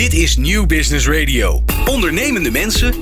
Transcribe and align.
Dit 0.00 0.14
is 0.14 0.36
Nieuw 0.36 0.66
Business 0.66 1.08
Radio. 1.08 1.62
Ondernemende 1.86 2.50
mensen, 2.50 2.94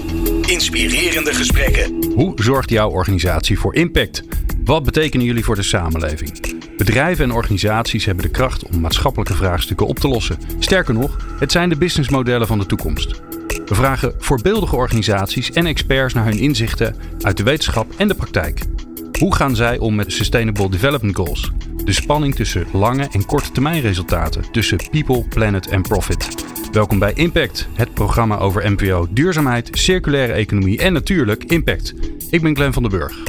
inspirerende 0.43 1.35
gesprekken. 1.35 2.13
Hoe 2.15 2.33
zorgt 2.37 2.71
jouw 2.71 2.91
organisatie 2.91 3.59
voor 3.59 3.75
impact? 3.75 4.23
Wat 4.65 4.85
betekenen 4.85 5.27
jullie 5.27 5.45
voor 5.45 5.55
de 5.55 5.63
samenleving? 5.63 6.57
Bedrijven 6.77 7.25
en 7.25 7.33
organisaties 7.33 8.05
hebben 8.05 8.25
de 8.25 8.31
kracht 8.31 8.65
om 8.65 8.81
maatschappelijke 8.81 9.35
vraagstukken 9.35 9.87
op 9.87 9.99
te 9.99 10.09
lossen. 10.09 10.39
Sterker 10.59 10.95
nog, 10.95 11.27
het 11.39 11.53
zijn 11.53 11.69
de 11.69 11.77
businessmodellen 11.77 12.47
van 12.47 12.59
de 12.59 12.67
toekomst. 12.67 13.21
We 13.67 13.75
vragen 13.75 14.15
voorbeeldige 14.19 14.77
organisaties 14.77 15.53
en 15.53 15.67
experts 15.67 16.15
naar 16.15 16.25
hun 16.25 16.39
inzichten 16.39 16.97
uit 17.21 17.37
de 17.37 17.43
wetenschap 17.43 17.93
en 17.97 18.09
de 18.09 18.15
praktijk. 18.15 18.61
Hoe 19.19 19.35
gaan 19.35 19.57
zij 19.57 19.79
om 19.79 19.95
met 19.95 20.13
Sustainable 20.13 20.71
Development 20.71 21.17
Goals? 21.17 21.51
De 21.85 21.93
spanning 21.93 22.35
tussen 22.35 22.67
lange 22.73 23.09
en 23.13 23.27
korte 23.27 23.53
termijn 23.53 23.81
resultaten, 23.81 24.51
tussen 24.53 24.79
people, 24.91 25.25
planet 25.29 25.69
en 25.69 25.83
profit. 25.83 26.57
Welkom 26.73 26.99
bij 26.99 27.13
Impact, 27.13 27.69
het 27.73 27.95
programma 27.95 28.39
over 28.39 28.71
NPO, 28.71 29.07
duurzaamheid, 29.11 29.69
circulaire 29.73 30.33
economie 30.33 30.79
en 30.79 30.93
natuurlijk 30.93 31.45
impact. 31.45 31.95
Ik 32.31 32.43
ben 32.43 32.57
Glenn 32.57 32.73
van 32.73 32.83
den 32.83 32.91
Burg. 32.91 33.23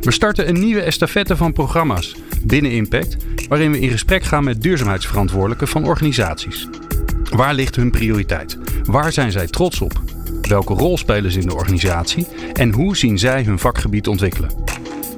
We 0.00 0.12
starten 0.12 0.48
een 0.48 0.60
nieuwe 0.60 0.80
estafette 0.80 1.36
van 1.36 1.52
programma's 1.52 2.16
binnen 2.42 2.70
Impact, 2.70 3.16
waarin 3.48 3.70
we 3.70 3.80
in 3.80 3.90
gesprek 3.90 4.22
gaan 4.22 4.44
met 4.44 4.62
duurzaamheidsverantwoordelijken 4.62 5.68
van 5.68 5.84
organisaties. 5.84 6.68
Waar 7.30 7.54
ligt 7.54 7.76
hun 7.76 7.90
prioriteit? 7.90 8.58
Waar 8.84 9.12
zijn 9.12 9.32
zij 9.32 9.46
trots 9.46 9.80
op? 9.80 10.00
Welke 10.42 10.74
rol 10.74 10.98
spelen 10.98 11.30
ze 11.30 11.40
in 11.40 11.46
de 11.46 11.54
organisatie? 11.54 12.26
En 12.52 12.72
hoe 12.72 12.96
zien 12.96 13.18
zij 13.18 13.42
hun 13.42 13.58
vakgebied 13.58 14.08
ontwikkelen? 14.08 14.50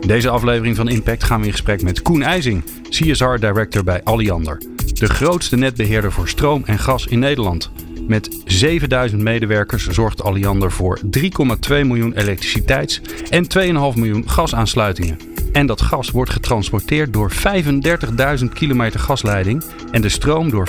In 0.00 0.08
deze 0.08 0.28
aflevering 0.30 0.76
van 0.76 0.88
Impact 0.88 1.24
gaan 1.24 1.40
we 1.40 1.46
in 1.46 1.52
gesprek 1.52 1.82
met 1.82 2.02
Koen 2.02 2.22
IJzing, 2.22 2.64
CSR 2.88 3.34
Director 3.34 3.84
bij 3.84 4.02
Alliander. 4.04 4.58
De 4.98 5.06
grootste 5.08 5.56
netbeheerder 5.56 6.12
voor 6.12 6.28
stroom 6.28 6.62
en 6.64 6.78
gas 6.78 7.06
in 7.06 7.18
Nederland. 7.18 7.70
Met 8.08 8.42
7000 8.44 9.22
medewerkers 9.22 9.86
zorgt 9.86 10.22
Alliander 10.22 10.72
voor 10.72 11.00
3,2 11.10 11.20
miljoen 11.68 12.12
elektriciteits- 12.12 13.00
en 13.30 13.48
2,5 13.48 13.96
miljoen 13.96 14.30
gasaansluitingen. 14.30 15.18
En 15.52 15.66
dat 15.66 15.80
gas 15.80 16.10
wordt 16.10 16.30
getransporteerd 16.30 17.12
door 17.12 17.32
35.000 17.32 18.52
kilometer 18.52 19.00
gasleiding 19.00 19.64
en 19.90 20.02
de 20.02 20.08
stroom 20.08 20.50
door 20.50 20.68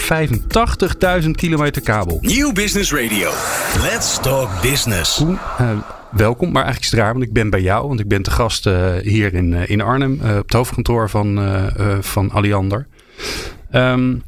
85.000 1.23 1.29
kilometer 1.31 1.81
kabel. 1.81 2.17
Nieuw 2.21 2.51
Business 2.51 2.93
Radio. 2.93 3.31
Let's 3.81 4.19
talk 4.21 4.61
business. 4.61 5.21
Uh, 5.21 5.37
welkom, 6.11 6.51
maar 6.51 6.63
eigenlijk 6.63 6.83
is 6.85 6.91
het 6.91 6.99
raar, 6.99 7.13
want 7.13 7.25
ik 7.25 7.33
ben 7.33 7.49
bij 7.49 7.61
jou, 7.61 7.87
want 7.87 7.99
ik 7.99 8.07
ben 8.07 8.21
te 8.21 8.31
gast 8.31 8.67
uh, 8.67 8.93
hier 9.01 9.33
in, 9.33 9.51
uh, 9.51 9.69
in 9.69 9.81
Arnhem, 9.81 10.13
op 10.13 10.43
het 10.43 10.53
hoofdkantoor 10.53 11.09
van, 11.09 11.39
van 12.01 12.31
Alliander. 12.31 12.87
Um, 13.71 14.23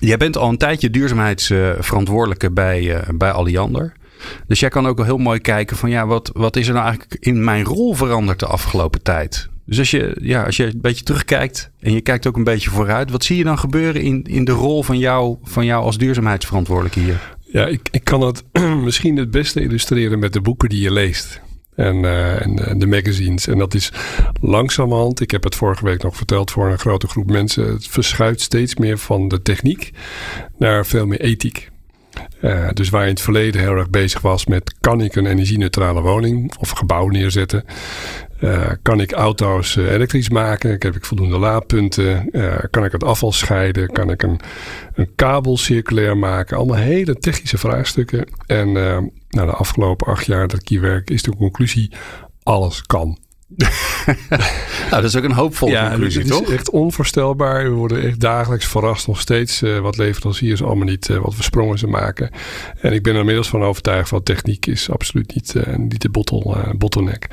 jij 0.00 0.16
bent 0.16 0.36
al 0.36 0.48
een 0.48 0.58
tijdje 0.58 0.90
duurzaamheidsverantwoordelijke 0.90 2.50
bij, 2.50 3.04
bij 3.14 3.30
Alliander. 3.30 3.92
Dus 4.46 4.60
jij 4.60 4.68
kan 4.68 4.86
ook 4.86 4.96
wel 4.96 5.06
heel 5.06 5.18
mooi 5.18 5.40
kijken 5.40 5.76
van 5.76 5.90
ja, 5.90 6.06
wat, 6.06 6.30
wat 6.34 6.56
is 6.56 6.66
er 6.66 6.74
nou 6.74 6.86
eigenlijk 6.86 7.24
in 7.24 7.44
mijn 7.44 7.64
rol 7.64 7.94
veranderd 7.94 8.38
de 8.38 8.46
afgelopen 8.46 9.02
tijd? 9.02 9.48
Dus 9.64 9.78
als 9.78 9.90
je, 9.90 10.16
ja, 10.20 10.44
als 10.44 10.56
je 10.56 10.64
een 10.64 10.80
beetje 10.80 11.04
terugkijkt 11.04 11.70
en 11.80 11.92
je 11.92 12.00
kijkt 12.00 12.26
ook 12.26 12.36
een 12.36 12.44
beetje 12.44 12.70
vooruit, 12.70 13.10
wat 13.10 13.24
zie 13.24 13.36
je 13.36 13.44
dan 13.44 13.58
gebeuren 13.58 14.02
in, 14.02 14.22
in 14.22 14.44
de 14.44 14.52
rol 14.52 14.82
van 14.82 14.98
jou, 14.98 15.36
van 15.42 15.64
jou 15.64 15.84
als 15.84 15.98
duurzaamheidsverantwoordelijke 15.98 17.00
hier? 17.00 17.36
Ja, 17.52 17.66
ik, 17.66 17.88
ik 17.90 18.04
kan 18.04 18.20
het 18.20 18.44
misschien 18.84 19.16
het 19.16 19.30
beste 19.30 19.60
illustreren 19.60 20.18
met 20.18 20.32
de 20.32 20.40
boeken 20.40 20.68
die 20.68 20.82
je 20.82 20.92
leest. 20.92 21.40
En, 21.78 21.96
uh, 21.96 22.46
en, 22.46 22.78
de 22.78 22.86
magazines. 22.86 23.46
En 23.46 23.58
dat 23.58 23.74
is 23.74 23.92
langzamerhand, 24.40 25.20
ik 25.20 25.30
heb 25.30 25.44
het 25.44 25.54
vorige 25.54 25.84
week 25.84 26.02
nog 26.02 26.16
verteld 26.16 26.50
voor 26.50 26.70
een 26.70 26.78
grote 26.78 27.08
groep 27.08 27.30
mensen, 27.30 27.72
het 27.72 27.88
verschuift 27.88 28.40
steeds 28.40 28.76
meer 28.76 28.98
van 28.98 29.28
de 29.28 29.42
techniek 29.42 29.90
naar 30.56 30.86
veel 30.86 31.06
meer 31.06 31.20
ethiek. 31.20 31.70
Uh, 32.42 32.68
dus 32.72 32.88
waar 32.88 33.00
je 33.00 33.08
in 33.08 33.14
het 33.14 33.22
verleden 33.22 33.60
heel 33.60 33.76
erg 33.76 33.90
bezig 33.90 34.20
was 34.20 34.46
met 34.46 34.74
kan 34.80 35.00
ik 35.00 35.14
een 35.16 35.26
energie-neutrale 35.26 36.00
woning 36.00 36.56
of 36.58 36.70
gebouw 36.70 37.08
neerzetten, 37.08 37.64
uh, 38.40 38.70
kan 38.82 39.00
ik 39.00 39.12
auto's 39.12 39.76
uh, 39.76 39.92
elektrisch 39.92 40.28
maken? 40.28 40.70
Heb 40.70 40.96
ik 40.96 41.04
voldoende 41.04 41.38
laadpunten? 41.38 42.28
Uh, 42.32 42.54
kan 42.70 42.84
ik 42.84 42.92
het 42.92 43.04
afval 43.04 43.32
scheiden? 43.32 43.92
Kan 43.92 44.10
ik 44.10 44.22
een, 44.22 44.40
een 44.94 45.10
kabel 45.14 45.56
circulair 45.56 46.16
maken? 46.16 46.56
Allemaal 46.56 46.76
hele 46.76 47.14
technische 47.14 47.58
vraagstukken. 47.58 48.28
En 48.46 48.72
nou, 48.72 49.46
de 49.46 49.52
afgelopen 49.52 50.06
acht 50.06 50.26
jaar 50.26 50.48
dat 50.48 50.60
ik 50.60 50.68
hier 50.68 50.80
werk 50.80 51.10
is 51.10 51.22
de 51.22 51.36
conclusie: 51.36 51.92
alles 52.42 52.82
kan. 52.82 53.18
nou, 54.90 55.02
dat 55.02 55.04
is 55.04 55.16
ook 55.16 55.24
een 55.24 55.32
hoopvolle 55.32 55.72
ja, 55.72 55.88
conclusie, 55.88 56.20
het 56.20 56.30
toch? 56.30 56.40
Het 56.40 56.48
is 56.48 56.54
echt 56.54 56.70
onvoorstelbaar. 56.70 57.64
We 57.64 57.70
worden 57.70 58.02
echt 58.02 58.20
dagelijks 58.20 58.66
verrast 58.66 59.06
nog 59.06 59.20
steeds 59.20 59.62
uh, 59.62 59.78
wat 59.78 59.96
leveranciers 59.96 60.62
allemaal 60.62 60.86
niet, 60.86 61.08
uh, 61.08 61.18
wat 61.18 61.34
voor 61.34 61.44
sprongen 61.44 61.78
ze 61.78 61.86
maken. 61.86 62.30
En 62.80 62.92
ik 62.92 63.02
ben 63.02 63.12
er 63.12 63.18
inmiddels 63.18 63.48
van 63.48 63.62
overtuigd 63.62 64.08
van 64.08 64.22
techniek 64.22 64.66
is 64.66 64.90
absoluut 64.90 65.34
niet, 65.34 65.54
uh, 65.56 65.76
niet 65.76 66.02
de 66.02 66.08
bottle, 66.08 66.74
bottleneck. 66.76 67.26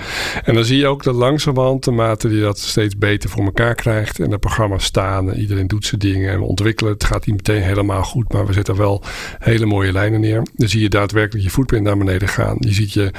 En 0.44 0.54
dan 0.54 0.66
zie 0.66 0.78
je 0.78 0.88
ook 0.88 1.04
dat 1.04 1.16
langzamerhand 1.16 1.84
de 1.84 1.92
mate 1.92 2.30
die 2.30 2.42
dat 2.42 2.59
steeds 2.59 2.98
beter 2.98 3.30
voor 3.30 3.44
elkaar 3.44 3.75
krijgt. 3.75 4.20
En 4.20 4.30
de 4.30 4.38
programma's 4.38 4.84
staan 4.84 5.31
en 5.31 5.40
iedereen 5.40 5.68
doet 5.68 5.86
zijn 5.86 6.02
dingen 6.02 6.31
en 6.31 6.40
we 6.40 6.46
ontwikkelen. 6.46 6.94
Het 6.94 7.04
gaat 7.04 7.25
niet 7.25 7.36
meteen 7.36 7.62
helemaal 7.62 8.04
goed, 8.04 8.34
maar 8.34 8.46
we 8.46 8.54
zetten 8.54 8.75
wel 8.75 9.04
hele 9.40 9.66
mooie 9.66 9.92
lijnen 9.92 10.20
neer. 10.20 10.42
Dan 10.56 10.70
zie 10.70 10.81
je 10.81 10.90
daadwerkelijk 10.90 11.46
je 11.46 11.52
footprint 11.52 11.84
naar 11.84 11.98
beneden 11.98 12.28
gaan. 12.28 12.56
Je 12.59 12.74
ziet 12.74 12.94
je 12.94 13.12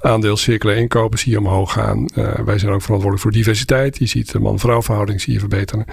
aandeel 0.00 0.36
circulair 0.36 0.78
inkopen 0.78 1.18
zie 1.18 1.32
je 1.32 1.38
omhoog 1.38 1.72
gaan 1.72 2.06
wij 2.44 2.58
zijn 2.58 2.72
ook 2.72 2.82
verantwoordelijk 2.82 3.22
voor 3.22 3.32
diversiteit. 3.32 3.98
Je 3.98 4.06
ziet 4.06 4.32
de 4.32 4.38
man-vrouw 4.38 4.82
verhouding 4.82 5.20
zie 5.20 5.32
je 5.32 5.38
verbeteren. 5.38 5.84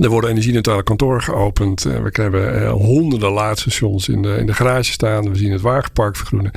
Er 0.00 0.08
worden 0.08 0.30
energie-neutrale 0.30 0.82
kantoren 0.82 1.22
geopend. 1.22 1.82
We 1.82 2.10
krijgen 2.10 2.62
eh, 2.62 2.70
honderden 2.70 3.30
laadstations 3.30 4.08
in 4.08 4.22
de, 4.22 4.36
in 4.36 4.46
de 4.46 4.54
garage 4.54 4.92
staan. 4.92 5.30
We 5.30 5.36
zien 5.36 5.52
het 5.52 5.60
wagenpark 5.60 6.16
vergroenen. 6.16 6.50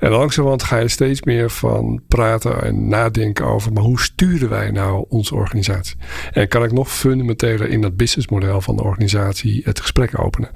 En 0.00 0.10
langzamerhand 0.10 0.62
ga 0.62 0.76
je 0.76 0.88
steeds 0.88 1.22
meer 1.22 1.50
van 1.50 2.02
praten 2.08 2.62
en 2.62 2.88
nadenken 2.88 3.46
over, 3.46 3.72
maar 3.72 3.82
hoe 3.82 4.00
sturen 4.00 4.48
wij 4.48 4.70
nou 4.70 5.04
onze 5.08 5.34
organisatie? 5.34 5.96
En 6.32 6.48
kan 6.48 6.64
ik 6.64 6.72
nog 6.72 6.92
fundamenteler 6.92 7.68
in 7.68 7.80
dat 7.80 7.96
businessmodel 7.96 8.60
van 8.60 8.76
de 8.76 8.82
organisatie 8.82 9.62
het 9.64 9.80
gesprek 9.80 10.20
openen? 10.20 10.50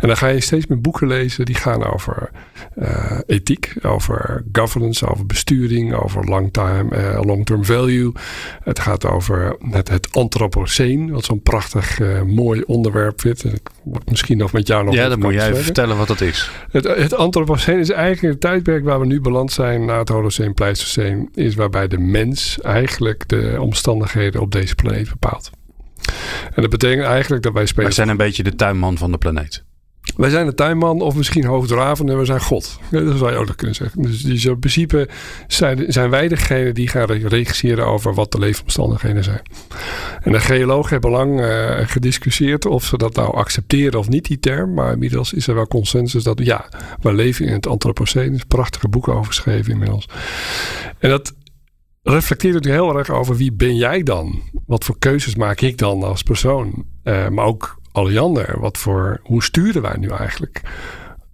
En 0.00 0.06
dan 0.08 0.16
ga 0.16 0.26
je 0.26 0.40
steeds 0.40 0.66
meer 0.66 0.80
boeken 0.80 1.06
lezen 1.06 1.44
die 1.44 1.54
gaan 1.54 1.84
over 1.84 2.30
uh, 2.78 3.18
ethiek, 3.26 3.74
over 3.82 4.44
governance, 4.52 5.06
over 5.06 5.26
besturing, 5.26 5.94
over 5.94 6.24
long-term 6.24 6.92
uh, 6.92 7.20
long 7.22 7.46
-term 7.46 7.64
value. 7.64 8.12
Het 8.64 8.78
gaat 8.78 9.06
over 9.06 9.56
het, 9.70 9.88
het 9.88 10.12
Anthropocene, 10.12 11.12
wat 11.12 11.24
zo'n 11.24 11.42
prachtig 11.42 11.98
uh, 11.98 12.22
mooi 12.22 12.62
onderwerp 12.62 13.20
vindt. 13.20 13.44
Ik 13.44 13.70
misschien 14.10 14.38
nog 14.38 14.52
met 14.52 14.66
jou 14.66 14.84
nog. 14.84 14.94
Ja, 14.94 15.08
dan 15.08 15.18
moet 15.18 15.32
jij 15.32 15.50
even 15.50 15.64
vertellen 15.64 15.96
wat 15.96 16.08
dat 16.08 16.20
is. 16.20 16.50
Het, 16.70 16.84
het 16.84 17.14
Anthropocene 17.14 17.80
is 17.80 17.90
eigenlijk 17.90 18.34
een 18.34 18.40
tijdperk 18.40 18.84
waar 18.90 19.00
we 19.00 19.06
nu 19.06 19.20
beland 19.20 19.52
zijn 19.52 19.84
na 19.84 19.98
het 19.98 20.08
Holocene, 20.08 20.52
Pleistocene, 20.52 21.28
is 21.34 21.54
waarbij 21.54 21.88
de 21.88 21.98
mens 21.98 22.60
eigenlijk 22.60 23.28
de 23.28 23.56
omstandigheden 23.60 24.40
op 24.40 24.52
deze 24.52 24.74
planeet 24.74 25.08
bepaalt. 25.08 25.50
En 26.54 26.62
dat 26.62 26.70
betekent 26.70 27.06
eigenlijk 27.06 27.42
dat 27.42 27.52
wij 27.52 27.66
spelen. 27.66 27.84
Wij 27.84 27.94
zijn 27.94 28.08
een 28.08 28.16
beetje 28.16 28.42
de 28.42 28.54
tuinman 28.54 28.98
van 28.98 29.12
de 29.12 29.18
planeet. 29.18 29.64
Wij 30.16 30.30
zijn 30.30 30.46
de 30.46 30.54
tuinman 30.54 31.00
of 31.00 31.14
misschien 31.14 31.44
hoofddravende, 31.44 32.16
we 32.16 32.24
zijn 32.24 32.40
God. 32.40 32.78
Dat 32.90 33.18
zou 33.18 33.30
je 33.30 33.36
ook 33.36 33.46
nog 33.46 33.56
kunnen 33.56 33.76
zeggen. 33.76 34.02
Dus, 34.02 34.22
dus 34.22 34.44
in 34.44 34.58
principe 34.58 35.08
zijn, 35.46 35.84
zijn 35.92 36.10
wij 36.10 36.28
degene 36.28 36.72
die 36.72 36.88
gaan 36.88 37.04
regisseren 37.04 37.86
over 37.86 38.14
wat 38.14 38.32
de 38.32 38.38
leefomstandigheden 38.38 39.24
zijn. 39.24 39.42
En 40.22 40.32
de 40.32 40.40
geologen 40.40 40.90
hebben 40.90 41.10
lang 41.10 41.40
uh, 41.40 41.78
gediscussieerd 41.78 42.66
of 42.66 42.84
ze 42.84 42.96
dat 42.96 43.14
nou 43.14 43.34
accepteren 43.34 43.98
of 43.98 44.08
niet, 44.08 44.24
die 44.24 44.38
term. 44.38 44.74
Maar 44.74 44.92
inmiddels 44.92 45.32
is 45.32 45.46
er 45.46 45.54
wel 45.54 45.66
consensus 45.66 46.22
dat 46.22 46.44
ja, 46.44 46.68
we 47.00 47.12
leven 47.12 47.46
in 47.46 47.52
het 47.52 47.66
Anthropocene. 47.66 48.36
Er 48.36 48.46
prachtige 48.46 48.88
boeken 48.88 49.12
over 49.12 49.26
geschreven 49.26 49.72
inmiddels. 49.72 50.08
En 50.98 51.10
dat 51.10 51.34
reflecteert 52.02 52.54
natuurlijk 52.54 52.82
heel 52.82 52.98
erg 52.98 53.10
over 53.10 53.36
wie 53.36 53.52
ben 53.52 53.76
jij 53.76 54.02
dan? 54.02 54.42
Wat 54.66 54.84
voor 54.84 54.98
keuzes 54.98 55.34
maak 55.34 55.60
ik 55.60 55.78
dan 55.78 56.02
als 56.02 56.22
persoon? 56.22 56.84
Uh, 57.04 57.28
maar 57.28 57.44
ook 57.44 57.79
Alliander, 57.92 58.60
wat 58.60 58.78
voor, 58.78 59.20
hoe 59.22 59.42
sturen 59.42 59.82
wij 59.82 59.96
nu 59.98 60.08
eigenlijk 60.08 60.62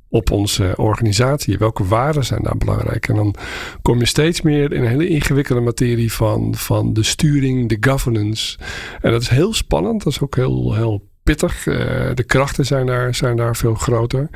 op 0.08 0.31
onze 0.31 0.75
organisatie? 0.76 1.58
Welke 1.58 1.85
waarden 1.85 2.25
zijn 2.25 2.43
daar 2.43 2.56
belangrijk? 2.56 3.08
En 3.08 3.14
dan 3.14 3.35
kom 3.82 3.99
je 3.99 4.06
steeds 4.06 4.41
meer 4.41 4.73
in 4.73 4.82
een 4.82 4.88
hele 4.88 5.08
ingewikkelde 5.08 5.61
materie 5.61 6.12
van, 6.12 6.55
van 6.55 6.93
de 6.93 7.03
sturing, 7.03 7.69
de 7.69 7.91
governance. 7.91 8.58
En 9.00 9.11
dat 9.11 9.23
is 9.23 9.29
heel 9.29 9.55
spannend, 9.55 10.03
dat 10.03 10.12
is 10.12 10.20
ook 10.20 10.37
heel, 10.37 10.75
heel 10.75 11.03
pittig. 11.26 11.67
Uh, 11.67 11.76
de 12.14 12.25
krachten 12.26 12.67
zijn 12.67 12.87
daar, 12.87 13.14
zijn 13.14 13.37
daar 13.37 13.56
veel 13.56 13.75
groter. 13.75 14.28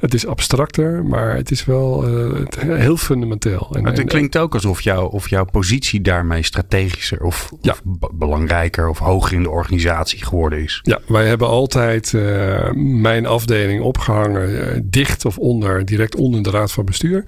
Het 0.00 0.14
is 0.14 0.26
abstracter, 0.26 1.04
maar 1.04 1.36
het 1.36 1.50
is 1.50 1.64
wel 1.64 2.08
uh, 2.08 2.42
heel 2.58 2.96
fundamenteel. 2.96 3.70
En, 3.72 3.86
het 3.86 4.04
klinkt 4.04 4.36
ook 4.36 4.54
alsof 4.54 4.80
jou, 4.80 5.12
of 5.12 5.28
jouw 5.28 5.44
positie 5.44 6.00
daarmee 6.00 6.42
strategischer 6.42 7.22
of, 7.22 7.52
ja. 7.60 7.72
of 7.72 7.80
belangrijker 8.14 8.88
of 8.88 8.98
hoger 8.98 9.32
in 9.32 9.42
de 9.42 9.50
organisatie 9.50 10.24
geworden 10.24 10.62
is. 10.62 10.80
Ja, 10.82 10.98
wij 11.06 11.26
hebben 11.26 11.48
altijd 11.48 12.12
uh, 12.12 12.70
mijn 12.74 13.26
afdeling 13.26 13.82
opgehangen 13.82 14.90
dicht 14.90 15.24
of 15.24 15.38
onder, 15.38 15.84
direct 15.84 16.16
onder 16.16 16.42
de 16.42 16.50
raad 16.50 16.72
van 16.72 16.84
bestuur. 16.84 17.24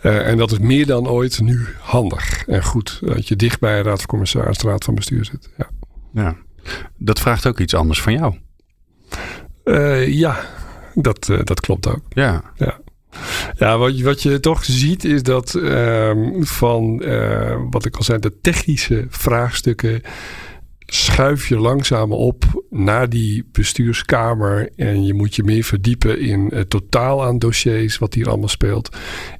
en 0.00 0.36
dat 0.36 0.52
is 0.52 0.58
meer 0.58 0.86
dan 0.86 1.08
ooit 1.08 1.40
nu 1.40 1.66
handig 1.80 2.46
en 2.46 2.64
goed. 2.64 3.00
Dat 3.02 3.28
je 3.28 3.36
dicht 3.36 3.60
bij 3.60 3.82
de 3.82 3.88
raad 3.88 3.98
van 3.98 4.06
commissaris, 4.06 4.58
de 4.58 4.68
raad 4.68 4.84
van 4.84 4.94
bestuur 4.94 5.24
zit. 5.24 5.50
Ja. 5.56 5.68
ja. 6.12 6.36
Dat 6.96 7.20
vraagt 7.20 7.46
ook 7.46 7.58
iets 7.58 7.74
anders 7.74 8.02
van 8.02 8.12
jou. 8.12 8.34
Uh, 9.64 10.08
ja, 10.08 10.40
dat, 10.94 11.28
uh, 11.30 11.40
dat 11.44 11.60
klopt 11.60 11.88
ook. 11.88 12.02
Ja. 12.08 12.42
ja. 12.56 12.78
Ja, 13.56 13.78
wat 13.78 13.98
je, 13.98 14.04
wat 14.04 14.22
je 14.22 14.40
toch 14.40 14.64
ziet 14.64 15.04
is 15.04 15.22
dat 15.22 15.54
uh, 15.54 16.10
van 16.40 17.02
uh, 17.04 17.56
wat 17.70 17.84
ik 17.84 17.96
al 17.96 18.02
zei, 18.02 18.18
de 18.18 18.40
technische 18.40 19.06
vraagstukken 19.08 20.02
schuif 20.94 21.48
je 21.48 21.58
langzaam 21.58 22.12
op 22.12 22.64
naar 22.70 23.08
die 23.08 23.48
bestuurskamer. 23.52 24.70
En 24.76 25.04
je 25.04 25.14
moet 25.14 25.34
je 25.34 25.42
meer 25.42 25.64
verdiepen 25.64 26.20
in 26.20 26.50
het 26.54 26.70
totaal 26.70 27.24
aan 27.24 27.38
dossiers, 27.38 27.98
wat 27.98 28.14
hier 28.14 28.28
allemaal 28.28 28.48
speelt. 28.48 28.96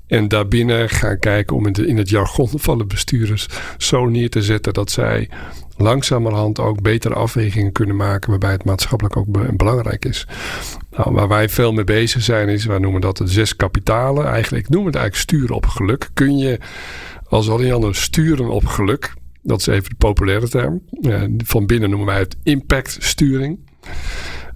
En 0.06 0.29
daarbinnen 0.29 0.88
gaan 0.88 1.19
kijken 1.19 1.56
om 1.56 1.67
in, 1.67 1.97
het 1.97 2.08
jargon 2.08 2.49
van 2.55 2.79
de 2.79 2.85
bestuurders 2.85 3.47
zo 3.79 4.06
neer 4.06 4.31
te 4.31 4.43
zetten 4.43 4.73
dat 4.73 4.91
zij 4.91 5.29
langzamerhand 5.76 6.61
ook 6.61 6.82
betere 6.82 7.14
afwegingen 7.14 7.73
kunnen 7.73 7.97
maken, 7.97 8.31
waarbij 8.31 8.50
het 8.50 8.64
maatschappelijk 8.64 9.17
ook 9.17 9.56
belangrijk 9.56 10.05
is. 10.05 10.26
Nou, 10.91 11.12
waar 11.12 11.29
wij 11.29 11.49
veel 11.49 11.73
mee 11.73 11.85
bezig 11.85 12.23
zijn, 12.23 12.49
is, 12.49 12.64
wij 12.64 12.79
noemen 12.79 13.00
dat 13.00 13.17
de 13.17 13.26
zes 13.26 13.56
kapitalen. 13.56 14.26
Eigenlijk, 14.26 14.64
ik 14.64 14.70
noem 14.70 14.87
het 14.87 14.94
eigenlijk 14.94 15.29
sturen 15.31 15.56
op 15.56 15.67
geluk. 15.67 16.11
Kun 16.14 16.38
je 16.38 16.58
als 17.29 17.49
Alliander 17.49 17.94
sturen 17.94 18.49
op 18.49 18.67
geluk? 18.67 19.14
Dat 19.43 19.61
is 19.61 19.67
even 19.67 19.89
de 19.89 19.97
populaire 19.99 20.49
term. 20.49 20.83
van 21.45 21.67
binnen 21.67 21.91
noemen 21.91 22.09
wij 22.09 22.19
het 22.19 22.37
impactsturing. 22.43 23.59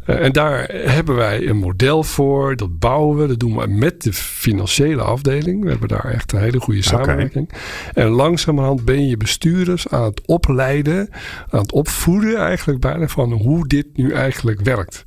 Uh, 0.06 0.24
en 0.24 0.32
daar 0.32 0.70
hebben 0.72 1.14
wij 1.14 1.48
een 1.48 1.56
model 1.56 2.02
voor. 2.02 2.56
Dat 2.56 2.78
bouwen 2.78 3.16
we. 3.16 3.26
Dat 3.26 3.40
doen 3.40 3.56
we 3.56 3.66
met 3.66 4.02
de 4.02 4.12
financiële 4.12 5.02
afdeling. 5.02 5.62
We 5.62 5.70
hebben 5.70 5.88
daar 5.88 6.04
echt 6.04 6.32
een 6.32 6.40
hele 6.40 6.60
goede 6.60 6.82
samenwerking. 6.82 7.50
En 7.94 8.08
langzamerhand 8.08 8.84
ben 8.84 9.06
je 9.08 9.16
bestuurders 9.16 9.88
aan 9.88 10.04
het 10.04 10.26
opleiden. 10.26 11.08
Aan 11.50 11.60
het 11.60 11.72
opvoeden 11.72 12.36
eigenlijk 12.36 12.80
bijna 12.80 13.08
van 13.08 13.32
hoe 13.32 13.68
dit 13.68 13.86
nu 13.96 14.12
eigenlijk 14.12 14.60
werkt. 14.60 15.04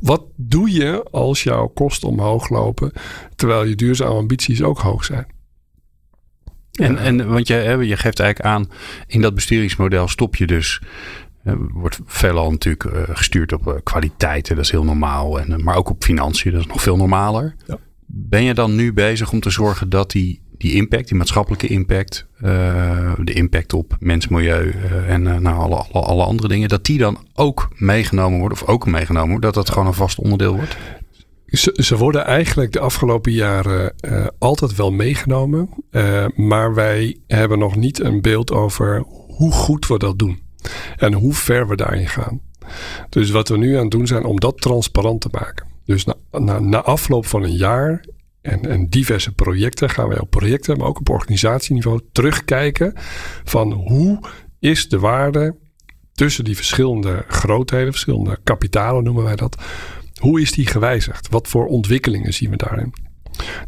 Wat 0.00 0.22
doe 0.36 0.72
je 0.72 1.02
als 1.10 1.42
jouw 1.42 1.66
kosten 1.66 2.08
omhoog 2.08 2.48
lopen 2.48 2.92
terwijl 3.36 3.64
je 3.64 3.74
duurzame 3.74 4.14
ambities 4.14 4.62
ook 4.62 4.78
hoog 4.78 5.04
zijn? 5.04 5.26
En, 6.76 6.98
en 6.98 7.28
want 7.28 7.48
je, 7.48 7.54
je 7.80 7.96
geeft 7.96 8.20
eigenlijk 8.20 8.54
aan, 8.54 8.70
in 9.06 9.20
dat 9.20 9.34
besturingsmodel 9.34 10.08
stop 10.08 10.36
je 10.36 10.46
dus 10.46 10.80
wordt 11.54 11.98
veelal 12.06 12.50
natuurlijk 12.50 12.84
uh, 12.84 13.02
gestuurd 13.08 13.52
op 13.52 13.66
uh, 13.66 13.74
kwaliteiten, 13.82 14.56
dat 14.56 14.64
is 14.64 14.70
heel 14.70 14.84
normaal. 14.84 15.40
En, 15.40 15.50
uh, 15.50 15.56
maar 15.56 15.76
ook 15.76 15.90
op 15.90 16.04
financiën, 16.04 16.52
dat 16.52 16.60
is 16.60 16.66
nog 16.66 16.82
veel 16.82 16.96
normaler. 16.96 17.54
Ja. 17.66 17.78
Ben 18.06 18.42
je 18.42 18.54
dan 18.54 18.74
nu 18.74 18.92
bezig 18.92 19.32
om 19.32 19.40
te 19.40 19.50
zorgen 19.50 19.88
dat 19.88 20.10
die, 20.10 20.40
die 20.58 20.72
impact, 20.72 21.08
die 21.08 21.16
maatschappelijke 21.16 21.66
impact, 21.66 22.26
de 23.18 23.32
impact 23.32 23.72
op 23.72 23.96
mens, 24.00 24.28
milieu 24.28 24.70
en 25.08 25.22
nou, 25.22 25.46
alle, 25.46 25.76
alle, 25.92 26.04
alle, 26.04 26.24
andere 26.24 26.48
dingen, 26.48 26.68
dat 26.68 26.84
die 26.84 26.98
dan 26.98 27.18
ook 27.34 27.68
meegenomen 27.74 28.38
wordt, 28.38 28.62
of 28.62 28.68
ook 28.68 28.86
meegenomen 28.86 29.28
wordt, 29.28 29.44
dat 29.44 29.54
dat 29.54 29.70
gewoon 29.70 29.86
een 29.86 29.94
vast 29.94 30.18
onderdeel 30.18 30.54
wordt? 30.54 30.76
Ze, 31.46 31.78
ze, 31.82 31.96
worden 31.96 32.24
eigenlijk 32.24 32.72
de 32.72 32.80
afgelopen 32.80 33.32
jaren 33.32 33.94
uh, 34.00 34.26
altijd 34.38 34.76
wel 34.76 34.90
meegenomen. 34.90 35.68
Uh, 35.90 36.26
maar 36.34 36.74
wij 36.74 37.18
hebben 37.26 37.58
nog 37.58 37.76
niet 37.76 38.00
een 38.00 38.22
beeld 38.22 38.52
over 38.52 39.04
hoe 39.26 39.52
goed 39.52 39.86
we 39.86 39.98
dat 39.98 40.18
doen. 40.18 40.40
En 40.96 41.12
hoe 41.12 41.34
ver 41.34 41.68
we 41.68 41.76
daarin 41.76 42.08
gaan. 42.08 42.40
Dus 43.08 43.30
wat 43.30 43.48
we 43.48 43.56
nu 43.56 43.74
aan 43.74 43.82
het 43.82 43.90
doen 43.90 44.06
zijn 44.06 44.24
om 44.24 44.40
dat 44.40 44.60
transparant 44.60 45.20
te 45.20 45.28
maken. 45.30 45.66
Dus 45.84 46.04
na, 46.04 46.14
na, 46.30 46.58
na 46.58 46.82
afloop 46.82 47.26
van 47.26 47.42
een 47.42 47.56
jaar 47.56 48.04
en, 48.40 48.70
en, 48.70 48.86
diverse 48.88 49.32
projecten 49.32 49.90
gaan 49.90 50.08
wij 50.08 50.20
op 50.20 50.30
projecten, 50.30 50.78
maar 50.78 50.86
ook 50.86 50.98
op 50.98 51.08
organisatieniveau 51.08 52.00
terugkijken 52.12 52.92
van 53.44 53.72
hoe 53.72 54.18
is 54.58 54.88
de 54.88 54.98
waarde 54.98 55.56
tussen 56.12 56.44
die 56.44 56.56
verschillende 56.56 57.24
grootheden, 57.28 57.92
verschillende 57.92 58.38
kapitalen 58.44 59.04
noemen 59.04 59.24
wij 59.24 59.36
dat. 59.36 59.62
Hoe 60.20 60.40
is 60.40 60.52
die 60.52 60.66
gewijzigd? 60.66 61.28
Wat 61.28 61.48
voor 61.48 61.66
ontwikkelingen 61.66 62.32
zien 62.32 62.50
we 62.50 62.56
daarin? 62.56 62.94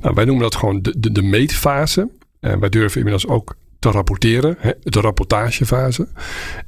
Nou, 0.00 0.14
wij 0.14 0.24
noemen 0.24 0.42
dat 0.42 0.54
gewoon 0.54 0.82
de, 0.82 0.98
de, 0.98 1.12
de 1.12 1.22
meetfase. 1.22 2.10
En 2.40 2.60
wij 2.60 2.68
durven 2.68 2.98
inmiddels 2.98 3.26
ook 3.26 3.56
te 3.78 3.90
rapporteren, 3.90 4.56
hè, 4.58 4.72
de 4.82 5.00
rapportagefase. 5.00 6.08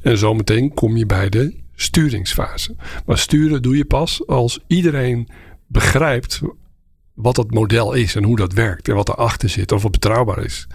En 0.03 0.19
zometeen 0.19 0.75
kom 0.75 0.97
je 0.97 1.07
bij 1.07 1.29
de 1.29 1.57
sturingsfase. 1.75 2.77
Maar 3.07 3.19
sturen 3.19 3.63
doe 3.63 3.77
je 3.77 3.85
pas 3.85 4.27
als 4.27 4.61
iedereen 4.67 5.29
begrijpt 5.67 6.41
wat 7.15 7.35
dat 7.35 7.51
model 7.51 7.93
is 7.93 8.15
en 8.15 8.25
hoe 8.25 8.37
dat 8.37 8.53
werkt 8.53 8.89
en 8.89 8.95
wat 8.95 9.09
erachter 9.09 9.49
zit 9.49 9.73
of 9.73 9.83
het 9.83 9.93
betrouwbaar 9.93 10.45
is. 10.45 10.67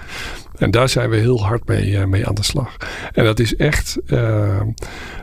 En 0.58 0.72
daar 0.72 0.90
zijn 0.90 1.10
we 1.10 1.16
heel 1.16 1.46
hard 1.46 1.68
mee, 1.68 1.92
uh, 1.92 2.06
mee 2.06 2.28
aan 2.28 2.36
de 2.36 2.44
slag. 2.44 2.78
En 3.12 3.24
dat 3.24 3.40
is 3.40 3.56
echt 3.56 3.98
uh, 4.08 4.62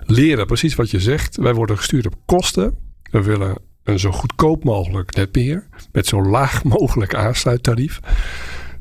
leren, 0.07 0.47
precies 0.47 0.75
wat 0.75 0.91
je 0.91 1.01
zegt. 1.01 1.37
Wij 1.37 1.55
worden 1.55 1.77
gestuurd 1.77 2.07
op 2.07 2.15
kosten. 2.27 2.79
We 3.11 3.23
willen 3.23 3.57
een 3.85 3.99
zo 3.99 4.11
goedkoop 4.11 4.65
mogelijk 4.65 5.17
netbeheer 5.17 5.67
met 5.93 6.07
zo 6.07 6.23
laag 6.23 6.65
mogelijk 6.79 7.15
aansluittarief 7.15 8.01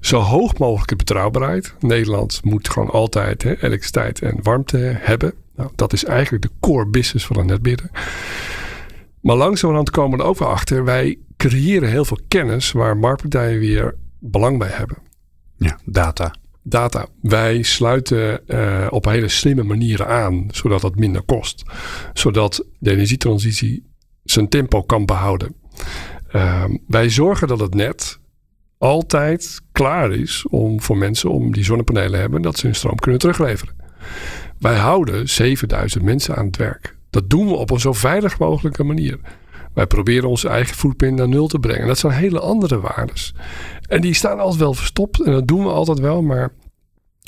zo 0.01 0.19
hoog 0.19 0.57
mogelijke 0.57 0.95
betrouwbaarheid. 0.95 1.75
Nederland 1.80 2.44
moet 2.44 2.69
gewoon 2.69 2.89
altijd 2.89 3.44
hè, 3.44 3.50
elektriciteit 3.50 4.21
en 4.21 4.39
warmte 4.44 4.77
hebben. 5.00 5.33
Nou, 5.56 5.69
dat 5.75 5.94
is 5.94 6.06
eigenlijk 6.06 6.44
de 6.44 6.51
core 6.59 6.88
business 6.88 7.25
van 7.25 7.38
een 7.38 7.45
netbeheerder. 7.45 7.89
Maar 9.21 9.36
langzamerhand 9.36 9.89
komen 9.89 10.18
we 10.18 10.24
er 10.24 10.30
ook 10.30 10.38
wel 10.38 10.50
achter. 10.50 10.83
Wij 10.83 11.18
creëren 11.38 11.89
heel 11.89 12.06
veel 12.06 12.19
kennis 12.27 12.71
waar 12.71 12.97
marktpartijen 12.97 13.59
weer 13.59 13.95
belang 14.19 14.57
bij 14.57 14.69
hebben. 14.69 14.97
Ja, 15.57 15.80
data. 15.86 16.36
Data. 16.63 17.07
Wij 17.21 17.62
sluiten 17.62 18.42
uh, 18.47 18.88
op 18.89 19.06
hele 19.06 19.27
slimme 19.27 19.63
manieren 19.63 20.07
aan, 20.07 20.47
zodat 20.51 20.81
dat 20.81 20.95
minder 20.95 21.21
kost. 21.21 21.63
Zodat 22.13 22.65
de 22.80 22.92
energietransitie 22.92 23.91
zijn 24.31 24.50
tempo 24.50 24.81
kan 24.81 25.06
behouden. 25.06 25.56
Uh, 26.36 26.63
wij 26.88 27.10
zorgen 27.10 27.48
dat 27.48 27.60
het 27.60 27.74
net 27.74 28.19
altijd 28.78 29.62
klaar 29.72 30.12
is 30.12 30.45
om 30.50 30.81
voor 30.81 30.98
mensen 30.98 31.30
om 31.30 31.51
die 31.51 31.63
zonnepanelen 31.63 32.19
hebben 32.19 32.42
dat 32.42 32.57
ze 32.57 32.66
hun 32.66 32.75
stroom 32.75 32.95
kunnen 32.95 33.19
terugleveren. 33.19 33.75
Wij 34.60 34.75
houden 34.75 35.30
7000 35.30 36.04
mensen 36.04 36.36
aan 36.36 36.45
het 36.45 36.57
werk. 36.57 36.98
Dat 37.10 37.30
doen 37.30 37.48
we 37.48 37.54
op 37.54 37.69
een 37.72 37.80
zo 37.80 37.94
veilig 37.94 38.39
mogelijke 38.39 38.83
manier. 38.83 39.19
Wij 39.74 39.88
proberen 39.88 40.30
onze 40.30 40.48
eigen 40.48 40.75
footprint 40.75 41.18
naar 41.18 41.28
nul 41.28 41.48
te 41.48 41.60
brengen. 41.60 41.88
Dat 41.88 41.98
zijn 41.98 42.13
hele 42.13 42.39
andere 42.39 42.80
waardes. 42.80 43.33
En 43.88 44.01
die 44.01 44.13
staan 44.13 44.39
altijd 44.39 44.60
wel 44.60 44.74
verstopt. 44.74 45.22
En 45.22 45.31
dat 45.31 45.48
doen 45.48 45.63
we 45.63 45.69
altijd 45.69 46.00
wel. 46.00 46.22
Maar 46.22 46.54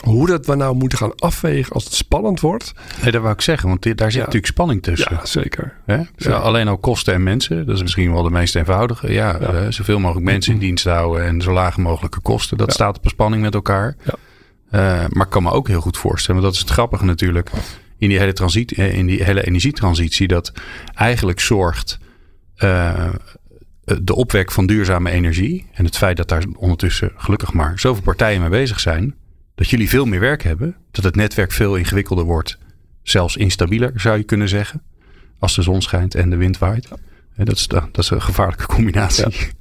hoe 0.04 0.28
dat 0.28 0.46
we 0.46 0.56
nou 0.56 0.76
moeten 0.76 0.98
gaan 0.98 1.16
afwegen 1.16 1.74
als 1.74 1.84
het 1.84 1.94
spannend 1.94 2.40
wordt. 2.40 2.74
Nee, 3.02 3.12
dat 3.12 3.22
wou 3.22 3.34
ik 3.34 3.42
zeggen, 3.42 3.70
want 3.70 3.98
daar 3.98 4.12
zit 4.12 4.20
natuurlijk 4.20 4.46
spanning 4.46 4.84
tussen. 4.84 5.16
Ja, 5.16 5.26
zeker. 5.26 5.74
Ja? 5.86 6.34
Alleen 6.34 6.68
al 6.68 6.78
kosten 6.78 7.14
en 7.14 7.24
mensen, 7.24 7.66
dat 7.66 7.76
is 7.76 7.82
misschien 7.82 8.14
wel 8.14 8.24
de 8.24 8.30
meest 8.30 8.56
eenvoudige. 8.56 9.12
Ja, 9.12 9.38
ja. 9.42 9.72
zoveel 9.72 10.00
mogelijk 10.00 10.26
mensen 10.26 10.54
in 10.54 10.60
dienst 10.60 10.86
houden 10.86 11.26
en 11.26 11.42
zo 11.42 11.54
laag 11.54 11.78
mogelijke 11.78 12.22
kosten. 12.22 12.58
Dat 12.58 12.74
staat 12.74 12.98
op 12.98 13.04
een 13.04 13.10
spanning 13.10 13.42
met 13.42 13.54
elkaar. 13.54 13.96
Uh, 14.06 14.12
maar 15.10 15.26
ik 15.26 15.30
kan 15.30 15.44
me 15.44 15.52
ook 15.52 15.68
heel 15.68 15.82
goed 15.82 15.98
voorstellen, 15.98 16.42
want 16.42 16.54
dat 16.54 16.62
is 16.62 16.68
het 16.68 16.78
grappige 16.78 17.06
natuurlijk. 17.06 17.50
In 17.98 18.10
die 18.10 18.20
hele, 18.20 18.34
transit, 18.34 18.72
eh, 18.72 18.98
in 18.98 19.06
die 19.06 19.24
hele 19.24 19.46
energietransitie, 19.46 20.28
dat 20.28 20.52
eigenlijk 20.94 21.40
zorgt. 21.40 22.00
Uh, 22.58 23.10
de 24.02 24.16
opwek 24.16 24.52
van 24.52 24.66
duurzame 24.66 25.12
energie 25.12 25.66
en 25.74 25.86
het 25.86 25.98
feit 25.98 26.18
dat 26.18 26.30
daar 26.30 26.44
ondertussen 26.58 27.12
gelukkig 27.16 27.54
maar 27.54 27.80
zoveel 27.80 28.04
partijen 28.04 28.42
mee 28.42 28.50
bezig 28.50 28.80
zijn, 28.80 29.16
dat 29.56 29.70
jullie 29.70 29.90
veel 29.90 30.06
meer 30.06 30.20
werk 30.20 30.44
hebben. 30.44 30.76
Dat 30.92 31.04
het 31.04 31.16
netwerk 31.16 31.52
veel 31.52 31.76
ingewikkelder 31.76 32.26
wordt. 32.26 32.58
Zelfs 33.04 33.38
instabieler 33.38 33.92
zou 33.96 34.18
je 34.18 34.24
kunnen 34.24 34.50
zeggen. 34.50 34.82
Als 35.40 35.56
de 35.56 35.62
zon 35.62 35.82
schijnt 35.82 36.16
en 36.16 36.30
de 36.30 36.36
wind 36.36 36.58
waait. 36.58 36.88
Dat 37.36 37.56
is, 37.56 37.68
dat 37.68 37.98
is 37.98 38.10
een 38.10 38.22
gevaarlijke 38.22 38.66
combinatie. 38.66 39.52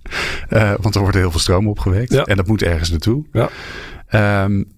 Ja. 0.48 0.72
Uh, 0.72 0.78
want 0.82 0.94
er 0.94 1.00
wordt 1.00 1.16
heel 1.16 1.30
veel 1.30 1.40
stroom 1.40 1.68
opgewekt. 1.68 2.12
Ja. 2.12 2.24
En 2.24 2.36
dat 2.36 2.46
moet 2.46 2.62
ergens 2.62 2.90
naartoe. 2.90 3.26
Ja. 3.32 4.44
Um, 4.44 4.72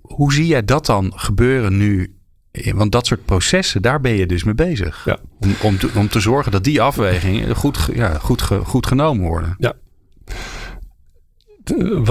hoe 0.00 0.32
zie 0.32 0.46
jij 0.46 0.64
dat 0.64 0.86
dan 0.86 1.12
gebeuren 1.16 1.76
nu? 1.76 2.16
Want 2.74 2.92
dat 2.92 3.06
soort 3.06 3.24
processen, 3.24 3.82
daar 3.82 4.00
ben 4.00 4.12
je 4.12 4.26
dus 4.26 4.44
mee 4.44 4.54
bezig. 4.54 5.04
Ja. 5.04 5.18
Om, 5.38 5.54
om, 5.62 5.78
te, 5.78 5.90
om 5.94 6.08
te 6.08 6.20
zorgen 6.20 6.52
dat 6.52 6.64
die 6.64 6.82
afwegingen 6.82 7.56
goed, 7.56 7.88
ja, 7.94 8.18
goed, 8.18 8.42
goed 8.42 8.86
genomen 8.86 9.26
worden. 9.26 9.54
Ja 9.58 9.74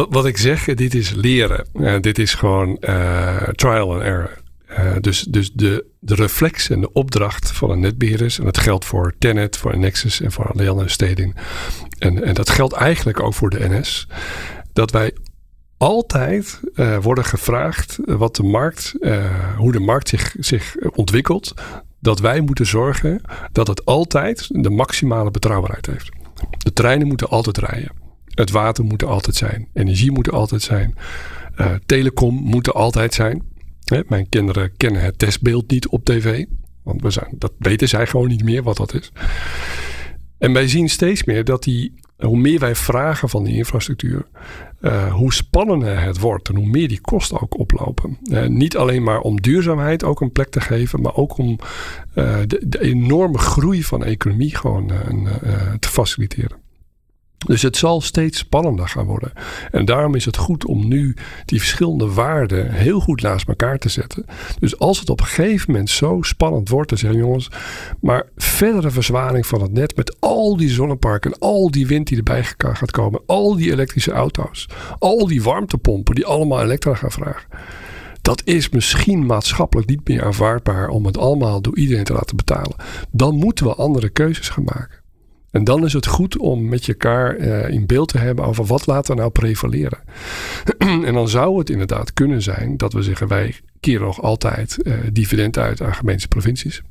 wat, 0.10 0.26
ik 0.26 0.38
zeg, 0.38 0.66
dit 0.66 0.94
is 0.94 1.14
leren. 1.14 1.68
Uh, 1.74 2.00
dit 2.00 2.20
is 2.20 2.34
gewoon 2.34 2.78
uh, 2.80 3.38
trial 3.38 3.94
and 3.94 4.02
error. 4.02 4.40
Uh, 4.80 4.96
dus 5.02 5.22
dus 5.22 5.52
de, 5.54 5.86
de 6.00 6.16
reflex 6.16 6.70
en 6.70 6.82
de 6.82 6.94
opdracht 6.94 7.52
van 7.52 7.70
een 7.70 7.80
netbeheerder. 7.80 8.36
En 8.40 8.46
dat 8.46 8.58
geldt 8.58 8.86
voor 8.86 9.14
Tenet, 9.20 9.58
voor 9.58 9.78
Nexus 9.78 10.22
en 10.22 10.32
voor 10.32 10.52
Leon 10.54 10.90
Steding. 10.90 11.36
En, 12.00 12.24
en 12.24 12.34
dat 12.34 12.50
geldt 12.50 12.74
eigenlijk 12.74 13.20
ook 13.20 13.34
voor 13.34 13.50
de 13.50 13.70
NS. 13.70 14.08
Dat 14.74 14.92
wij 14.92 15.14
altijd 15.78 16.60
worden 17.02 17.26
gevraagd 17.26 17.98
wat 18.06 18.36
de 18.36 18.44
markt, 18.44 18.94
hoe 19.58 19.72
de 19.72 19.80
markt 19.80 20.10
zich, 20.10 20.36
zich 20.40 20.76
ontwikkelt. 20.96 21.54
Dat 22.00 22.20
wij 22.20 22.42
moeten 22.42 22.66
zorgen 22.66 23.22
dat 23.52 23.68
het 23.68 23.86
altijd 23.86 24.48
de 24.50 24.70
maximale 24.70 25.32
betrouwbaarheid 25.32 25.86
heeft. 25.86 26.10
De 26.58 26.74
treinen 26.74 27.08
moeten 27.08 27.30
altijd 27.30 27.58
rijden. 27.58 28.01
Het 28.32 28.52
water 28.52 28.84
moet 28.84 29.02
er 29.02 29.08
altijd 29.08 29.36
zijn. 29.36 29.68
Energie 29.74 30.12
moet 30.12 30.28
er 30.28 30.34
altijd 30.34 30.62
zijn. 30.62 30.96
Uh, 31.58 31.74
telecom 31.86 32.36
moet 32.36 32.68
er 32.68 32.74
altijd 32.74 33.14
zijn. 33.14 33.44
Hè, 33.84 34.02
mijn 34.08 34.30
kinderen 34.30 34.78
kennen 34.78 35.02
het 35.02 35.20
testbeeld 35.20 35.70
niet 35.70 35.88
op 35.88 36.06
tv. 36.06 36.46
Want 36.84 37.02
we 37.02 37.10
zijn, 37.10 37.36
dat 37.38 37.52
weten 37.58 37.88
zij 37.88 38.08
gewoon 38.08 38.28
niet 38.28 38.44
meer 38.44 38.64
wat 38.64 38.78
dat 38.78 38.94
is. 38.94 39.12
En 40.38 40.54
wij 40.54 40.68
zien 40.68 40.90
steeds 40.90 41.24
meer 41.24 41.44
dat 41.44 41.64
die, 41.64 41.94
hoe 42.18 42.38
meer 42.38 42.60
wij 42.60 42.76
vragen 42.76 43.30
van 43.30 43.44
die 43.44 43.56
infrastructuur, 43.56 44.28
uh, 44.82 45.14
hoe 45.14 45.34
spannender 45.34 46.02
het 46.02 46.20
wordt 46.20 46.50
en 46.50 46.56
hoe 46.56 46.66
meer 46.66 46.88
die 46.88 47.02
kosten 47.02 47.42
ook 47.42 47.60
oplopen. 47.60 48.18
Uh, 48.24 48.46
niet 48.46 48.78
alleen 48.78 49.04
maar 49.04 49.20
om 49.20 49.42
duurzaamheid 49.42 50.04
ook 50.04 50.22
een 50.22 50.32
plek 50.32 50.50
te 50.50 50.62
geven, 50.62 51.02
maar 51.02 51.16
ook 51.16 51.38
om 51.38 51.60
de, 52.14 52.62
de, 52.68 52.82
enorme 52.82 53.38
groei 53.38 53.84
van 53.84 54.00
de 54.00 54.06
economie 54.06 54.56
gewoon 54.56 54.92
te 55.80 55.88
faciliteren. 55.88 56.61
Dus 57.48 57.62
het 57.62 57.78
zal 57.78 58.02
steeds 58.02 58.38
spannender 58.38 58.88
gaan 58.88 59.06
worden. 59.06 59.32
En 59.72 59.86
daarom 59.86 60.16
is 60.16 60.26
het 60.26 60.38
goed 60.38 60.66
om 60.66 60.88
nu 60.88 61.16
die 61.46 61.60
verschillende 61.60 62.14
waarden 62.14 62.72
heel 62.72 63.00
goed 63.00 63.22
naast 63.22 63.48
elkaar 63.48 63.78
te 63.78 63.90
zetten. 63.90 64.26
Dus 64.60 64.80
als 64.80 65.00
het 65.00 65.10
op 65.10 65.20
een 65.20 65.26
gegeven 65.26 65.72
moment 65.72 65.90
zo 65.90 66.22
spannend 66.22 66.70
wordt, 66.70 66.90
te 66.90 66.96
zeggen 66.96 67.20
jongens, 67.20 67.50
maar 68.00 68.26
verdere 68.36 68.92
verzwaring 68.92 69.46
van 69.46 69.62
het 69.62 69.72
net 69.72 69.96
met 69.96 70.16
al 70.20 70.58
die 70.58 70.70
zonneparken, 70.70 71.40
al 71.40 71.72
die 71.72 71.88
wind 71.88 72.08
die 72.08 72.18
erbij 72.18 72.44
gaat 72.58 72.92
komen, 72.92 73.22
al 73.26 73.56
die 73.56 73.72
elektrische 73.72 74.12
auto's, 74.12 74.70
al 75.00 75.28
die 75.28 75.44
warmtepompen 75.44 76.16
die 76.16 76.26
allemaal 76.26 76.62
elektra 76.62 76.94
gaan 76.94 77.12
vragen. 77.12 77.48
Dat 78.22 78.42
is 78.46 78.70
misschien 78.70 79.26
maatschappelijk 79.26 79.90
niet 79.90 80.08
meer 80.08 80.24
aanvaardbaar 80.24 80.90
om 80.90 81.06
het 81.06 81.18
allemaal 81.18 81.62
door 81.62 81.78
iedereen 81.78 82.04
te 82.04 82.14
laten 82.14 82.36
betalen. 82.36 82.76
Dan 83.12 83.36
moeten 83.36 83.66
we 83.66 83.76
andere 83.76 84.10
keuzes 84.10 84.50
gaan 84.50 84.64
maken. 84.64 85.01
En 85.52 85.64
dan 85.64 85.86
is 85.86 85.94
het 85.94 86.08
goed 86.08 86.38
om 86.38 86.70
met 86.70 86.88
elkaar 86.88 87.38
uh, 87.38 87.70
in 87.70 87.86
beeld 87.86 88.08
te 88.08 88.18
hebben 88.18 88.46
over 88.46 88.66
wat 88.66 88.88
laten 88.88 89.16
we 89.16 89.20
nou 89.20 89.32
prevaleren. 89.32 90.00
en 91.08 91.14
dan 91.14 91.30
zou 91.30 91.58
het 91.58 91.70
inderdaad 91.70 92.14
kunnen 92.14 92.42
zijn 92.42 92.78
dat 92.78 92.94
we 92.94 93.04
zeggen 93.04 93.28
wij 93.28 93.56
keren 93.80 94.06
nog 94.06 94.22
altijd 94.22 94.78
uh, 94.84 94.94
dividend 95.14 95.58
uit 95.58 95.82
aan 95.82 95.96
gemeentes 95.96 96.26
provincies. 96.26 96.82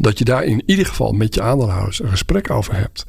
Dat 0.00 0.18
je 0.18 0.24
daar 0.24 0.44
in 0.44 0.62
ieder 0.66 0.86
geval 0.86 1.12
met 1.12 1.34
je 1.34 1.42
aandeelhouders 1.42 2.02
een 2.02 2.08
gesprek 2.08 2.50
over 2.50 2.76
hebt. 2.76 3.04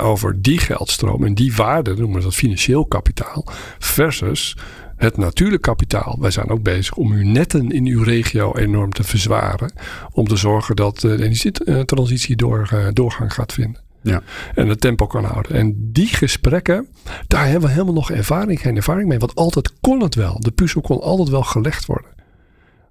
over 0.00 0.42
die 0.42 0.58
geldstroom 0.58 1.24
en 1.24 1.34
die 1.34 1.54
waarde, 1.54 1.94
noemen 1.96 2.18
we 2.18 2.22
dat 2.22 2.34
financieel 2.34 2.86
kapitaal, 2.86 3.44
versus 3.78 4.56
het 5.00 5.16
natuurlijk 5.16 5.62
kapitaal. 5.62 6.16
Wij 6.20 6.30
zijn 6.30 6.48
ook 6.48 6.62
bezig 6.62 6.94
om 6.94 7.12
uw 7.12 7.26
netten 7.26 7.70
in 7.70 7.86
uw 7.86 8.02
regio 8.02 8.54
enorm 8.54 8.92
te 8.92 9.04
verzwaren. 9.04 9.72
Om 10.12 10.26
te 10.28 10.36
zorgen 10.36 10.76
dat 10.76 11.00
de 11.00 11.22
energietransitie 11.22 12.36
door, 12.36 12.68
eh, 12.72 12.86
doorgang 12.92 13.32
gaat 13.32 13.52
vinden. 13.52 13.82
Ja. 14.02 14.22
En 14.54 14.68
het 14.68 14.80
tempo 14.80 15.06
kan 15.06 15.24
houden. 15.24 15.52
En 15.52 15.90
die 15.92 16.06
gesprekken, 16.06 16.86
daar 17.26 17.44
hebben 17.44 17.62
we 17.62 17.70
helemaal 17.70 17.94
nog 17.94 18.10
ervaring, 18.10 18.60
geen 18.60 18.76
ervaring 18.76 19.08
mee. 19.08 19.18
Want 19.18 19.34
altijd 19.34 19.72
kon 19.80 20.02
het 20.02 20.14
wel. 20.14 20.40
De 20.40 20.50
puzzel 20.50 20.80
kon 20.80 21.00
altijd 21.00 21.28
wel 21.28 21.42
gelegd 21.42 21.86
worden. 21.86 22.10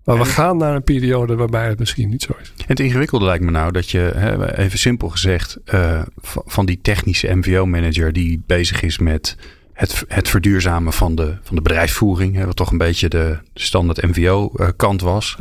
Maar 0.04 0.18
we 0.18 0.25
gaan 0.25 0.58
naar 0.58 0.75
een 0.75 0.84
periode 0.84 1.36
waarbij 1.36 1.68
het 1.68 1.80
misschien 1.80 2.10
niet 2.10 2.22
zo 2.22 2.34
is. 2.42 2.54
Het 2.66 2.80
ingewikkelde 2.80 3.25
lijkt 3.25 3.44
me 3.44 3.51
nou 3.51 3.72
dat 3.72 3.89
je, 3.89 4.13
even 4.56 4.80
simpel 4.80 5.10
gezegd, 5.10 5.58
uh, 5.74 6.01
van 6.46 6.66
die 6.66 6.80
technische 6.82 7.36
MVO-manager 7.36 8.13
die 8.13 8.44
bezig 8.46 8.82
is 8.82 8.98
met 8.98 9.36
het, 9.80 10.04
het 10.08 10.30
verduurzamen 10.30 10.94
van 10.94 11.16
de, 11.16 11.38
van 11.42 11.56
de 11.56 11.62
bedrijfsvoering. 11.62 12.36
Hè, 12.36 12.46
wat 12.46 12.56
toch 12.56 12.72
een 12.72 12.78
beetje 12.78 13.10
de 13.10 13.38
standaard 13.54 14.02
MVO-kant 14.02 15.02
was. 15.02 15.38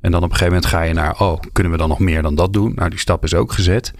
En 0.00 0.10
dan 0.10 0.22
op 0.22 0.30
een 0.30 0.36
gegeven 0.36 0.52
moment 0.52 0.66
ga 0.66 0.82
je 0.82 0.94
naar, 0.94 1.20
oh, 1.20 1.40
kunnen 1.52 1.72
we 1.72 1.78
dan 1.78 1.88
nog 1.88 1.98
meer 1.98 2.22
dan 2.22 2.34
dat 2.34 2.52
doen? 2.52 2.72
Nou, 2.74 2.90
die 2.90 2.98
stap 2.98 3.24
is 3.24 3.34
ook 3.34 3.52
gezet. 3.52 3.92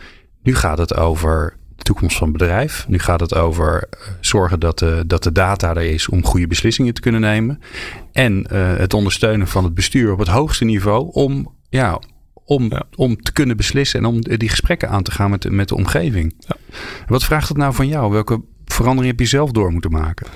Nu 0.42 0.54
gaat 0.54 0.78
het 0.78 0.97
over 0.97 1.57
de 1.76 1.83
toekomst 1.83 2.16
van 2.16 2.28
het 2.28 2.37
bedrijf. 2.37 2.85
Nu 2.88 2.99
gaat 2.99 3.21
het 3.21 3.35
over 3.35 3.88
eh, 3.90 3.99
zorgen 4.21 4.61
dat 4.61 4.78
de, 4.78 5.04
dat 5.07 5.23
de 5.23 5.33
data 5.33 5.75
er 5.75 5.83
is 5.83 6.09
om 6.09 6.25
goede 6.25 6.47
beslissingen 6.47 6.95
te 6.95 7.00
kunnen 7.00 7.21
nemen. 7.21 7.61
En 8.12 8.47
uh, 8.52 8.76
het 8.76 8.95
ondersteunen 8.95 9.49
van 9.49 9.64
het 9.64 9.75
bestuur 9.75 10.12
op 10.12 10.18
het 10.18 10.28
hoogste 10.28 10.64
niveau 10.64 11.11
om, 11.12 11.54
ja, 11.68 12.00
om, 12.45 12.71
om 12.97 13.23
te 13.23 13.33
kunnen 13.33 13.57
beslissen 13.57 14.00
en 14.00 14.07
om 14.07 14.21
die 14.21 14.49
gesprekken 14.49 14.88
aan 14.88 15.02
te 15.02 15.11
gaan 15.11 15.30
met, 15.30 15.50
met 15.50 15.68
de 15.68 15.75
omgeving. 15.75 16.35
Ja. 16.38 16.57
Wat 17.07 17.25
vraagt 17.25 17.49
het 17.49 17.57
nou 17.57 17.75
van 17.75 17.88
jou? 17.88 18.12
Welke 18.12 18.42
verandering 18.82 19.16
heb 19.16 19.20
je 19.20 19.37
zelf 19.37 19.50
door 19.50 19.73
moeten 19.73 19.90
maken? 19.90 20.26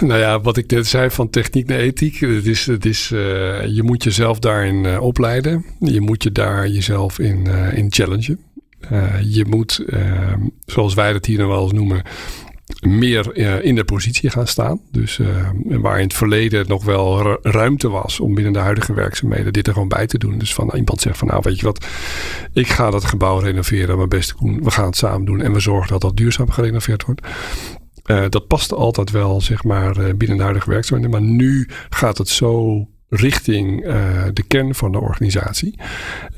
Nou 0.00 0.18
ja, 0.18 0.40
wat 0.40 0.56
ik 0.56 0.70
net 0.70 0.86
zei 0.86 1.10
van 1.10 1.30
techniek 1.30 1.66
naar 1.66 1.78
ethiek. 1.78 2.20
Het 2.20 2.46
is, 2.46 2.66
het 2.66 2.84
is, 2.84 3.10
uh, 3.10 3.66
je 3.66 3.82
moet 3.82 4.04
jezelf 4.04 4.38
daarin 4.38 4.84
uh, 4.84 5.02
opleiden. 5.02 5.64
Je 5.80 6.00
moet 6.00 6.22
je 6.22 6.32
daar 6.32 6.68
jezelf 6.68 7.18
in, 7.18 7.44
uh, 7.48 7.76
in 7.76 7.92
challengen. 7.92 8.38
je 9.24 9.44
moet, 9.48 9.84
zoals 10.66 10.94
wij 10.94 11.12
het 11.12 11.26
hier 11.26 11.38
nou 11.38 11.50
wel 11.50 11.62
eens 11.62 11.72
noemen, 11.72 12.02
meer 12.80 13.36
uh, 13.36 13.64
in 13.64 13.74
de 13.74 13.84
positie 13.84 14.30
gaan 14.30 14.46
staan. 14.46 14.80
Dus 14.90 15.18
uh, 15.18 15.50
waar 15.64 15.96
in 15.96 16.04
het 16.04 16.14
verleden 16.14 16.64
nog 16.68 16.84
wel 16.84 17.38
ruimte 17.42 17.88
was 17.88 18.20
om 18.20 18.34
binnen 18.34 18.52
de 18.52 18.58
huidige 18.58 18.94
werkzaamheden 18.94 19.52
dit 19.52 19.66
er 19.66 19.72
gewoon 19.72 19.88
bij 19.88 20.06
te 20.06 20.18
doen. 20.18 20.38
Dus 20.38 20.54
van 20.54 20.70
iemand 20.74 21.00
zegt 21.00 21.18
van 21.18 21.28
nou 21.28 21.40
weet 21.42 21.58
je 21.58 21.64
wat, 21.64 21.86
ik 22.52 22.68
ga 22.68 22.90
dat 22.90 23.04
gebouw 23.04 23.38
renoveren, 23.38 23.96
mijn 23.96 24.08
beste 24.08 24.34
Koen, 24.34 24.64
we 24.64 24.70
gaan 24.70 24.86
het 24.86 24.96
samen 24.96 25.26
doen 25.26 25.42
en 25.42 25.52
we 25.52 25.60
zorgen 25.60 25.90
dat 25.90 26.00
dat 26.00 26.16
duurzaam 26.16 26.50
gerenoveerd 26.50 27.04
wordt. 27.04 27.26
Uh, 28.06 28.24
dat 28.28 28.46
past 28.46 28.72
altijd 28.72 29.10
wel 29.10 29.40
zeg 29.40 29.64
maar 29.64 30.16
binnen 30.16 30.36
de 30.36 30.42
huidige 30.42 30.70
werkzaamheden. 30.70 31.10
Maar 31.20 31.30
nu 31.30 31.68
gaat 31.88 32.18
het 32.18 32.28
zo 32.28 32.84
richting 33.08 33.84
de 34.32 34.42
kern 34.48 34.74
van 34.74 34.92
de 34.92 35.00
organisatie. 35.00 35.78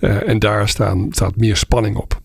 en 0.01 0.39
daar 0.39 0.69
staan, 0.69 1.07
staat 1.11 1.37
meer 1.37 1.57
spanning 1.57 1.97
op. 1.97 2.21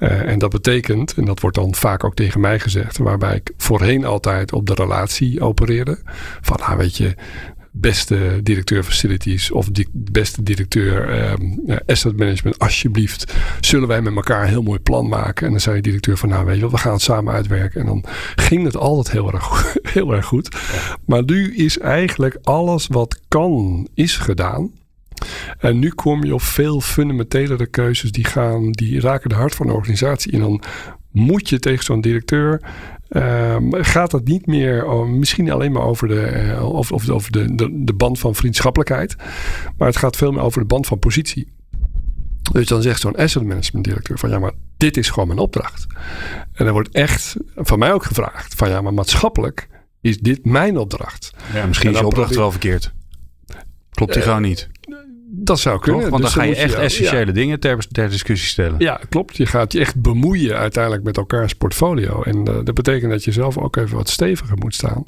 Uh, 0.00 0.22
en 0.22 0.38
dat 0.38 0.50
betekent, 0.50 1.14
en 1.14 1.24
dat 1.24 1.40
wordt 1.40 1.56
dan 1.56 1.74
vaak 1.74 2.04
ook 2.04 2.14
tegen 2.14 2.40
mij 2.40 2.58
gezegd, 2.58 2.98
waarbij 2.98 3.34
ik 3.34 3.52
voorheen 3.56 4.04
altijd 4.04 4.52
op 4.52 4.66
de 4.66 4.74
relatie 4.74 5.40
opereerde. 5.40 5.98
Van, 6.40 6.56
nou 6.60 6.76
weet 6.76 6.96
je, 6.96 7.14
beste 7.80 8.40
directeur 8.42 8.82
facilities 8.82 9.50
of 9.50 9.68
die 9.68 9.88
beste 9.92 10.42
directeur 10.42 11.22
um, 11.30 11.64
asset 11.86 12.16
management, 12.16 12.58
alsjeblieft, 12.58 13.34
zullen 13.60 13.88
wij 13.88 14.02
met 14.02 14.14
elkaar 14.14 14.42
een 14.42 14.48
heel 14.48 14.62
mooi 14.62 14.78
plan 14.78 15.08
maken. 15.08 15.46
En 15.46 15.52
dan 15.52 15.60
zei 15.60 15.76
je 15.76 15.82
directeur 15.82 16.16
van, 16.16 16.28
nou 16.28 16.46
weet 16.46 16.58
je 16.58 16.70
we 16.70 16.76
gaan 16.76 16.92
het 16.92 17.02
samen 17.02 17.34
uitwerken. 17.34 17.80
En 17.80 17.86
dan 17.86 18.04
ging 18.36 18.64
het 18.64 18.76
altijd 18.76 19.10
heel 19.10 19.32
erg, 19.32 19.42
goed, 19.42 19.78
heel 19.94 20.14
erg 20.14 20.26
goed. 20.26 20.56
Maar 21.04 21.24
nu 21.24 21.56
is 21.56 21.78
eigenlijk 21.78 22.38
alles 22.42 22.86
wat 22.86 23.20
kan, 23.28 23.88
is 23.94 24.16
gedaan. 24.16 24.70
En 25.58 25.78
nu 25.78 25.90
kom 25.90 26.24
je 26.24 26.34
op 26.34 26.42
veel 26.42 26.80
fundamentelere 26.80 27.66
keuzes 27.66 28.12
die 28.12 28.24
gaan, 28.24 28.70
die 28.70 29.00
raken 29.00 29.28
de 29.28 29.34
hart 29.34 29.54
van 29.54 29.66
de 29.66 29.72
organisatie. 29.72 30.32
En 30.32 30.40
dan 30.40 30.62
moet 31.10 31.48
je 31.48 31.58
tegen 31.58 31.84
zo'n 31.84 32.00
directeur. 32.00 32.62
Um, 33.10 33.84
gaat 33.84 34.12
het 34.12 34.24
niet 34.24 34.46
meer, 34.46 34.86
oh, 34.86 35.08
misschien 35.08 35.50
alleen 35.50 35.72
maar 35.72 35.82
over, 35.82 36.08
de, 36.08 36.52
uh, 36.56 36.72
of, 36.72 36.92
of, 36.92 37.08
over 37.08 37.32
de, 37.32 37.54
de, 37.54 37.84
de 37.84 37.94
band 37.94 38.18
van 38.18 38.34
vriendschappelijkheid. 38.34 39.16
Maar 39.76 39.88
het 39.88 39.96
gaat 39.96 40.16
veel 40.16 40.32
meer 40.32 40.42
over 40.42 40.60
de 40.60 40.66
band 40.66 40.86
van 40.86 40.98
positie. 40.98 41.52
Dus 42.52 42.66
dan 42.66 42.82
zegt 42.82 43.00
zo'n 43.00 43.16
asset 43.16 43.42
management 43.42 43.84
directeur 43.84 44.18
van 44.18 44.30
ja, 44.30 44.38
maar 44.38 44.52
dit 44.76 44.96
is 44.96 45.10
gewoon 45.10 45.28
mijn 45.28 45.40
opdracht. 45.40 45.86
En 46.52 46.64
dan 46.64 46.72
wordt 46.72 46.90
echt 46.90 47.36
van 47.54 47.78
mij 47.78 47.92
ook 47.92 48.04
gevraagd 48.04 48.54
van 48.54 48.68
ja, 48.68 48.80
maar 48.80 48.94
maatschappelijk 48.94 49.68
is 50.00 50.18
dit 50.18 50.44
mijn 50.44 50.78
opdracht. 50.78 51.30
Ja, 51.54 51.66
misschien 51.66 51.90
is 51.90 51.98
je 51.98 52.06
opdracht 52.06 52.34
wel 52.34 52.50
verkeerd. 52.50 52.92
Klopt 53.90 54.12
die 54.12 54.22
uh, 54.22 54.28
gewoon 54.28 54.42
niet? 54.42 54.68
Dat 55.40 55.60
zou 55.60 55.80
kunnen. 55.80 56.00
Want 56.00 56.12
dan 56.12 56.20
dus 56.20 56.32
ga 56.32 56.42
je 56.42 56.56
echt 56.56 56.74
essentiële 56.74 57.32
dingen 57.32 57.60
ter, 57.60 57.88
ter, 57.88 58.10
discussie 58.10 58.48
stellen. 58.48 58.74
Ja, 58.78 59.00
klopt. 59.08 59.36
Je 59.36 59.46
gaat 59.46 59.72
je 59.72 59.80
echt 59.80 60.00
bemoeien 60.00 60.56
uiteindelijk 60.56 61.04
met 61.04 61.16
elkaars 61.16 61.54
portfolio. 61.54 62.22
En 62.22 62.36
uh, 62.36 62.44
dat 62.64 62.74
betekent 62.74 63.10
dat 63.10 63.24
je 63.24 63.32
zelf 63.32 63.58
ook 63.58 63.76
even 63.76 63.96
wat 63.96 64.08
steviger 64.08 64.56
moet 64.58 64.74
staan. 64.74 65.02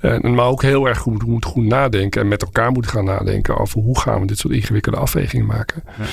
En, 0.00 0.34
maar 0.34 0.46
ook 0.46 0.62
heel 0.62 0.88
erg 0.88 0.98
goed, 0.98 1.26
moet 1.26 1.44
goed 1.44 1.64
nadenken. 1.64 2.20
En 2.20 2.28
met 2.28 2.42
elkaar 2.42 2.72
moet 2.72 2.86
gaan 2.86 3.04
nadenken 3.04 3.56
over 3.56 3.80
hoe 3.80 3.98
gaan 3.98 4.20
we 4.20 4.26
dit 4.26 4.38
soort 4.38 4.54
ingewikkelde 4.54 4.98
afwegingen 4.98 5.46
maken. 5.46 5.82
Ja. 5.98 6.04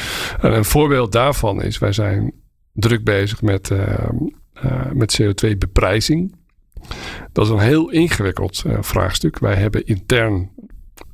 En 0.41 0.53
een 0.53 0.65
voorbeeld 0.65 1.12
daarvan 1.12 1.62
is, 1.62 1.77
wij 1.77 1.91
zijn 1.91 2.33
druk 2.74 3.03
bezig 3.03 3.41
met, 3.41 3.69
uh, 3.69 3.79
uh, 4.65 4.91
met 4.93 5.22
CO2-beprijzing. 5.22 6.36
Dat 7.31 7.45
is 7.45 7.51
een 7.51 7.60
heel 7.60 7.89
ingewikkeld 7.89 8.63
vraagstuk. 8.79 9.39
Wij 9.39 9.55
hebben 9.55 9.86
intern 9.86 10.50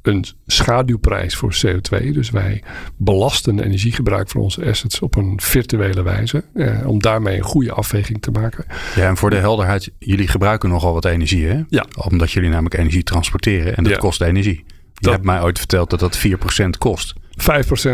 een 0.10 0.26
schaduwprijs 0.46 1.36
voor 1.36 1.56
CO2. 1.66 2.12
Dus 2.12 2.30
wij 2.30 2.64
belasten 2.98 3.60
energiegebruik 3.60 4.30
van 4.30 4.42
onze 4.42 4.66
assets 4.66 5.00
op 5.00 5.16
een 5.16 5.42
virtuele 5.42 6.04
wijze. 6.04 6.44
Eh, 6.54 6.88
om 6.88 7.02
daarmee 7.02 7.38
een 7.38 7.44
goede 7.44 7.72
afweging 7.72 8.22
te 8.22 8.32
maken. 8.32 8.66
Ja, 8.96 9.08
en 9.08 9.18
voor 9.18 9.30
de 9.30 9.36
helderheid, 9.36 9.92
jullie 10.00 10.28
gebruiken 10.28 10.70
nogal 10.70 10.94
wat 10.94 11.06
energie, 11.06 11.48
hè? 11.48 11.62
Ja. 11.70 11.86
Omdat 12.10 12.32
jullie 12.32 12.50
namelijk 12.50 12.78
energie 12.78 13.04
transporteren 13.04 13.76
en 13.76 13.84
dat 13.84 13.94
ja. 13.94 14.00
kost 14.00 14.22
energie. 14.22 14.64
Je 14.66 15.06
dat, 15.06 15.14
hebt 15.14 15.26
mij 15.26 15.42
ooit 15.42 15.58
verteld 15.58 15.90
dat 15.90 16.00
dat 16.00 16.20
4% 16.28 16.70
kost. 16.78 17.14
5% 17.14 17.42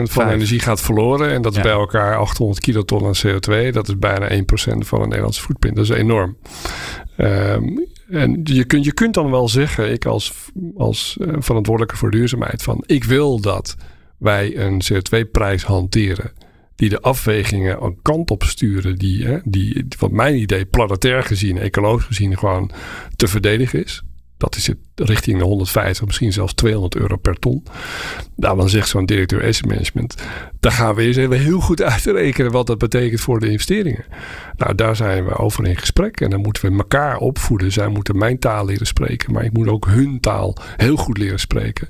van 0.04 0.28
de 0.28 0.34
energie 0.34 0.60
gaat 0.60 0.82
verloren. 0.82 1.32
En 1.32 1.42
dat 1.42 1.52
is 1.52 1.58
ja. 1.58 1.64
bij 1.64 1.72
elkaar 1.72 2.18
800 2.18 2.60
kiloton 2.60 3.06
aan 3.06 3.16
CO2. 3.28 3.72
Dat 3.72 3.88
is 3.88 4.00
bijna 4.00 4.30
1% 4.30 4.42
van 4.78 5.02
een 5.02 5.08
Nederlandse 5.08 5.42
footprint. 5.42 5.76
Dat 5.76 5.86
is 5.86 5.92
enorm. 5.92 6.38
Um, 7.18 7.88
en 8.10 8.40
je 8.44 8.64
kunt, 8.64 8.86
je 8.86 8.94
kunt 8.94 9.14
dan 9.14 9.32
wel 9.32 9.50
zeggen, 9.50 9.92
ik 9.92 10.06
als, 10.06 10.34
als 10.78 11.18
uh, 11.22 11.34
verantwoordelijke 11.40 11.98
voor 11.98 12.12
duurzaamheid, 12.12 12.64
van 12.64 12.84
ik 12.86 13.04
wil 13.04 13.42
dat 13.42 13.76
wij 14.18 14.58
een 14.58 14.82
CO2-prijs 14.84 15.64
hanteren. 15.64 16.32
Die 16.76 16.90
de 16.90 17.02
afwegingen 17.02 17.84
een 17.84 18.00
kant 18.02 18.32
op 18.32 18.44
sturen, 18.44 18.96
die, 18.96 19.26
hè, 19.26 19.38
die 19.44 19.86
wat 20.00 20.12
mijn 20.12 20.36
idee 20.36 20.66
planetair 20.66 21.24
gezien, 21.24 21.58
ecologisch 21.58 22.06
gezien, 22.06 22.38
gewoon 22.38 22.72
te 23.16 23.28
verdedigen 23.28 23.84
is. 23.84 24.04
Dat 24.46 24.56
is 24.56 24.68
het 24.68 24.78
richting 24.96 25.38
de 25.38 25.44
150, 25.44 26.06
misschien 26.06 26.34
zelfs 26.34 26.54
200 26.54 26.96
euro 26.96 27.16
per 27.16 27.40
ton. 27.40 27.64
Nou, 28.36 28.58
dan 28.58 28.70
zegt 28.70 28.88
zo'n 28.88 29.06
directeur 29.06 29.48
asset 29.48 29.66
management, 29.66 30.16
daar 30.60 30.72
gaan 30.72 30.96
we 30.96 31.02
eens 31.02 31.16
even 31.16 31.40
heel 31.40 31.60
goed 31.60 31.82
uitrekenen 31.94 32.52
wat 32.52 32.68
dat 32.68 32.78
betekent 32.78 33.22
voor 33.22 33.40
de 33.40 33.50
investeringen. 33.50 34.06
Nou, 34.58 34.76
daar 34.76 34.96
zijn 34.96 35.26
we 35.26 35.36
over 35.36 35.68
in 35.68 35.78
gesprek 35.78 36.22
en 36.22 36.30
dan 36.30 36.42
moeten 36.42 36.72
we 36.72 36.78
elkaar 36.78 37.18
opvoeden. 37.18 37.72
Zij 37.72 37.88
moeten 37.88 38.18
mijn 38.18 38.40
taal 38.40 38.66
leren 38.66 38.88
spreken, 38.88 39.34
maar 39.34 39.44
ik 39.44 39.54
moet 39.54 39.68
ook 39.68 39.86
hun 39.86 40.20
taal 40.20 40.58
heel 40.78 40.96
goed 40.96 41.18
leren 41.18 41.40
spreken. 41.40 41.88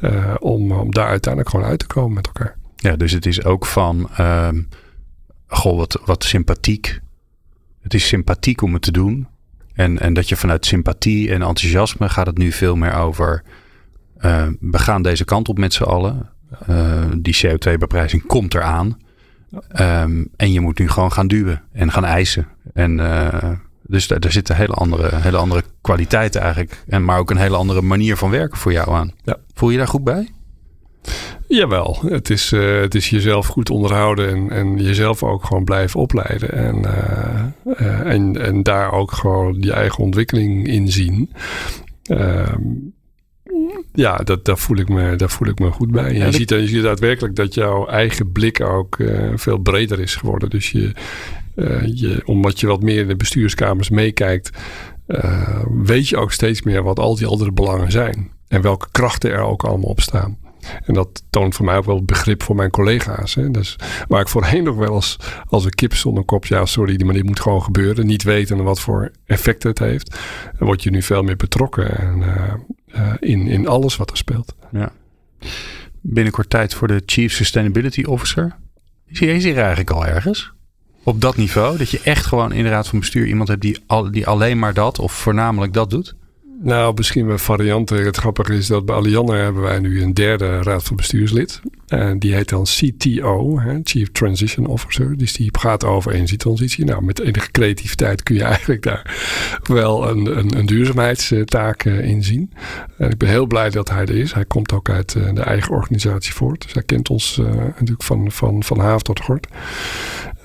Uh, 0.00 0.34
om, 0.38 0.72
om 0.72 0.90
daar 0.90 1.08
uiteindelijk 1.08 1.54
gewoon 1.54 1.70
uit 1.70 1.78
te 1.78 1.86
komen 1.86 2.14
met 2.14 2.26
elkaar. 2.26 2.56
Ja, 2.76 2.96
dus 2.96 3.12
het 3.12 3.26
is 3.26 3.44
ook 3.44 3.66
van, 3.66 4.08
uh, 4.20 4.48
goh, 5.46 5.76
wat, 5.76 6.00
wat 6.04 6.24
sympathiek. 6.24 7.00
Het 7.80 7.94
is 7.94 8.06
sympathiek 8.06 8.62
om 8.62 8.72
het 8.72 8.82
te 8.82 8.92
doen. 8.92 9.28
En, 9.74 9.98
en 9.98 10.14
dat 10.14 10.28
je 10.28 10.36
vanuit 10.36 10.66
sympathie 10.66 11.28
en 11.28 11.42
enthousiasme 11.42 12.08
gaat 12.08 12.26
het 12.26 12.38
nu 12.38 12.52
veel 12.52 12.76
meer 12.76 12.94
over. 12.94 13.42
Uh, 14.20 14.46
we 14.60 14.78
gaan 14.78 15.02
deze 15.02 15.24
kant 15.24 15.48
op 15.48 15.58
met 15.58 15.72
z'n 15.72 15.82
allen. 15.82 16.30
Uh, 16.68 17.04
die 17.16 17.46
CO2-beprijzing 17.46 18.26
komt 18.26 18.54
eraan. 18.54 18.98
Um, 19.80 20.28
en 20.36 20.52
je 20.52 20.60
moet 20.60 20.78
nu 20.78 20.88
gewoon 20.88 21.12
gaan 21.12 21.26
duwen 21.26 21.62
en 21.72 21.92
gaan 21.92 22.04
eisen. 22.04 22.48
En 22.72 22.98
uh, 22.98 23.50
dus 23.82 24.06
daar, 24.06 24.20
daar 24.20 24.32
zitten 24.32 24.56
hele 24.56 24.74
andere, 24.74 25.16
hele 25.16 25.36
andere 25.36 25.62
kwaliteiten 25.80 26.40
eigenlijk. 26.40 26.82
En, 26.88 27.04
maar 27.04 27.18
ook 27.18 27.30
een 27.30 27.36
hele 27.36 27.56
andere 27.56 27.82
manier 27.82 28.16
van 28.16 28.30
werken 28.30 28.58
voor 28.58 28.72
jou 28.72 28.94
aan. 28.94 29.12
Ja. 29.22 29.36
Voel 29.54 29.70
je 29.70 29.78
daar 29.78 29.88
goed 29.88 30.04
bij? 30.04 30.28
Jawel, 31.54 31.98
het 32.06 32.30
is, 32.30 32.52
uh, 32.52 32.80
het 32.80 32.94
is 32.94 33.10
jezelf 33.10 33.46
goed 33.46 33.70
onderhouden 33.70 34.28
en, 34.28 34.50
en 34.50 34.78
jezelf 34.82 35.22
ook 35.22 35.44
gewoon 35.44 35.64
blijven 35.64 36.00
opleiden. 36.00 36.52
En, 36.52 36.76
uh, 36.76 37.76
uh, 37.80 38.12
en, 38.12 38.40
en 38.40 38.62
daar 38.62 38.92
ook 38.92 39.12
gewoon 39.12 39.56
je 39.60 39.72
eigen 39.72 40.04
ontwikkeling 40.04 40.66
in 40.66 40.88
zien. 40.88 41.30
Ehm, 42.02 42.60
ja, 43.92 44.16
dat, 44.16 44.44
daar, 44.44 44.58
voel 44.58 44.76
ik 44.76 44.88
me, 44.88 45.16
daar 45.16 45.30
voel 45.30 45.48
ik 45.48 45.58
me 45.58 45.70
goed 45.70 45.90
bij. 45.90 46.14
je, 46.14 46.32
ziet, 46.32 46.50
je 46.50 46.66
ziet 46.66 46.82
daadwerkelijk 46.82 47.36
dat 47.36 47.54
jouw 47.54 47.86
eigen 47.86 48.32
blik 48.32 48.60
ook 48.60 48.96
veel 49.34 49.58
breder 49.58 50.00
is 50.00 50.14
geworden. 50.14 50.50
Dus 50.50 50.70
je, 50.70 50.92
je, 51.94 52.22
omdat 52.24 52.60
je 52.60 52.66
wat 52.66 52.82
meer 52.82 53.00
in 53.00 53.08
de 53.08 53.16
bestuurskamers 53.16 53.90
meekijkt, 53.90 54.50
weet 55.82 56.08
je 56.08 56.16
ook 56.16 56.32
steeds 56.32 56.62
meer 56.62 56.82
wat 56.82 56.98
al 56.98 57.16
die 57.16 57.26
andere 57.26 57.52
belangen 57.52 57.90
zijn. 57.90 58.30
En 58.48 58.62
welke 58.62 58.86
krachten 58.90 59.30
er 59.30 59.40
ook 59.40 59.64
allemaal 59.64 59.90
op 59.90 60.00
staan. 60.00 60.43
En 60.84 60.94
dat 60.94 61.22
toont 61.30 61.54
voor 61.54 61.64
mij 61.64 61.76
ook 61.76 61.84
wel 61.84 62.04
begrip 62.04 62.42
voor 62.42 62.56
mijn 62.56 62.70
collega's. 62.70 63.34
Hè. 63.34 63.50
Dus 63.50 63.76
waar 64.08 64.20
ik 64.20 64.28
voorheen 64.28 64.64
nog 64.64 64.76
wel 64.76 64.94
eens 64.94 65.16
als 65.48 65.64
een 65.64 65.74
kip 65.74 65.94
zonder 65.94 66.24
kop, 66.24 66.46
ja 66.46 66.66
sorry, 66.66 67.04
maar 67.04 67.14
dit 67.14 67.24
moet 67.24 67.40
gewoon 67.40 67.62
gebeuren. 67.62 68.06
Niet 68.06 68.22
weten 68.22 68.62
wat 68.64 68.80
voor 68.80 69.10
effect 69.26 69.62
het 69.62 69.78
heeft. 69.78 70.18
Dan 70.58 70.66
word 70.66 70.82
je 70.82 70.90
nu 70.90 71.02
veel 71.02 71.22
meer 71.22 71.36
betrokken 71.36 71.98
en, 71.98 72.18
uh, 72.18 72.54
uh, 72.96 73.12
in, 73.20 73.46
in 73.46 73.68
alles 73.68 73.96
wat 73.96 74.10
er 74.10 74.16
speelt. 74.16 74.54
Ja. 74.72 74.92
Binnenkort 76.00 76.50
tijd 76.50 76.74
voor 76.74 76.88
de 76.88 77.02
Chief 77.06 77.32
Sustainability 77.32 78.02
Officer. 78.02 78.56
Is 79.06 79.20
hij, 79.20 79.28
is 79.28 79.44
eigenlijk 79.44 79.90
al 79.90 80.06
ergens? 80.06 80.52
Op 81.02 81.20
dat 81.20 81.36
niveau? 81.36 81.78
Dat 81.78 81.90
je 81.90 82.00
echt 82.04 82.26
gewoon 82.26 82.52
in 82.52 82.62
de 82.62 82.70
raad 82.70 82.88
van 82.88 82.98
bestuur 82.98 83.26
iemand 83.26 83.48
hebt 83.48 83.60
die, 83.60 83.82
al, 83.86 84.10
die 84.10 84.26
alleen 84.26 84.58
maar 84.58 84.74
dat 84.74 84.98
of 84.98 85.12
voornamelijk 85.12 85.72
dat 85.72 85.90
doet? 85.90 86.14
Nou, 86.62 86.94
misschien 86.96 87.26
wel 87.26 87.38
varianten. 87.38 88.04
Het 88.04 88.16
grappige 88.16 88.54
is 88.54 88.66
dat 88.66 88.84
bij 88.84 88.94
Allianne 88.94 89.36
hebben 89.36 89.62
wij 89.62 89.78
nu 89.78 90.02
een 90.02 90.14
derde 90.14 90.62
raad 90.62 90.82
van 90.82 90.96
bestuurslid. 90.96 91.60
En 91.86 92.18
die 92.18 92.34
heet 92.34 92.48
dan 92.48 92.64
CTO, 92.64 93.60
hè, 93.60 93.78
Chief 93.82 94.12
Transition 94.12 94.66
Officer. 94.66 95.16
Dus 95.16 95.32
die 95.32 95.48
gaat 95.58 95.84
over 95.84 96.12
energietransitie. 96.12 96.84
Nou, 96.84 97.04
met 97.04 97.20
enige 97.20 97.50
creativiteit 97.50 98.22
kun 98.22 98.34
je 98.34 98.42
eigenlijk 98.42 98.82
daar 98.82 99.16
wel 99.62 100.08
een, 100.08 100.38
een, 100.38 100.58
een 100.58 100.66
duurzaamheidstaak 100.66 101.84
uh, 101.84 102.04
in 102.04 102.22
zien. 102.22 102.52
En 102.98 103.10
ik 103.10 103.18
ben 103.18 103.28
heel 103.28 103.46
blij 103.46 103.70
dat 103.70 103.88
hij 103.88 104.06
er 104.06 104.16
is. 104.16 104.32
Hij 104.32 104.44
komt 104.44 104.72
ook 104.72 104.88
uit 104.88 105.14
uh, 105.14 105.34
de 105.34 105.42
eigen 105.42 105.72
organisatie 105.72 106.32
voort. 106.32 106.62
Dus 106.62 106.72
hij 106.72 106.82
kent 106.82 107.10
ons 107.10 107.38
uh, 107.40 107.46
natuurlijk 107.46 108.02
van, 108.02 108.32
van, 108.32 108.62
van 108.62 108.78
haaf 108.78 109.02
tot 109.02 109.20
gort. 109.20 109.46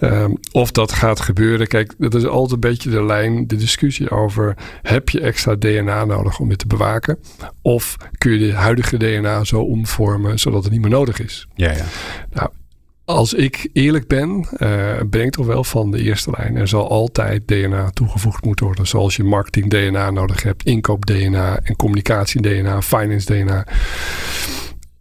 Um, 0.01 0.37
of 0.51 0.71
dat 0.71 0.91
gaat 0.91 1.19
gebeuren. 1.19 1.67
Kijk, 1.67 1.93
dat 1.97 2.15
is 2.15 2.25
altijd 2.25 2.51
een 2.51 2.69
beetje 2.69 2.89
de 2.89 3.03
lijn, 3.03 3.47
de 3.47 3.55
discussie 3.55 4.09
over: 4.09 4.57
heb 4.81 5.09
je 5.09 5.21
extra 5.21 5.55
DNA 5.55 6.05
nodig 6.05 6.39
om 6.39 6.49
dit 6.49 6.57
te 6.57 6.67
bewaken? 6.67 7.19
Of 7.61 7.97
kun 8.17 8.31
je 8.31 8.47
de 8.47 8.53
huidige 8.53 8.97
DNA 8.97 9.43
zo 9.43 9.61
omvormen 9.61 10.39
zodat 10.39 10.63
het 10.63 10.71
niet 10.71 10.81
meer 10.81 10.89
nodig 10.89 11.19
is? 11.21 11.47
Ja, 11.55 11.71
ja. 11.71 11.85
Nou, 12.31 12.49
als 13.05 13.33
ik 13.33 13.69
eerlijk 13.73 14.07
ben, 14.07 14.47
uh, 14.57 15.01
ben 15.05 15.21
ik 15.21 15.31
toch 15.31 15.45
wel 15.45 15.63
van 15.63 15.91
de 15.91 16.01
eerste 16.01 16.31
lijn. 16.37 16.55
Er 16.55 16.67
zal 16.67 16.89
altijd 16.89 17.47
DNA 17.47 17.89
toegevoegd 17.89 18.43
moeten 18.45 18.65
worden. 18.65 18.87
Zoals 18.87 19.15
je 19.15 19.23
marketing 19.23 19.69
DNA 19.69 20.11
nodig 20.11 20.43
hebt, 20.43 20.63
inkoop 20.63 21.05
DNA 21.05 21.59
en 21.63 21.75
communicatie 21.75 22.41
DNA, 22.41 22.81
finance 22.81 23.25
DNA. 23.33 23.67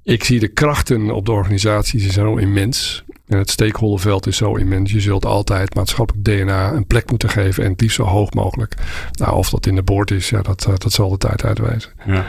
Ik 0.02 0.24
zie 0.24 0.40
de 0.40 0.48
krachten 0.48 1.11
op 1.11 1.26
de 1.26 1.32
organisatie, 1.32 2.00
ze 2.00 2.12
zijn 2.12 2.26
zo 2.26 2.37
immens. 2.37 3.04
En 3.28 3.38
het 3.38 3.50
stakeholderveld 3.50 4.26
is 4.26 4.36
zo 4.36 4.54
immens. 4.54 4.92
Je 4.92 5.00
zult 5.00 5.26
altijd 5.26 5.74
maatschappelijk 5.74 6.24
DNA 6.24 6.72
een 6.72 6.86
plek 6.86 7.10
moeten 7.10 7.28
geven. 7.28 7.64
En 7.64 7.74
liefst 7.76 7.96
zo 7.96 8.02
hoog 8.02 8.32
mogelijk. 8.32 8.74
Nou, 9.12 9.36
of 9.36 9.50
dat 9.50 9.66
in 9.66 9.74
de 9.74 9.82
boord 9.82 10.10
is, 10.10 10.30
ja, 10.30 10.42
dat, 10.42 10.64
eh, 10.64 10.74
dat 10.76 10.92
zal 10.92 11.10
de 11.10 11.18
tijd 11.18 11.44
uitwijzen. 11.44 11.90
Ja. 12.06 12.26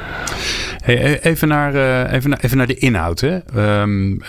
Hey, 0.84 1.14
e-, 1.14 1.20
even, 1.22 1.48
naar, 1.48 1.76
uh, 1.76 2.14
even, 2.14 2.30
naar, 2.30 2.40
even 2.40 2.58
naar 2.58 2.68
de 2.68 2.78
inhoud. 2.78 3.20
Hè? 3.20 3.40
Um, 3.82 4.22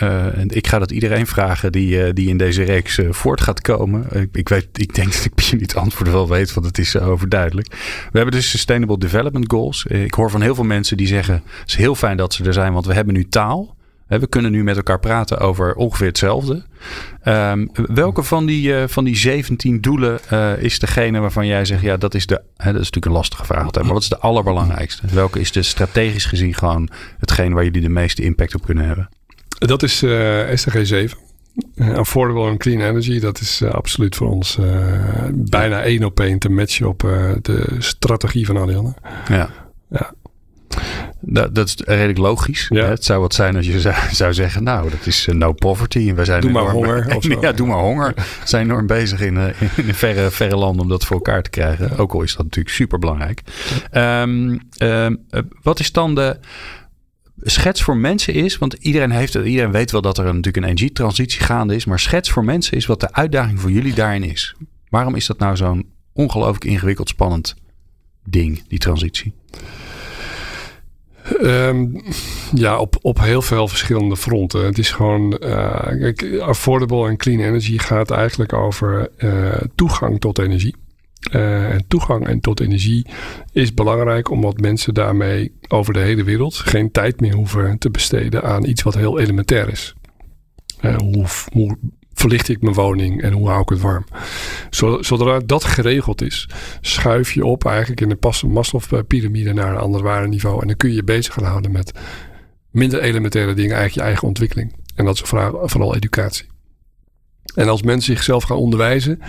ik 0.47 0.67
ga 0.67 0.79
dat 0.79 0.91
iedereen 0.91 1.27
vragen 1.27 1.71
die, 1.71 2.13
die 2.13 2.29
in 2.29 2.37
deze 2.37 2.63
reeks 2.63 2.99
voort 3.09 3.41
gaat 3.41 3.61
komen. 3.61 4.05
Ik, 4.11 4.29
ik, 4.31 4.49
weet, 4.49 4.67
ik 4.73 4.95
denk 4.95 5.13
dat 5.13 5.25
ik 5.25 5.39
jullie 5.39 5.65
het 5.65 5.75
antwoord 5.75 6.11
wel 6.11 6.29
weet, 6.29 6.53
want 6.53 6.65
het 6.65 6.77
is 6.77 6.97
overduidelijk. 6.97 7.67
We 8.11 8.17
hebben 8.17 8.31
dus 8.31 8.49
Sustainable 8.49 8.97
Development 8.97 9.51
Goals. 9.51 9.85
Ik 9.85 10.13
hoor 10.13 10.31
van 10.31 10.41
heel 10.41 10.55
veel 10.55 10.63
mensen 10.63 10.97
die 10.97 11.07
zeggen: 11.07 11.43
het 11.59 11.69
is 11.69 11.75
heel 11.75 11.95
fijn 11.95 12.17
dat 12.17 12.33
ze 12.33 12.43
er 12.43 12.53
zijn, 12.53 12.73
want 12.73 12.85
we 12.85 12.93
hebben 12.93 13.13
nu 13.13 13.27
taal. 13.27 13.75
We 14.19 14.27
kunnen 14.27 14.51
nu 14.51 14.63
met 14.63 14.75
elkaar 14.75 14.99
praten 14.99 15.39
over 15.39 15.75
ongeveer 15.75 16.07
hetzelfde. 16.07 16.63
Um, 17.25 17.69
welke 17.73 18.23
van 18.23 18.45
die, 18.45 18.67
uh, 18.67 18.83
van 18.87 19.03
die 19.03 19.15
17 19.15 19.81
doelen 19.81 20.19
uh, 20.33 20.63
is 20.63 20.79
degene 20.79 21.19
waarvan 21.19 21.47
jij 21.47 21.65
zegt, 21.65 21.81
ja, 21.81 21.97
dat 21.97 22.13
is 22.13 22.25
de. 22.25 22.33
Hè, 22.33 22.71
dat 22.71 22.81
is 22.81 22.85
natuurlijk 22.85 23.05
een 23.05 23.11
lastige 23.11 23.45
vraag 23.45 23.65
altijd, 23.65 23.85
maar 23.85 23.93
wat 23.93 24.03
is 24.03 24.09
de 24.09 24.17
allerbelangrijkste? 24.17 25.07
Welke 25.13 25.39
is 25.39 25.51
de 25.51 25.63
strategisch 25.63 26.25
gezien 26.25 26.53
gewoon 26.53 26.89
hetgeen 27.19 27.53
waar 27.53 27.63
jullie 27.63 27.81
de 27.81 27.89
meeste 27.89 28.21
impact 28.21 28.55
op 28.55 28.65
kunnen 28.65 28.85
hebben? 28.85 29.09
Dat 29.49 29.83
is 29.83 30.03
uh, 30.03 30.39
SDG 30.53 30.85
7. 30.87 31.17
affordable 31.77 32.49
and 32.49 32.59
clean 32.59 32.81
energy, 32.81 33.19
dat 33.19 33.39
is 33.39 33.63
absoluut 33.63 34.15
voor 34.15 34.29
ons 34.29 34.57
bijna 35.31 35.81
één 35.81 36.03
op 36.03 36.19
één 36.19 36.39
te 36.39 36.49
matchen 36.49 36.87
op 36.87 36.99
de 37.41 37.75
strategie 37.77 38.45
van 38.45 38.57
Allianz. 38.57 38.91
Ja. 39.27 39.49
ja. 39.89 40.13
Dat, 41.21 41.55
dat 41.55 41.67
is 41.67 41.75
redelijk 41.85 42.17
logisch. 42.17 42.65
Ja. 42.69 42.85
Het 42.85 43.05
zou 43.05 43.21
wat 43.21 43.33
zijn 43.33 43.55
als 43.55 43.65
je 43.65 43.79
zou, 43.79 43.95
zou 44.11 44.33
zeggen, 44.33 44.63
nou, 44.63 44.89
dat 44.89 45.05
is 45.05 45.27
uh, 45.27 45.35
no 45.35 45.53
poverty. 45.53 46.09
En 46.09 46.15
wij 46.15 46.25
zijn 46.25 46.41
doe 46.41 46.51
maar 46.51 46.71
honger. 46.71 47.15
Of 47.15 47.27
ja, 47.41 47.51
doe 47.51 47.67
maar 47.67 47.79
honger. 47.79 48.13
We 48.15 48.23
zijn 48.43 48.65
enorm 48.65 48.87
bezig 48.87 49.21
in, 49.21 49.35
uh, 49.35 49.61
in 49.87 49.93
verre, 49.93 50.31
verre 50.31 50.55
landen 50.55 50.81
om 50.81 50.89
dat 50.89 51.05
voor 51.05 51.15
elkaar 51.15 51.43
te 51.43 51.49
krijgen. 51.49 51.97
Ook 51.97 52.13
al 52.13 52.21
is 52.21 52.35
dat 52.35 52.43
natuurlijk 52.43 52.75
super 52.75 52.99
belangrijk. 52.99 53.41
Um, 53.91 54.59
um, 54.79 55.25
wat 55.61 55.79
is 55.79 55.91
dan 55.91 56.15
de 56.15 56.39
schets 57.41 57.81
voor 57.81 57.97
mensen 57.97 58.33
is, 58.33 58.57
want 58.57 58.73
iedereen, 58.73 59.11
heeft, 59.11 59.33
iedereen 59.33 59.71
weet 59.71 59.91
wel 59.91 60.01
dat 60.01 60.17
er 60.17 60.23
natuurlijk 60.23 60.57
een 60.57 60.63
energietransitie 60.63 61.41
gaande 61.41 61.75
is, 61.75 61.85
maar 61.85 61.99
schets 61.99 62.29
voor 62.29 62.43
mensen 62.43 62.77
is 62.77 62.85
wat 62.85 62.99
de 62.99 63.13
uitdaging 63.13 63.59
voor 63.59 63.71
jullie 63.71 63.93
daarin 63.93 64.23
is. 64.23 64.55
Waarom 64.89 65.15
is 65.15 65.25
dat 65.25 65.39
nou 65.39 65.55
zo'n 65.55 65.89
ongelooflijk 66.13 66.65
ingewikkeld, 66.65 67.09
spannend 67.09 67.55
ding, 68.23 68.67
die 68.67 68.79
transitie? 68.79 69.33
Um, 71.41 72.01
ja, 72.53 72.79
op, 72.79 72.97
op 73.01 73.19
heel 73.19 73.41
veel 73.41 73.67
verschillende 73.67 74.17
fronten. 74.17 74.65
Het 74.65 74.77
is 74.77 74.91
gewoon, 74.91 75.37
kijk, 75.99 76.39
affordable 76.39 77.07
en 77.07 77.17
clean 77.17 77.39
energy 77.39 77.77
gaat 77.77 78.11
eigenlijk 78.11 78.53
over 78.53 79.09
uh, 79.17 79.53
toegang 79.75 80.19
tot 80.19 80.39
energie. 80.39 80.75
Uh, 81.31 81.73
en 81.73 81.87
toegang 81.87 82.27
en 82.27 82.39
tot 82.39 82.59
energie 82.59 83.05
is 83.51 83.73
belangrijk 83.73 84.29
omdat 84.29 84.59
mensen 84.59 84.93
daarmee 84.93 85.53
over 85.67 85.93
de 85.93 85.99
hele 85.99 86.23
wereld 86.23 86.55
geen 86.55 86.91
tijd 86.91 87.19
meer 87.19 87.33
hoeven 87.33 87.77
te 87.77 87.89
besteden 87.89 88.43
aan 88.43 88.65
iets 88.65 88.83
wat 88.83 88.95
heel 88.95 89.19
elementair 89.19 89.69
is. 89.69 89.93
hoe, 90.97 91.25
hoe 91.51 91.77
verlicht 92.21 92.49
ik 92.49 92.61
mijn 92.61 92.73
woning 92.73 93.21
en 93.21 93.33
hoe 93.33 93.47
hou 93.47 93.61
ik 93.61 93.69
het 93.69 93.81
warm. 93.81 94.05
Zodra 94.99 95.39
dat 95.45 95.63
geregeld 95.63 96.21
is, 96.21 96.49
schuif 96.81 97.31
je 97.31 97.45
op 97.45 97.65
eigenlijk 97.65 98.01
in 98.01 98.09
de 98.09 98.45
Maslow-pyramide 98.47 99.53
naar 99.53 99.71
een 99.71 99.79
ander 99.79 100.01
waardeniveau. 100.01 100.61
En 100.61 100.67
dan 100.67 100.77
kun 100.77 100.89
je 100.89 100.95
je 100.95 101.03
bezig 101.03 101.33
gaan 101.33 101.43
houden 101.43 101.71
met 101.71 101.91
minder 102.71 103.01
elementaire 103.01 103.53
dingen, 103.53 103.75
eigenlijk 103.75 103.99
je 103.99 104.07
eigen 104.07 104.27
ontwikkeling. 104.27 104.75
En 104.95 105.05
dat 105.05 105.15
is 105.15 105.21
vooral 105.63 105.95
educatie. 105.95 106.45
En 107.55 107.69
als 107.69 107.81
mensen 107.81 108.13
zichzelf 108.13 108.43
gaan 108.43 108.57
onderwijzen 108.57 109.19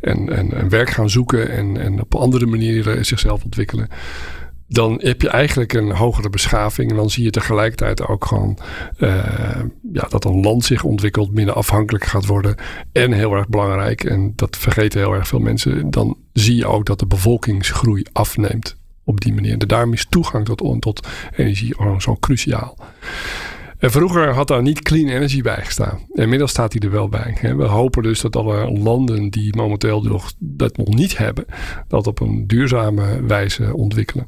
en, 0.00 0.36
en, 0.36 0.52
en 0.52 0.68
werk 0.68 0.90
gaan 0.90 1.10
zoeken 1.10 1.50
en, 1.50 1.76
en 1.76 2.00
op 2.00 2.14
andere 2.14 2.46
manieren 2.46 3.04
zichzelf 3.04 3.44
ontwikkelen, 3.44 3.88
dan 4.72 5.00
heb 5.02 5.22
je 5.22 5.28
eigenlijk 5.28 5.72
een 5.72 5.90
hogere 5.90 6.30
beschaving. 6.30 6.90
En 6.90 6.96
dan 6.96 7.10
zie 7.10 7.24
je 7.24 7.30
tegelijkertijd 7.30 8.06
ook 8.06 8.24
gewoon 8.24 8.58
uh, 8.98 9.60
ja, 9.92 10.06
dat 10.08 10.24
een 10.24 10.40
land 10.40 10.64
zich 10.64 10.84
ontwikkelt, 10.84 11.32
minder 11.32 11.54
afhankelijk 11.54 12.04
gaat 12.04 12.26
worden. 12.26 12.54
En 12.92 13.12
heel 13.12 13.34
erg 13.34 13.48
belangrijk, 13.48 14.04
en 14.04 14.32
dat 14.36 14.56
vergeten 14.56 15.00
heel 15.00 15.12
erg 15.12 15.28
veel 15.28 15.38
mensen, 15.38 15.90
dan 15.90 16.16
zie 16.32 16.56
je 16.56 16.66
ook 16.66 16.86
dat 16.86 16.98
de 16.98 17.06
bevolkingsgroei 17.06 18.04
afneemt. 18.12 18.76
op 19.04 19.20
die 19.20 19.34
manier. 19.34 19.52
En 19.52 19.58
daarom 19.58 19.92
is 19.92 20.06
toegang 20.08 20.44
tot, 20.44 20.80
tot 20.80 21.08
energie 21.36 21.74
zo 21.98 22.16
cruciaal. 22.20 22.76
En 23.82 23.90
vroeger 23.90 24.28
had 24.28 24.48
daar 24.48 24.62
niet 24.62 24.82
clean 24.82 25.08
energy 25.08 25.42
bij 25.42 25.64
gestaan. 25.64 25.98
Inmiddels 26.12 26.50
staat 26.50 26.72
hij 26.72 26.82
er 26.82 26.90
wel 26.90 27.08
bij. 27.08 27.54
We 27.56 27.64
hopen 27.64 28.02
dus 28.02 28.20
dat 28.20 28.36
alle 28.36 28.70
landen 28.70 29.30
die 29.30 29.56
momenteel 29.56 30.02
nog, 30.02 30.32
dat 30.38 30.76
nog 30.76 30.88
niet 30.88 31.18
hebben, 31.18 31.44
dat 31.88 32.06
op 32.06 32.20
een 32.20 32.46
duurzame 32.46 33.26
wijze 33.26 33.74
ontwikkelen. 33.76 34.26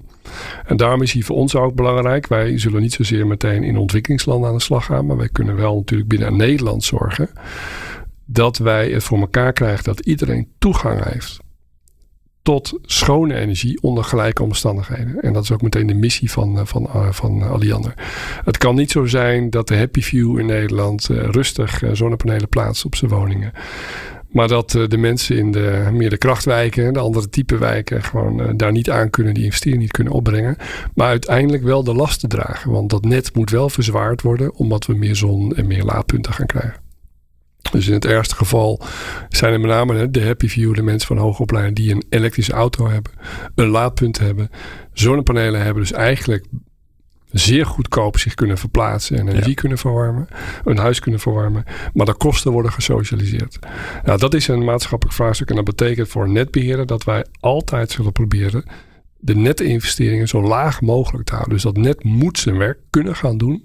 En 0.66 0.76
daarom 0.76 1.02
is 1.02 1.12
hij 1.12 1.22
voor 1.22 1.36
ons 1.36 1.56
ook 1.56 1.74
belangrijk. 1.74 2.26
Wij 2.26 2.58
zullen 2.58 2.82
niet 2.82 2.92
zozeer 2.92 3.26
meteen 3.26 3.62
in 3.62 3.76
ontwikkelingslanden 3.76 4.48
aan 4.48 4.56
de 4.56 4.62
slag 4.62 4.84
gaan, 4.84 5.06
maar 5.06 5.16
wij 5.16 5.28
kunnen 5.28 5.56
wel 5.56 5.76
natuurlijk 5.76 6.08
binnen 6.08 6.36
Nederland 6.36 6.84
zorgen 6.84 7.28
dat 8.24 8.58
wij 8.58 8.90
het 8.90 9.04
voor 9.04 9.18
elkaar 9.18 9.52
krijgen 9.52 9.84
dat 9.84 10.00
iedereen 10.00 10.48
toegang 10.58 11.04
heeft 11.04 11.38
tot 12.44 12.78
schone 12.82 13.34
energie 13.34 13.78
onder 13.82 14.04
gelijke 14.04 14.42
omstandigheden. 14.42 15.20
En 15.20 15.32
dat 15.32 15.42
is 15.42 15.52
ook 15.52 15.62
meteen 15.62 15.86
de 15.86 15.94
missie 15.94 16.30
van, 16.30 16.58
eh, 16.58 16.64
van, 16.66 16.86
eh, 16.86 17.10
van 17.10 17.42
Alliander. 17.42 17.94
Het 18.44 18.58
kan 18.58 18.74
niet 18.74 18.90
zo 18.90 19.06
zijn 19.06 19.50
dat 19.50 19.68
de 19.68 19.76
Happy 19.76 20.02
View 20.02 20.38
in 20.38 20.46
Nederland 20.46 21.06
rustig 21.10 21.82
zonnepanelen 21.92 22.48
plaatst 22.48 22.84
op 22.84 22.94
zijn 22.94 23.10
woningen. 23.10 23.52
Maar 24.28 24.48
dat 24.48 24.70
de 24.70 24.96
mensen 24.96 25.36
in 25.36 25.52
de 25.52 25.88
meer 25.92 26.10
de 26.10 26.18
krachtwijken, 26.18 26.92
de 26.92 26.98
andere 26.98 27.28
type 27.28 27.58
wijken, 27.58 28.02
gewoon 28.02 28.56
daar 28.56 28.72
niet 28.72 28.90
aan 28.90 29.10
kunnen, 29.10 29.34
die 29.34 29.44
investering 29.44 29.80
niet 29.80 29.90
kunnen 29.90 30.12
opbrengen. 30.12 30.56
Maar 30.94 31.08
uiteindelijk 31.08 31.62
wel 31.62 31.84
de 31.84 31.94
lasten 31.94 32.28
dragen. 32.28 32.70
Want 32.70 32.90
dat 32.90 33.04
net 33.04 33.34
moet 33.34 33.50
wel 33.50 33.68
verzwaard 33.68 34.22
worden, 34.22 34.54
omdat 34.54 34.86
we 34.86 34.94
meer 34.94 35.16
zon 35.16 35.56
en 35.56 35.66
meer 35.66 35.84
laadpunten 35.84 36.32
gaan 36.32 36.46
krijgen. 36.46 36.83
Dus 37.70 37.86
in 37.86 37.92
het 37.92 38.04
ergste 38.04 38.34
geval 38.34 38.80
zijn 39.28 39.52
er 39.52 39.60
met 39.60 39.70
name 39.70 40.10
de 40.10 40.24
happy 40.24 40.48
view, 40.48 40.74
de 40.74 40.82
mensen 40.82 41.08
van 41.08 41.18
hoogopleiding 41.18 41.76
die 41.76 41.94
een 41.94 42.04
elektrische 42.08 42.52
auto 42.52 42.88
hebben, 42.88 43.12
een 43.54 43.68
laadpunt 43.68 44.18
hebben, 44.18 44.50
zonnepanelen 44.92 45.62
hebben, 45.62 45.82
dus 45.82 45.92
eigenlijk 45.92 46.46
zeer 47.30 47.66
goedkoop 47.66 48.18
zich 48.18 48.34
kunnen 48.34 48.58
verplaatsen 48.58 49.18
en 49.18 49.28
energie 49.28 49.54
kunnen 49.54 49.78
verwarmen, 49.78 50.28
een 50.64 50.78
huis 50.78 51.00
kunnen 51.00 51.20
verwarmen, 51.20 51.64
maar 51.92 52.06
de 52.06 52.14
kosten 52.14 52.52
worden 52.52 52.72
gesocialiseerd. 52.72 53.58
Nou, 54.04 54.18
dat 54.18 54.34
is 54.34 54.48
een 54.48 54.64
maatschappelijk 54.64 55.16
vraagstuk 55.16 55.48
en 55.50 55.56
dat 55.56 55.64
betekent 55.64 56.08
voor 56.08 56.28
netbeheerder 56.28 56.86
dat 56.86 57.04
wij 57.04 57.24
altijd 57.40 57.90
zullen 57.90 58.12
proberen 58.12 58.64
de 59.18 59.34
netinvesteringen 59.34 60.28
zo 60.28 60.42
laag 60.42 60.80
mogelijk 60.80 61.24
te 61.24 61.32
houden. 61.32 61.52
Dus 61.52 61.62
dat 61.62 61.76
net 61.76 62.04
moet 62.04 62.38
zijn 62.38 62.58
werk 62.58 62.78
kunnen 62.90 63.16
gaan 63.16 63.38
doen 63.38 63.64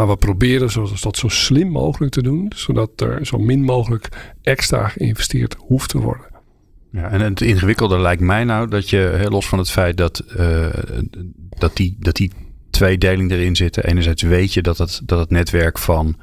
maar 0.00 0.08
we 0.08 0.16
proberen 0.16 0.70
dat 1.00 1.16
zo 1.16 1.28
slim 1.28 1.68
mogelijk 1.68 2.12
te 2.12 2.22
doen, 2.22 2.52
zodat 2.54 3.00
er 3.00 3.26
zo 3.26 3.38
min 3.38 3.62
mogelijk 3.62 4.08
extra 4.42 4.88
geïnvesteerd 4.88 5.56
hoeft 5.58 5.88
te 5.88 5.98
worden. 5.98 6.26
Ja, 6.92 7.10
en 7.10 7.20
het 7.20 7.40
ingewikkelde 7.40 7.98
lijkt 7.98 8.22
mij 8.22 8.44
nou 8.44 8.68
dat 8.68 8.90
je, 8.90 9.26
los 9.28 9.48
van 9.48 9.58
het 9.58 9.70
feit 9.70 9.96
dat, 9.96 10.24
uh, 10.38 10.66
dat, 11.58 11.76
die, 11.76 11.96
dat 11.98 12.14
die 12.14 12.32
tweedeling 12.70 13.30
erin 13.30 13.56
zitten. 13.56 13.84
Enerzijds 13.84 14.22
weet 14.22 14.54
je 14.54 14.62
dat 14.62 14.78
het, 14.78 15.00
dat 15.04 15.30
netwerk 15.30 15.78
van 15.78 16.16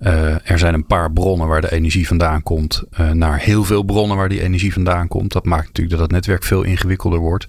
uh, 0.00 0.50
er 0.50 0.58
zijn 0.58 0.74
een 0.74 0.86
paar 0.86 1.12
bronnen 1.12 1.48
waar 1.48 1.60
de 1.60 1.72
energie 1.72 2.06
vandaan 2.06 2.42
komt, 2.42 2.84
uh, 2.92 3.10
naar 3.10 3.38
heel 3.38 3.64
veel 3.64 3.82
bronnen 3.82 4.16
waar 4.16 4.28
die 4.28 4.42
energie 4.42 4.72
vandaan 4.72 5.08
komt. 5.08 5.32
Dat 5.32 5.44
maakt 5.44 5.66
natuurlijk 5.66 5.96
dat 5.96 6.00
het 6.00 6.12
netwerk 6.12 6.44
veel 6.44 6.62
ingewikkelder 6.62 7.18
wordt. 7.18 7.46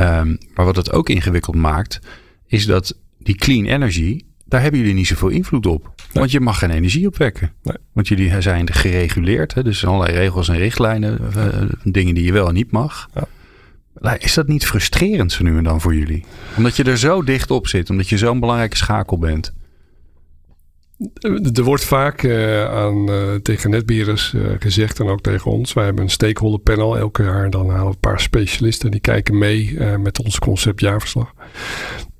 Um, 0.00 0.38
maar 0.54 0.64
wat 0.64 0.76
het 0.76 0.92
ook 0.92 1.08
ingewikkeld 1.08 1.56
maakt, 1.56 2.00
is 2.46 2.66
dat 2.66 2.98
die 3.18 3.36
clean 3.36 3.64
energy 3.64 4.26
daar 4.48 4.62
hebben 4.62 4.80
jullie 4.80 4.94
niet 4.94 5.06
zoveel 5.06 5.28
invloed 5.28 5.66
op. 5.66 5.94
Want 6.12 6.30
je 6.30 6.40
mag 6.40 6.58
geen 6.58 6.70
energie 6.70 7.06
opwekken. 7.06 7.52
Nee. 7.62 7.76
Want 7.92 8.08
jullie 8.08 8.40
zijn 8.40 8.72
gereguleerd. 8.72 9.54
Hè? 9.54 9.62
Dus 9.62 9.86
allerlei 9.86 10.16
regels 10.16 10.48
en 10.48 10.56
richtlijnen. 10.56 11.18
Uh, 11.36 11.46
dingen 11.84 12.14
die 12.14 12.24
je 12.24 12.32
wel 12.32 12.48
en 12.48 12.54
niet 12.54 12.70
mag. 12.70 13.08
Ja. 13.14 14.18
Is 14.18 14.34
dat 14.34 14.48
niet 14.48 14.66
frustrerend 14.66 15.32
zo 15.32 15.44
nu 15.44 15.56
en 15.56 15.64
dan 15.64 15.80
voor 15.80 15.94
jullie? 15.94 16.24
Omdat 16.56 16.76
je 16.76 16.84
er 16.84 16.98
zo 16.98 17.22
dicht 17.22 17.50
op 17.50 17.66
zit. 17.66 17.90
Omdat 17.90 18.08
je 18.08 18.18
zo'n 18.18 18.40
belangrijke 18.40 18.76
schakel 18.76 19.18
bent. 19.18 19.52
Er 21.54 21.62
wordt 21.62 21.84
vaak 21.84 22.22
uh, 22.22 22.64
aan, 22.64 23.10
uh, 23.10 23.34
tegen 23.34 23.70
netbeheerders 23.70 24.32
uh, 24.32 24.46
gezegd 24.58 25.00
en 25.00 25.06
ook 25.06 25.20
tegen 25.20 25.50
ons. 25.50 25.72
Wij 25.72 25.84
hebben 25.84 26.04
een 26.04 26.10
stakeholder 26.10 26.60
panel 26.60 26.98
elke 26.98 27.22
jaar. 27.22 27.50
Dan 27.50 27.68
halen 27.68 27.84
we 27.84 27.90
een 27.90 27.98
paar 28.00 28.20
specialisten 28.20 28.90
die 28.90 29.00
kijken 29.00 29.38
mee 29.38 29.80
met 29.80 30.24
ons 30.24 30.38
conceptjaarverslag. 30.38 31.32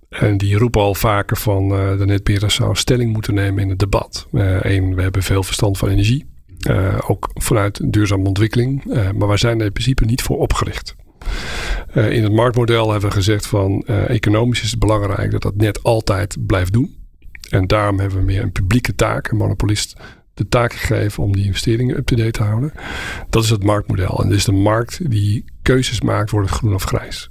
En 0.08 0.36
die 0.36 0.58
roepen 0.58 0.80
al 0.80 0.94
vaker 0.94 1.36
van 1.36 1.72
uh, 1.72 1.98
de 1.98 2.04
netbeheerder 2.04 2.50
zou 2.50 2.76
stelling 2.76 3.12
moeten 3.12 3.34
nemen 3.34 3.62
in 3.62 3.68
het 3.68 3.78
debat. 3.78 4.26
Eén, 4.32 4.88
uh, 4.88 4.94
we 4.94 5.02
hebben 5.02 5.22
veel 5.22 5.42
verstand 5.42 5.78
van 5.78 5.88
energie. 5.88 6.26
Uh, 6.70 6.98
ook 7.06 7.30
vanuit 7.34 7.92
duurzame 7.92 8.28
ontwikkeling. 8.28 8.84
maar 9.14 9.28
wij 9.28 9.36
zijn 9.36 9.58
er 9.58 9.66
in 9.66 9.72
principe 9.72 10.04
niet 10.04 10.22
voor 10.22 10.38
opgericht. 10.38 10.96
in 11.94 12.22
het 12.22 12.32
marktmodel 12.32 12.90
hebben 12.90 13.08
we 13.08 13.14
gezegd 13.14 13.46
van 13.46 13.82
economisch 13.86 14.62
is 14.62 14.70
het 14.70 14.78
belangrijk 14.78 15.30
dat 15.30 15.42
dat 15.42 15.56
net 15.56 15.82
altijd 15.82 16.36
blijft 16.46 16.72
doen. 16.72 16.96
En 17.50 17.66
daarom 17.66 17.98
hebben 17.98 18.18
we 18.18 18.24
meer 18.24 18.42
een 18.42 18.52
publieke 18.52 18.94
taak, 18.94 19.30
een 19.30 19.36
monopolist 19.36 19.96
de 20.34 20.48
taak 20.48 20.72
gegeven 20.72 21.22
om 21.22 21.32
die 21.32 21.44
investeringen 21.44 21.96
up-to-date 21.96 22.30
te 22.30 22.42
houden. 22.42 22.72
Dat 23.30 23.44
is 23.44 23.50
het 23.50 23.64
marktmodel. 23.64 24.22
En 24.22 24.28
dus 24.28 24.44
de 24.44 24.52
markt 24.52 25.10
die 25.10 25.44
keuzes 25.62 26.00
maakt, 26.00 26.30
wordt 26.30 26.48
het 26.48 26.58
groen 26.58 26.74
of 26.74 26.84
grijs. 26.84 27.30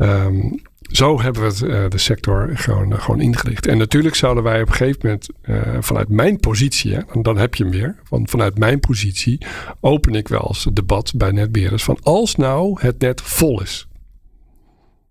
Um, 0.00 0.60
zo 0.92 1.20
hebben 1.20 1.42
we 1.42 1.48
het, 1.48 1.60
uh, 1.60 1.84
de 1.88 1.98
sector 1.98 2.50
gewoon, 2.54 2.92
uh, 2.92 3.00
gewoon 3.00 3.20
ingericht. 3.20 3.66
En 3.66 3.78
natuurlijk 3.78 4.14
zouden 4.14 4.42
wij 4.42 4.62
op 4.62 4.68
een 4.68 4.74
gegeven 4.74 5.00
moment 5.02 5.28
uh, 5.44 5.56
vanuit 5.80 6.08
mijn 6.08 6.40
positie, 6.40 6.94
hè, 6.94 7.00
en 7.00 7.22
dan 7.22 7.38
heb 7.38 7.54
je 7.54 7.62
hem 7.62 7.72
weer, 7.72 7.96
van, 8.04 8.28
vanuit 8.28 8.58
mijn 8.58 8.80
positie 8.80 9.46
open 9.80 10.14
ik 10.14 10.28
wel 10.28 10.44
eens 10.48 10.64
het 10.64 10.76
debat 10.76 11.12
bij 11.16 11.30
netbeheerders 11.30 11.84
van 11.84 11.98
als 12.02 12.36
nou 12.36 12.76
het 12.80 12.98
net 12.98 13.20
vol 13.20 13.62
is. 13.62 13.86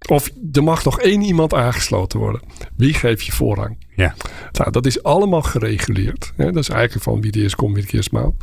Of 0.09 0.31
er 0.51 0.63
mag 0.63 0.83
nog 0.83 0.99
één 0.99 1.21
iemand 1.21 1.53
aangesloten 1.53 2.19
worden. 2.19 2.41
Wie 2.75 2.93
geeft 2.93 3.25
je 3.25 3.31
voorrang? 3.31 3.77
Ja. 3.95 4.15
Nou, 4.51 4.71
dat 4.71 4.85
is 4.85 5.03
allemaal 5.03 5.41
gereguleerd. 5.41 6.33
Hè? 6.35 6.51
Dat 6.51 6.63
is 6.63 6.69
eigenlijk 6.69 7.03
van 7.03 7.21
wie 7.21 7.31
de 7.31 7.41
eerst 7.41 7.55
komt, 7.55 7.75
wie 7.75 7.85
de 7.85 7.91
eerst 7.91 8.11
maalt. 8.11 8.35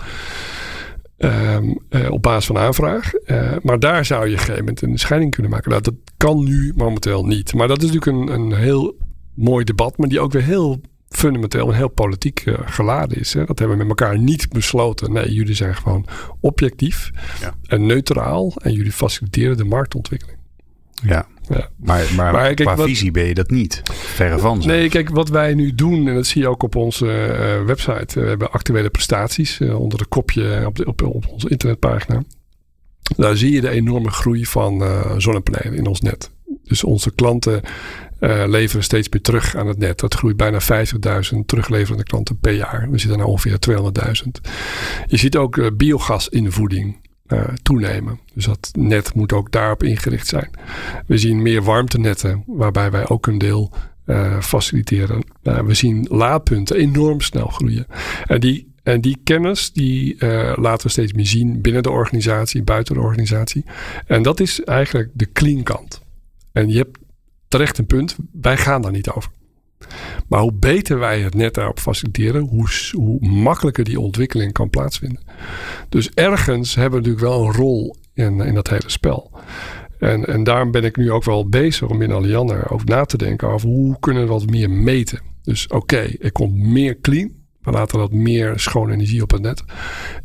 Um, 1.20 1.78
uh, 1.90 2.10
op 2.10 2.22
basis 2.22 2.46
van 2.46 2.58
aanvraag. 2.58 3.12
Uh, 3.26 3.52
maar 3.62 3.78
daar 3.78 4.04
zou 4.04 4.20
je 4.20 4.26
op 4.26 4.32
een 4.32 4.38
gegeven 4.38 4.64
moment 4.64 4.82
een 4.82 4.98
scheiding 4.98 5.30
kunnen 5.30 5.50
maken. 5.50 5.70
Nou, 5.70 5.82
dat 5.82 5.94
kan 6.16 6.44
nu 6.44 6.72
momenteel 6.76 7.26
niet. 7.26 7.54
Maar 7.54 7.68
dat 7.68 7.82
is 7.82 7.92
natuurlijk 7.92 8.30
een, 8.30 8.40
een 8.40 8.52
heel 8.54 8.96
mooi 9.34 9.64
debat, 9.64 9.98
maar 9.98 10.08
die 10.08 10.20
ook 10.20 10.32
weer 10.32 10.42
heel 10.42 10.80
fundamenteel 11.08 11.68
en 11.68 11.74
heel 11.74 11.88
politiek 11.88 12.46
uh, 12.46 12.54
geladen 12.64 13.18
is. 13.18 13.32
Hè. 13.32 13.44
Dat 13.44 13.58
hebben 13.58 13.78
we 13.78 13.84
met 13.84 14.00
elkaar 14.00 14.18
niet 14.18 14.48
besloten. 14.48 15.12
Nee, 15.12 15.32
jullie 15.32 15.54
zijn 15.54 15.74
gewoon 15.74 16.06
objectief 16.40 17.10
ja. 17.40 17.54
en 17.66 17.86
neutraal 17.86 18.52
en 18.56 18.72
jullie 18.72 18.92
faciliteren 18.92 19.56
de 19.56 19.64
marktontwikkeling. 19.64 20.38
Ja, 20.92 21.26
ja. 21.48 21.68
Maar, 21.76 22.04
maar, 22.16 22.32
maar 22.32 22.42
kijk, 22.42 22.56
qua 22.56 22.76
wat, 22.76 22.86
visie 22.86 23.10
ben 23.10 23.24
je 23.24 23.34
dat 23.34 23.50
niet. 23.50 23.82
Verre 23.92 24.38
van. 24.38 24.62
Nee, 24.66 24.88
kijk, 24.88 25.08
wat 25.08 25.28
wij 25.28 25.54
nu 25.54 25.74
doen, 25.74 26.08
en 26.08 26.14
dat 26.14 26.26
zie 26.26 26.40
je 26.40 26.48
ook 26.48 26.62
op 26.62 26.76
onze 26.76 27.06
uh, 27.06 27.66
website. 27.66 28.20
We 28.20 28.26
hebben 28.26 28.52
actuele 28.52 28.90
prestaties 28.90 29.60
uh, 29.60 29.80
onder 29.80 29.98
de 29.98 30.06
kopje 30.06 30.66
op, 30.66 30.76
de, 30.76 30.86
op, 30.86 31.02
op 31.02 31.28
onze 31.28 31.48
internetpagina. 31.48 32.22
Daar 33.16 33.36
zie 33.36 33.52
je 33.52 33.60
de 33.60 33.70
enorme 33.70 34.10
groei 34.10 34.46
van 34.46 34.82
uh, 34.82 35.12
zonnepanelen 35.16 35.74
in 35.74 35.86
ons 35.86 36.00
net. 36.00 36.30
Dus 36.64 36.84
onze 36.84 37.14
klanten 37.14 37.60
leveren 38.46 38.84
steeds 38.84 39.08
meer 39.08 39.22
terug 39.22 39.56
aan 39.56 39.66
het 39.66 39.78
net. 39.78 39.98
Dat 39.98 40.14
groeit 40.14 40.36
bijna 40.36 40.60
50.000 40.60 41.38
terugleverende 41.46 42.02
klanten 42.02 42.38
per 42.38 42.52
jaar. 42.52 42.88
We 42.90 42.98
zitten 42.98 43.18
nu 43.18 43.24
ongeveer 43.24 43.58
200.000. 43.70 44.50
Je 45.06 45.16
ziet 45.16 45.36
ook 45.36 45.76
biogas 45.76 46.28
in 46.28 46.44
de 46.44 46.52
voeding 46.52 47.07
uh, 47.28 47.48
toenemen. 47.62 48.20
Dus 48.34 48.44
dat 48.44 48.70
net 48.72 49.14
moet 49.14 49.32
ook 49.32 49.52
daarop 49.52 49.82
ingericht 49.82 50.26
zijn. 50.26 50.50
We 51.06 51.18
zien 51.18 51.42
meer 51.42 51.62
warmtenetten, 51.62 52.42
waarbij 52.46 52.90
wij 52.90 53.08
ook 53.08 53.26
een 53.26 53.38
deel 53.38 53.72
uh, 54.06 54.40
faciliteren. 54.40 55.24
Uh, 55.42 55.60
we 55.60 55.74
zien 55.74 56.06
laadpunten 56.10 56.76
enorm 56.76 57.20
snel 57.20 57.46
groeien. 57.46 57.86
En 58.26 58.40
die, 58.40 58.74
en 58.82 59.00
die 59.00 59.20
kennis 59.24 59.72
die 59.72 60.26
laten 60.56 60.86
we 60.86 60.92
steeds 60.92 61.12
meer 61.12 61.26
zien 61.26 61.60
binnen 61.60 61.82
de 61.82 61.90
organisatie, 61.90 62.62
buiten 62.62 62.94
de 62.94 63.00
organisatie. 63.00 63.64
En 64.06 64.22
dat 64.22 64.40
is 64.40 64.64
eigenlijk 64.64 65.10
de 65.12 65.32
clean 65.32 65.62
kant. 65.62 66.00
En 66.52 66.68
je 66.68 66.76
hebt 66.76 66.98
terecht 67.48 67.78
een 67.78 67.86
punt, 67.86 68.16
wij 68.32 68.56
gaan 68.56 68.82
daar 68.82 68.92
niet 68.92 69.10
over. 69.10 69.30
Maar 70.28 70.40
hoe 70.40 70.54
beter 70.54 70.98
wij 70.98 71.20
het 71.20 71.34
net 71.34 71.54
daarop 71.54 71.78
faciliteren, 71.78 72.40
hoe, 72.40 72.68
hoe 72.92 73.28
makkelijker 73.28 73.84
die 73.84 74.00
ontwikkeling 74.00 74.52
kan 74.52 74.70
plaatsvinden. 74.70 75.22
Dus 75.88 76.10
ergens 76.14 76.74
hebben 76.74 77.02
we 77.02 77.08
natuurlijk 77.08 77.34
wel 77.34 77.46
een 77.46 77.54
rol 77.54 77.96
in, 78.14 78.40
in 78.40 78.54
dat 78.54 78.68
hele 78.68 78.90
spel. 78.90 79.30
En, 79.98 80.24
en 80.24 80.44
daarom 80.44 80.70
ben 80.70 80.84
ik 80.84 80.96
nu 80.96 81.12
ook 81.12 81.24
wel 81.24 81.48
bezig 81.48 81.88
om 81.88 82.02
in 82.02 82.12
Alliander 82.12 82.70
over 82.70 82.86
na 82.86 83.04
te 83.04 83.16
denken 83.16 83.48
over 83.48 83.68
hoe 83.68 83.96
kunnen 84.00 84.22
we 84.22 84.28
wat 84.28 84.50
meer 84.50 84.70
meten. 84.70 85.20
Dus 85.42 85.66
oké, 85.66 86.10
er 86.20 86.32
komt 86.32 86.54
meer 86.54 87.00
clean. 87.00 87.36
We 87.60 87.70
laten 87.70 87.98
dat 87.98 88.12
meer 88.12 88.58
schone 88.58 88.92
energie 88.92 89.22
op 89.22 89.30
het 89.30 89.42
net. 89.42 89.62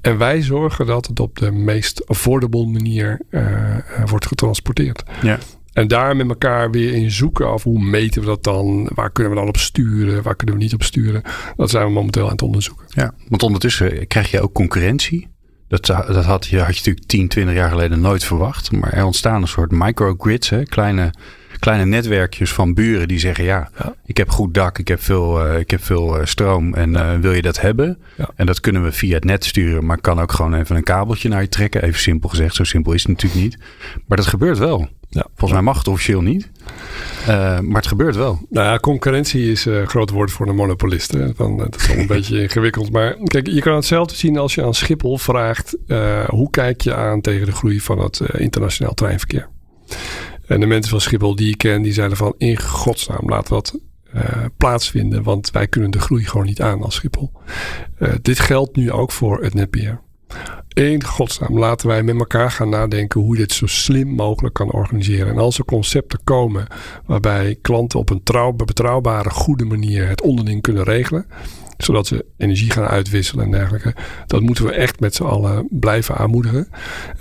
En 0.01 0.17
wij 0.17 0.41
zorgen 0.41 0.85
dat 0.85 1.07
het 1.07 1.19
op 1.19 1.37
de 1.37 1.51
meest 1.51 2.07
affordable 2.07 2.65
manier 2.65 3.21
uh, 3.29 3.77
wordt 4.05 4.25
getransporteerd. 4.25 5.03
Ja. 5.21 5.39
En 5.73 5.87
daar 5.87 6.15
met 6.15 6.29
elkaar 6.29 6.71
weer 6.71 6.93
in 6.93 7.11
zoeken 7.11 7.53
of 7.53 7.63
hoe 7.63 7.83
meten 7.83 8.21
we 8.21 8.27
dat 8.27 8.43
dan? 8.43 8.89
Waar 8.93 9.11
kunnen 9.11 9.33
we 9.33 9.39
dan 9.39 9.47
op 9.47 9.57
sturen? 9.57 10.23
Waar 10.23 10.35
kunnen 10.35 10.55
we 10.55 10.61
niet 10.61 10.73
op 10.73 10.83
sturen? 10.83 11.21
Dat 11.55 11.69
zijn 11.69 11.85
we 11.85 11.91
momenteel 11.91 12.25
aan 12.25 12.31
het 12.31 12.41
onderzoeken. 12.41 12.85
Ja, 12.89 13.13
want 13.27 13.43
ondertussen 13.43 14.07
krijg 14.07 14.31
je 14.31 14.41
ook 14.41 14.53
concurrentie. 14.53 15.31
Dat, 15.67 15.85
dat 15.85 16.25
had, 16.25 16.47
je, 16.47 16.57
had 16.57 16.67
je 16.67 16.73
natuurlijk 16.73 17.05
10, 17.05 17.27
20 17.27 17.55
jaar 17.55 17.69
geleden 17.69 18.01
nooit 18.01 18.23
verwacht. 18.23 18.71
Maar 18.71 18.93
er 18.93 19.05
ontstaan 19.05 19.41
een 19.41 19.47
soort 19.47 19.71
microgrids, 19.71 20.49
hè, 20.49 20.63
kleine, 20.63 21.13
kleine 21.59 21.85
netwerkjes 21.85 22.53
van 22.53 22.73
buren 22.73 23.07
die 23.07 23.19
zeggen: 23.19 23.43
Ja, 23.43 23.69
ik 24.05 24.17
heb 24.17 24.29
goed 24.29 24.53
dak, 24.53 24.77
ik 24.77 24.87
heb 24.87 25.01
veel, 25.01 25.47
uh, 25.47 25.59
ik 25.59 25.71
heb 25.71 25.83
veel 25.83 26.19
uh, 26.19 26.25
stroom 26.25 26.73
en 26.73 26.89
uh, 26.89 27.19
wil 27.19 27.33
je 27.33 27.41
dat 27.41 27.61
hebben? 27.61 27.97
Ja. 28.17 28.29
En 28.35 28.45
dat 28.45 28.59
kunnen 28.59 28.83
we 28.83 28.91
via 28.91 29.15
het 29.15 29.23
net 29.23 29.45
sturen, 29.45 29.85
maar 29.85 30.01
kan 30.01 30.19
ook 30.19 30.31
gewoon 30.31 30.53
even 30.53 30.75
een 30.75 30.83
kabeltje 30.83 31.29
naar 31.29 31.41
je 31.41 31.49
trekken. 31.49 31.83
Even 31.83 31.99
simpel 31.99 32.29
gezegd, 32.29 32.55
zo 32.55 32.63
simpel 32.63 32.93
is 32.93 33.03
het 33.03 33.11
natuurlijk 33.11 33.41
niet. 33.41 33.57
Maar 34.07 34.17
dat 34.17 34.27
gebeurt 34.27 34.57
wel. 34.57 34.89
Ja. 35.13 35.25
Volgens 35.35 35.51
mij 35.51 35.61
mag 35.61 35.77
het 35.77 35.87
officieel 35.87 36.21
niet. 36.21 36.49
Uh, 37.21 37.59
maar 37.59 37.81
het 37.81 37.87
gebeurt 37.87 38.15
wel. 38.15 38.39
Nou 38.49 38.67
ja, 38.67 38.77
concurrentie 38.77 39.51
is 39.51 39.65
een 39.65 39.73
uh, 39.73 39.87
groot 39.87 40.09
woord 40.09 40.31
voor 40.31 40.47
een 40.47 40.55
monopolist. 40.55 41.11
Hè. 41.11 41.33
Dan, 41.33 41.57
dat 41.57 41.75
is 41.75 41.89
al 41.89 41.97
een 41.97 42.07
beetje 42.17 42.41
ingewikkeld. 42.41 42.91
Maar 42.91 43.17
kijk, 43.23 43.47
je 43.47 43.61
kan 43.61 43.75
hetzelfde 43.75 44.15
zien 44.15 44.37
als 44.37 44.55
je 44.55 44.63
aan 44.63 44.73
Schiphol 44.73 45.17
vraagt... 45.17 45.77
Uh, 45.87 46.25
hoe 46.25 46.49
kijk 46.49 46.81
je 46.81 46.95
aan 46.95 47.21
tegen 47.21 47.45
de 47.45 47.51
groei 47.51 47.81
van 47.81 47.99
het 47.99 48.21
internationaal 48.37 48.93
treinverkeer? 48.93 49.49
En 50.47 50.59
de 50.59 50.65
mensen 50.65 50.91
van 50.91 51.01
Schiphol 51.01 51.35
die 51.35 51.49
ik 51.49 51.57
ken, 51.57 51.81
die 51.81 51.93
zeiden 51.93 52.17
van... 52.17 52.33
in 52.37 52.61
godsnaam, 52.61 53.29
laat 53.29 53.47
dat 53.47 53.79
plaatsvinden. 54.57 55.23
Want 55.23 55.51
wij 55.51 55.67
kunnen 55.67 55.91
de 55.91 55.99
groei 55.99 56.25
gewoon 56.25 56.45
niet 56.45 56.61
aan 56.61 56.81
als 56.81 56.95
Schiphol. 56.95 57.31
dit 58.21 58.39
geldt 58.39 58.75
nu 58.75 58.91
ook 58.91 59.11
voor 59.11 59.43
het 59.43 59.53
netbeheer. 59.53 60.01
In 60.73 61.03
godsnaam, 61.03 61.59
laten 61.59 61.87
wij 61.87 62.03
met 62.03 62.19
elkaar 62.19 62.51
gaan 62.51 62.69
nadenken 62.69 63.21
hoe 63.21 63.33
je 63.35 63.41
dit 63.41 63.51
zo 63.51 63.67
slim 63.67 64.07
mogelijk 64.07 64.53
kan 64.53 64.71
organiseren. 64.71 65.27
En 65.27 65.37
als 65.37 65.57
er 65.57 65.65
concepten 65.65 66.19
komen 66.23 66.67
waarbij 67.05 67.57
klanten 67.61 67.99
op 67.99 68.09
een 68.09 68.23
trouw, 68.23 68.51
betrouwbare, 68.51 69.29
goede 69.29 69.65
manier 69.65 70.07
het 70.07 70.21
onderling 70.21 70.61
kunnen 70.61 70.83
regelen, 70.83 71.25
zodat 71.77 72.07
ze 72.07 72.25
energie 72.37 72.71
gaan 72.71 72.87
uitwisselen 72.87 73.45
en 73.45 73.51
dergelijke. 73.51 73.95
Dat 74.27 74.41
moeten 74.41 74.65
we 74.65 74.71
echt 74.71 74.99
met 74.99 75.15
z'n 75.15 75.23
allen 75.23 75.67
blijven 75.69 76.15
aanmoedigen. 76.15 76.67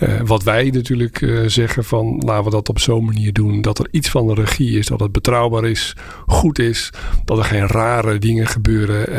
Uh, 0.01 0.21
wat 0.25 0.43
wij 0.43 0.71
natuurlijk 0.71 1.21
uh, 1.21 1.43
zeggen 1.47 1.85
van 1.85 2.23
laten 2.25 2.45
we 2.45 2.51
dat 2.51 2.69
op 2.69 2.79
zo'n 2.79 3.05
manier 3.05 3.33
doen 3.33 3.61
dat 3.61 3.79
er 3.79 3.89
iets 3.91 4.11
van 4.11 4.27
de 4.27 4.35
regie 4.35 4.79
is, 4.79 4.87
dat 4.87 5.01
het 5.01 5.13
betrouwbaar 5.13 5.65
is, 5.65 5.97
goed 6.27 6.59
is, 6.59 6.91
dat 7.25 7.39
er 7.39 7.45
geen 7.45 7.67
rare 7.67 8.19
dingen 8.19 8.47
gebeuren, 8.47 9.13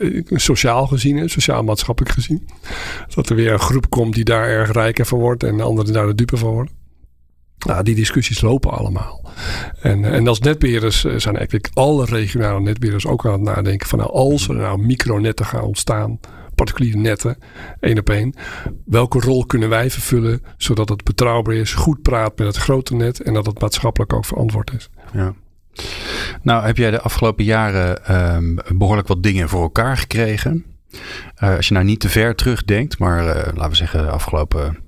uh, 0.00 0.20
sociaal 0.26 0.86
gezien, 0.86 1.28
sociaal-maatschappelijk 1.28 2.14
gezien. 2.14 2.48
Dat 3.14 3.28
er 3.28 3.36
weer 3.36 3.52
een 3.52 3.58
groep 3.58 3.90
komt 3.90 4.14
die 4.14 4.24
daar 4.24 4.48
erg 4.48 4.72
rijker 4.72 5.06
van 5.06 5.18
wordt 5.18 5.42
en 5.42 5.56
de 5.56 5.62
anderen 5.62 5.92
daar 5.92 6.06
de 6.06 6.14
dupe 6.14 6.36
van 6.36 6.50
worden. 6.50 6.83
Nou, 7.64 7.82
die 7.82 7.94
discussies 7.94 8.40
lopen 8.40 8.70
allemaal. 8.70 9.32
En, 9.80 10.04
en 10.04 10.28
als 10.28 10.40
netbeheerders 10.40 11.00
zijn 11.00 11.36
eigenlijk 11.36 11.70
alle 11.74 12.04
regionale 12.04 12.60
netbeheerders 12.60 13.06
ook 13.06 13.26
aan 13.26 13.32
het 13.32 13.40
nadenken 13.40 13.88
van 13.88 13.98
nou, 13.98 14.10
als 14.10 14.48
er 14.48 14.54
nou 14.54 14.78
micronetten 14.78 15.46
gaan 15.46 15.62
ontstaan, 15.62 16.18
particuliere 16.54 16.98
netten, 16.98 17.38
één 17.80 17.98
op 17.98 18.10
één, 18.10 18.34
welke 18.84 19.20
rol 19.20 19.46
kunnen 19.46 19.68
wij 19.68 19.90
vervullen 19.90 20.42
zodat 20.56 20.88
het 20.88 21.04
betrouwbaar 21.04 21.54
is, 21.54 21.72
goed 21.72 22.02
praat 22.02 22.38
met 22.38 22.46
het 22.46 22.56
grote 22.56 22.94
net 22.94 23.20
en 23.20 23.34
dat 23.34 23.46
het 23.46 23.60
maatschappelijk 23.60 24.12
ook 24.12 24.24
verantwoord 24.24 24.72
is. 24.72 24.90
Ja. 25.12 25.34
Nou, 26.42 26.66
heb 26.66 26.76
jij 26.76 26.90
de 26.90 27.00
afgelopen 27.00 27.44
jaren 27.44 28.16
um, 28.34 28.58
behoorlijk 28.78 29.08
wat 29.08 29.22
dingen 29.22 29.48
voor 29.48 29.62
elkaar 29.62 29.96
gekregen? 29.96 30.64
Uh, 31.42 31.56
als 31.56 31.68
je 31.68 31.74
nou 31.74 31.86
niet 31.86 32.00
te 32.00 32.08
ver 32.08 32.34
terugdenkt, 32.34 32.98
maar 32.98 33.24
laten 33.24 33.68
we 33.68 33.76
zeggen 33.76 34.02
de 34.02 34.10
afgelopen 34.10 34.78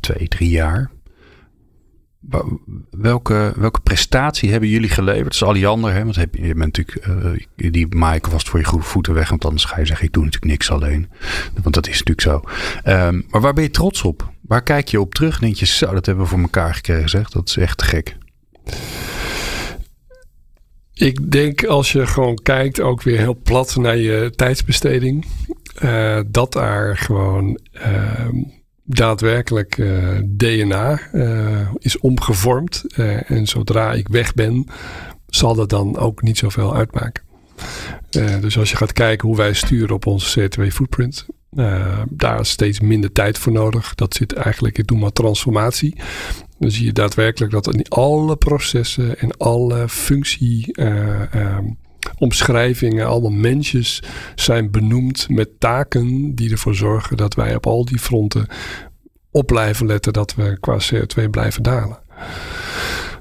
twee, 0.00 0.28
drie 0.28 0.50
jaar. 0.50 0.90
Welke, 2.90 3.52
welke 3.56 3.80
prestatie 3.80 4.50
hebben 4.50 4.68
jullie 4.68 4.88
geleverd? 4.88 5.24
Dat 5.24 5.34
is 5.34 5.42
Alliander, 5.42 5.92
hè? 5.92 6.04
want 6.04 6.16
heb, 6.16 6.34
je 6.34 6.54
bent 6.54 6.78
natuurlijk 6.78 7.06
uh, 7.56 7.72
die 7.72 7.94
maaien 7.94 8.30
vast 8.30 8.48
voor 8.48 8.60
je 8.60 8.66
voeten 8.66 9.14
weg, 9.14 9.28
want 9.28 9.44
anders 9.44 9.64
ga 9.64 9.78
je 9.78 9.86
zeggen: 9.86 10.06
ik 10.06 10.12
doe 10.12 10.24
natuurlijk 10.24 10.52
niks 10.52 10.70
alleen. 10.70 11.10
Want 11.62 11.74
dat 11.74 11.88
is 11.88 12.02
natuurlijk 12.02 12.20
zo. 12.20 12.42
Um, 12.90 13.26
maar 13.28 13.40
waar 13.40 13.52
ben 13.52 13.62
je 13.62 13.70
trots 13.70 14.02
op? 14.02 14.30
Waar 14.40 14.62
kijk 14.62 14.88
je 14.88 15.00
op 15.00 15.14
terug? 15.14 15.38
Denk 15.38 15.56
je, 15.56 15.66
zo, 15.66 15.92
dat 15.92 16.06
hebben 16.06 16.24
we 16.24 16.30
voor 16.30 16.40
elkaar 16.40 16.74
gekregen, 16.74 17.08
zeg. 17.08 17.30
Dat 17.30 17.48
is 17.48 17.56
echt 17.56 17.82
gek. 17.82 18.16
Ik 20.94 21.30
denk 21.30 21.64
als 21.64 21.92
je 21.92 22.06
gewoon 22.06 22.38
kijkt, 22.42 22.80
ook 22.80 23.02
weer 23.02 23.18
heel 23.18 23.40
plat 23.42 23.76
naar 23.76 23.96
je 23.96 24.32
tijdsbesteding, 24.36 25.26
uh, 25.82 26.20
dat 26.26 26.52
daar 26.52 26.96
gewoon. 26.96 27.58
Uh, 27.72 28.28
daadwerkelijk 28.94 29.76
uh, 29.76 30.18
DNA 30.24 31.00
uh, 31.12 31.68
is 31.78 31.98
omgevormd. 31.98 32.84
Uh, 32.96 33.30
en 33.30 33.46
zodra 33.46 33.92
ik 33.92 34.08
weg 34.08 34.34
ben, 34.34 34.66
zal 35.26 35.54
dat 35.54 35.68
dan 35.68 35.96
ook 35.96 36.22
niet 36.22 36.38
zoveel 36.38 36.74
uitmaken. 36.74 37.22
dus 38.40 38.58
als 38.58 38.70
je 38.70 38.76
gaat 38.76 38.92
kijken 38.92 39.28
hoe 39.28 39.36
wij 39.36 39.52
sturen 39.52 39.94
op 39.94 40.06
onze 40.06 40.50
CO2-footprint, 40.50 41.26
daar 42.08 42.40
is 42.40 42.50
steeds 42.50 42.80
minder 42.80 43.12
tijd 43.12 43.38
voor 43.38 43.52
nodig. 43.52 43.94
Dat 43.94 44.14
zit 44.14 44.32
eigenlijk 44.32 44.78
in 44.78 44.84
doe 44.86 44.98
maar 44.98 45.12
transformatie. 45.12 45.96
Dan 46.58 46.70
zie 46.70 46.84
je 46.84 46.92
daadwerkelijk 46.92 47.52
dat 47.52 47.74
in 47.74 47.88
alle 47.88 48.36
processen 48.36 49.18
en 49.18 49.36
alle 49.36 49.88
functie 49.88 50.74
omschrijvingen, 52.18 53.06
allemaal 53.06 53.30
mensjes 53.30 54.02
zijn 54.34 54.70
benoemd 54.70 55.28
met 55.28 55.48
taken 55.58 56.34
die 56.34 56.50
ervoor 56.50 56.74
zorgen 56.74 57.16
dat 57.16 57.34
wij 57.34 57.54
op 57.54 57.66
al 57.66 57.84
die 57.84 57.98
fronten 57.98 58.46
op 59.30 59.46
blijven 59.46 59.86
letten 59.86 60.12
dat 60.12 60.34
we 60.34 60.56
qua 60.60 60.78
CO2 60.92 61.30
blijven 61.30 61.62
dalen. 61.62 61.98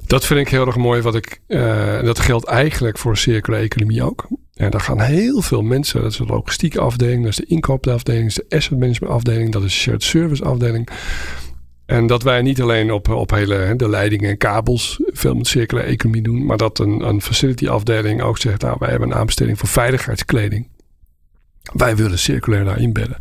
Dat 0.05 0.25
vind 0.25 0.39
ik 0.39 0.49
heel 0.49 0.65
erg 0.65 0.75
mooi. 0.75 1.01
Wat 1.01 1.15
ik, 1.15 1.41
uh, 1.47 2.03
dat 2.03 2.19
geldt 2.19 2.45
eigenlijk 2.45 2.97
voor 2.97 3.17
circulaire 3.17 3.67
economie 3.67 4.03
ook. 4.03 4.27
En 4.53 4.71
daar 4.71 4.81
gaan 4.81 5.01
heel 5.01 5.41
veel 5.41 5.61
mensen. 5.61 6.01
Dat 6.01 6.11
is 6.11 6.17
de 6.17 6.25
logistieke 6.25 6.79
afdeling, 6.79 7.23
dat 7.23 7.31
is 7.31 7.37
de 7.37 7.45
inkoopafdeling, 7.45 8.33
dat 8.33 8.43
is 8.43 8.47
de 8.49 8.55
asset 8.55 8.79
management 8.79 9.13
afdeling, 9.13 9.51
dat 9.51 9.63
is 9.63 9.73
de 9.73 9.79
shared 9.79 10.03
service 10.03 10.43
afdeling. 10.43 10.89
En 11.91 12.07
dat 12.07 12.23
wij 12.23 12.41
niet 12.41 12.61
alleen 12.61 12.91
op, 12.91 13.09
op 13.09 13.31
hele 13.31 13.73
de 13.75 13.89
leidingen 13.89 14.29
en 14.29 14.37
kabels 14.37 14.99
veel 15.05 15.35
met 15.35 15.47
circulaire 15.47 15.91
economie 15.91 16.21
doen, 16.21 16.45
maar 16.45 16.57
dat 16.57 16.79
een, 16.79 17.07
een 17.07 17.21
facility 17.21 17.67
afdeling 17.67 18.21
ook 18.21 18.37
zegt, 18.37 18.61
nou 18.61 18.75
wij 18.79 18.89
hebben 18.89 19.09
een 19.09 19.15
aanbesteding 19.15 19.59
voor 19.59 19.69
veiligheidskleding. 19.69 20.67
Wij 21.73 21.95
willen 21.95 22.19
circulair 22.19 22.63
daar 22.63 22.79
inbedden. 22.79 23.17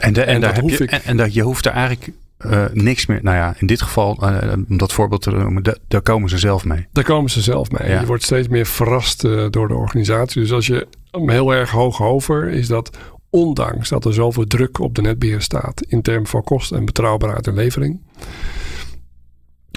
En, 0.00 0.12
de, 0.12 0.22
en, 0.22 0.34
en, 0.34 0.40
daar 0.40 0.54
heb 0.54 0.68
je, 0.68 0.76
ik, 0.76 0.90
en, 0.90 1.04
en 1.04 1.16
dat 1.16 1.34
je 1.34 1.42
hoeft 1.42 1.66
er 1.66 1.72
eigenlijk 1.72 2.12
uh, 2.46 2.64
niks 2.72 3.06
meer. 3.06 3.20
Nou 3.22 3.36
ja, 3.36 3.54
in 3.58 3.66
dit 3.66 3.82
geval, 3.82 4.18
uh, 4.22 4.52
om 4.68 4.76
dat 4.76 4.92
voorbeeld 4.92 5.22
te 5.22 5.30
noemen, 5.30 5.62
da, 5.62 5.74
daar 5.88 6.02
komen 6.02 6.28
ze 6.28 6.38
zelf 6.38 6.64
mee. 6.64 6.86
Daar 6.92 7.04
komen 7.04 7.30
ze 7.30 7.42
zelf 7.42 7.70
mee. 7.70 7.90
Ja. 7.90 8.00
Je 8.00 8.06
wordt 8.06 8.22
steeds 8.22 8.48
meer 8.48 8.66
verrast 8.66 9.24
uh, 9.24 9.46
door 9.50 9.68
de 9.68 9.74
organisatie. 9.74 10.40
Dus 10.40 10.52
als 10.52 10.66
je 10.66 10.86
heel 11.10 11.54
erg 11.54 11.70
hoog 11.70 12.02
over, 12.02 12.48
is 12.48 12.66
dat 12.66 12.98
ondanks 13.30 13.88
dat 13.88 14.04
er 14.04 14.14
zoveel 14.14 14.46
druk 14.46 14.78
op 14.78 14.94
de 14.94 15.02
netbeheer 15.02 15.40
staat 15.40 15.82
in 15.82 16.02
termen 16.02 16.28
van 16.28 16.42
kosten 16.42 16.76
en 16.76 16.84
betrouwbaarheid 16.84 17.46
en 17.46 17.54
levering. 17.54 18.00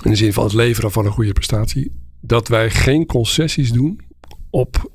In 0.03 0.11
de 0.11 0.15
zin 0.15 0.33
van 0.33 0.43
het 0.43 0.53
leveren 0.53 0.91
van 0.91 1.05
een 1.05 1.11
goede 1.11 1.33
prestatie. 1.33 1.91
Dat 2.21 2.47
wij 2.47 2.69
geen 2.69 3.05
concessies 3.05 3.71
doen 3.71 3.99
op 4.49 4.91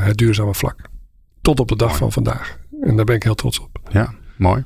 het 0.00 0.16
duurzame 0.16 0.54
vlak. 0.54 0.88
Tot 1.40 1.60
op 1.60 1.68
de 1.68 1.76
dag 1.76 1.88
mooi. 1.88 1.98
van 1.98 2.12
vandaag. 2.12 2.58
En 2.80 2.96
daar 2.96 3.04
ben 3.04 3.14
ik 3.14 3.22
heel 3.22 3.34
trots 3.34 3.60
op. 3.60 3.80
Ja, 3.90 4.14
mooi. 4.36 4.64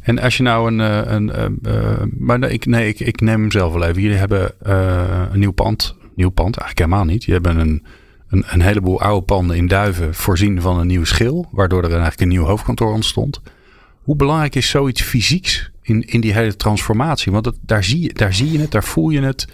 En 0.00 0.18
als 0.18 0.36
je 0.36 0.42
nou 0.42 0.68
een. 0.72 0.78
een, 1.14 1.42
een 1.42 1.58
uh, 1.62 2.02
maar 2.18 2.38
nee, 2.38 2.50
ik, 2.50 2.66
nee 2.66 2.88
ik, 2.88 3.00
ik 3.00 3.20
neem 3.20 3.40
hem 3.40 3.50
zelf 3.50 3.72
wel 3.72 3.84
even. 3.84 4.02
Jullie 4.02 4.16
hebben 4.16 4.54
uh, 4.66 5.22
een 5.32 5.38
nieuw 5.38 5.52
pand. 5.52 5.96
Nieuw 6.14 6.30
pand, 6.30 6.56
eigenlijk 6.56 6.78
helemaal 6.78 7.12
niet. 7.12 7.24
Je 7.24 7.32
hebben 7.32 7.58
een, 7.58 7.84
een, 8.28 8.44
een, 8.48 8.60
heleboel 8.60 9.00
oude 9.00 9.24
panden 9.24 9.56
in 9.56 9.66
Duiven 9.66 10.14
voorzien 10.14 10.60
van 10.60 10.78
een 10.78 10.86
nieuw 10.86 11.04
schil. 11.04 11.46
Waardoor 11.50 11.82
er 11.82 11.90
eigenlijk 11.90 12.20
een 12.20 12.28
nieuw 12.28 12.44
hoofdkantoor 12.44 12.92
ontstond. 12.92 13.40
Hoe 14.02 14.16
belangrijk 14.16 14.54
is 14.54 14.68
zoiets 14.68 15.02
fysieks 15.02 15.70
in, 15.82 16.02
in 16.02 16.20
die 16.20 16.32
hele 16.32 16.56
transformatie? 16.56 17.32
Want 17.32 17.44
dat, 17.44 17.56
daar, 17.60 17.84
zie 17.84 18.00
je, 18.00 18.12
daar 18.12 18.34
zie 18.34 18.52
je 18.52 18.58
het, 18.58 18.70
daar 18.70 18.84
voel 18.84 19.10
je 19.10 19.20
het. 19.20 19.48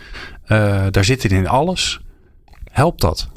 Uh, 0.48 0.86
daar 0.90 1.04
zit 1.04 1.22
het 1.22 1.32
in 1.32 1.48
alles. 1.48 2.00
Helpt 2.70 3.00
dat? 3.00 3.28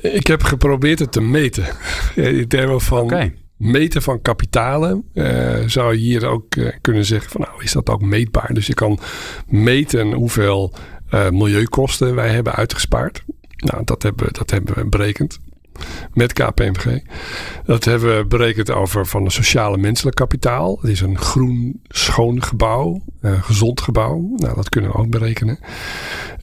Ik 0.00 0.26
heb 0.26 0.42
geprobeerd 0.42 0.98
het 0.98 1.12
te 1.12 1.20
meten. 1.20 1.64
In 2.14 2.48
termen 2.48 2.80
van. 2.80 3.02
Okay 3.02 3.34
meten 3.62 4.02
van 4.02 4.22
kapitalen 4.22 5.04
uh, 5.14 5.58
zou 5.66 5.92
je 5.92 5.98
hier 5.98 6.26
ook 6.26 6.54
uh, 6.54 6.68
kunnen 6.80 7.04
zeggen 7.04 7.30
van 7.30 7.40
nou 7.40 7.62
is 7.62 7.72
dat 7.72 7.90
ook 7.90 8.02
meetbaar. 8.02 8.54
Dus 8.54 8.66
je 8.66 8.74
kan 8.74 8.98
meten 9.48 10.12
hoeveel 10.12 10.72
uh, 11.14 11.30
milieukosten 11.30 12.14
wij 12.14 12.28
hebben 12.28 12.54
uitgespaard. 12.54 13.24
Nou, 13.62 13.84
dat 13.84 14.02
hebben, 14.02 14.32
dat 14.32 14.50
hebben 14.50 14.74
we 14.74 14.86
berekend 14.86 15.38
met 16.12 16.32
KPMG. 16.32 17.02
Dat 17.64 17.84
hebben 17.84 18.16
we 18.16 18.26
berekend 18.26 18.70
over 18.70 19.06
van 19.06 19.24
een 19.24 19.30
sociale 19.30 19.76
menselijk 19.76 20.16
kapitaal. 20.16 20.78
Het 20.80 20.90
is 20.90 21.00
een 21.00 21.18
groen, 21.18 21.80
schoon 21.88 22.42
gebouw, 22.42 23.02
gezond 23.22 23.80
gebouw. 23.80 24.32
Nou, 24.36 24.54
dat 24.54 24.68
kunnen 24.68 24.90
we 24.90 24.96
ook 24.96 25.10
berekenen. 25.10 25.58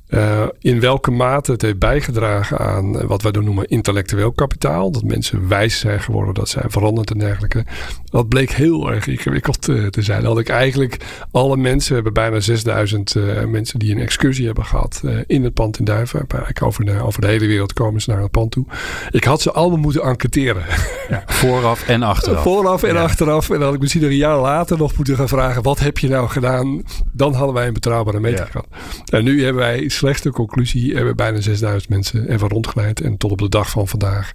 Uh, 0.10 0.46
in 0.60 0.80
welke 0.80 1.12
mate 1.12 1.52
het 1.52 1.62
heeft 1.62 1.80
bijgedragen 1.80 2.58
aan 2.58 3.08
wat 3.08 3.22
wij 3.22 3.32
dan 3.32 3.44
noemen 3.44 3.68
intellectueel 3.68 4.32
kapitaal. 4.32 4.92
Dat 4.92 5.04
mensen 5.04 5.48
wijs 5.48 5.80
zijn 5.80 6.00
geworden, 6.00 6.34
dat 6.34 6.50
zijn 6.50 6.72
veranderd 6.72 7.12
en 7.12 7.18
dergelijke. 7.18 7.66
Dat 8.06 8.28
bleek 8.28 8.52
heel 8.52 8.92
erg 8.92 9.08
ingewikkeld 9.08 9.62
te 9.62 10.02
zijn. 10.02 10.22
Dat 10.22 10.32
had 10.32 10.40
ik 10.40 10.50
eigenlijk 10.50 10.98
alle 11.32 11.58
mensen, 11.58 11.88
we 11.90 11.96
hebben 11.96 12.14
bijna 12.14 12.40
6000 12.40 13.16
uh, 13.16 13.46
mensen 13.46 13.80
die 13.80 13.92
een 13.92 14.02
excursie 14.02 14.46
hebben 14.46 14.66
gehad 14.66 15.02
uh, 15.06 15.20
in 15.28 15.44
het 15.44 15.54
pand 15.54 15.80
in 15.80 15.86
Duiven. 15.86 16.28
Over 16.64 16.86
de, 16.86 17.04
over 17.04 17.22
de 17.22 17.28
hele 17.28 17.48
wereld 17.48 17.74
komen 17.74 18.02
ze 18.02 18.10
naar 18.10 18.22
het 18.22 18.32
pand 18.32 18.52
toe. 18.52 18.66
Ik 19.12 19.24
had 19.24 19.42
ze 19.42 19.52
allemaal 19.52 19.78
moeten 19.78 20.02
enquêteren. 20.02 20.64
Ja, 21.10 21.24
vooraf 21.26 21.88
en 21.88 22.04
achteraf. 22.04 22.44
vooraf 22.50 22.84
en 22.84 22.98
achteraf. 22.98 23.50
En 23.50 23.56
dan 23.56 23.64
had 23.64 23.74
ik 23.74 23.80
misschien 23.80 24.04
een 24.04 24.16
jaar 24.16 24.40
later 24.40 24.78
nog 24.78 24.96
moeten 24.96 25.16
gaan 25.16 25.28
vragen, 25.28 25.64
wat 25.64 25.80
heb 25.80 25.98
je 25.98 26.10
nou 26.10 26.30
gedaan? 26.30 26.84
Dan 27.12 27.34
hadden 27.34 27.56
wij 27.56 27.68
een 27.68 27.74
betrouwbare 27.74 28.20
meter 28.20 28.46
ja. 28.46 28.52
gehad. 28.52 28.68
En 29.06 29.24
nu 29.24 29.44
hebben 29.44 29.62
wij 29.62 29.90
slechte 30.00 30.30
conclusie. 30.30 30.96
Hebben 30.96 31.16
bijna 31.16 31.42
6000 31.42 31.90
mensen 31.90 32.30
even 32.30 32.48
rondgeleid. 32.48 33.02
En 33.02 33.18
tot 33.18 33.32
op 33.32 33.38
de 33.38 33.50
dag 33.50 33.70
van 33.70 33.88
vandaag 33.88 34.32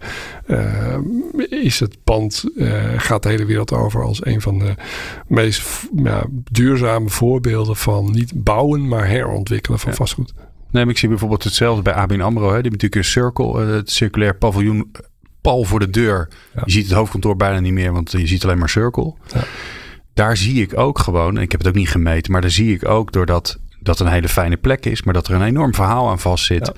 uh, 0.46 0.96
is 1.48 1.80
het 1.80 1.96
pand, 2.04 2.44
uh, 2.56 2.82
gaat 2.96 3.22
de 3.22 3.28
hele 3.28 3.44
wereld 3.44 3.72
over 3.72 4.02
als 4.02 4.26
een 4.26 4.40
van 4.40 4.58
de 4.58 4.74
meest 5.26 5.88
ja, 5.96 6.26
duurzame 6.50 7.08
voorbeelden 7.08 7.76
van 7.76 8.10
niet 8.12 8.32
bouwen, 8.34 8.88
maar 8.88 9.08
herontwikkelen 9.08 9.78
van 9.78 9.90
ja. 9.90 9.96
vastgoed. 9.96 10.34
Nee, 10.70 10.86
ik 10.86 10.98
zie 10.98 11.08
bijvoorbeeld 11.08 11.44
hetzelfde 11.44 11.82
bij 11.82 11.92
ABN 11.92 12.20
AMRO. 12.20 12.44
Hè. 12.44 12.60
Die 12.60 12.70
hebben 12.70 12.70
natuurlijk 12.70 12.94
een 12.94 13.04
circle, 13.04 13.66
uh, 13.66 13.74
het 13.74 13.90
circulair 13.90 14.36
paviljoen, 14.36 14.92
pal 15.40 15.64
voor 15.64 15.80
de 15.80 15.90
deur. 15.90 16.28
Ja. 16.54 16.62
Je 16.64 16.72
ziet 16.72 16.84
het 16.84 16.94
hoofdkantoor 16.94 17.36
bijna 17.36 17.60
niet 17.60 17.72
meer, 17.72 17.92
want 17.92 18.10
je 18.10 18.26
ziet 18.26 18.44
alleen 18.44 18.58
maar 18.58 18.68
circle. 18.68 19.14
Daar 20.14 20.36
zie 20.36 20.62
ik 20.62 20.78
ook 20.78 20.98
gewoon, 20.98 21.36
en 21.36 21.42
ik 21.42 21.50
heb 21.50 21.60
het 21.60 21.68
ook 21.68 21.76
niet 21.76 21.88
gemeten, 21.88 22.32
maar 22.32 22.40
daar 22.40 22.50
zie 22.50 22.74
ik 22.74 22.88
ook 22.88 23.12
doordat 23.12 23.58
dat 23.84 24.00
een 24.00 24.06
hele 24.06 24.28
fijne 24.28 24.56
plek 24.56 24.86
is, 24.86 25.02
maar 25.02 25.14
dat 25.14 25.28
er 25.28 25.34
een 25.34 25.42
enorm 25.42 25.74
verhaal 25.74 26.10
aan 26.10 26.18
vast 26.18 26.44
zit. 26.44 26.66
Ja. 26.66 26.72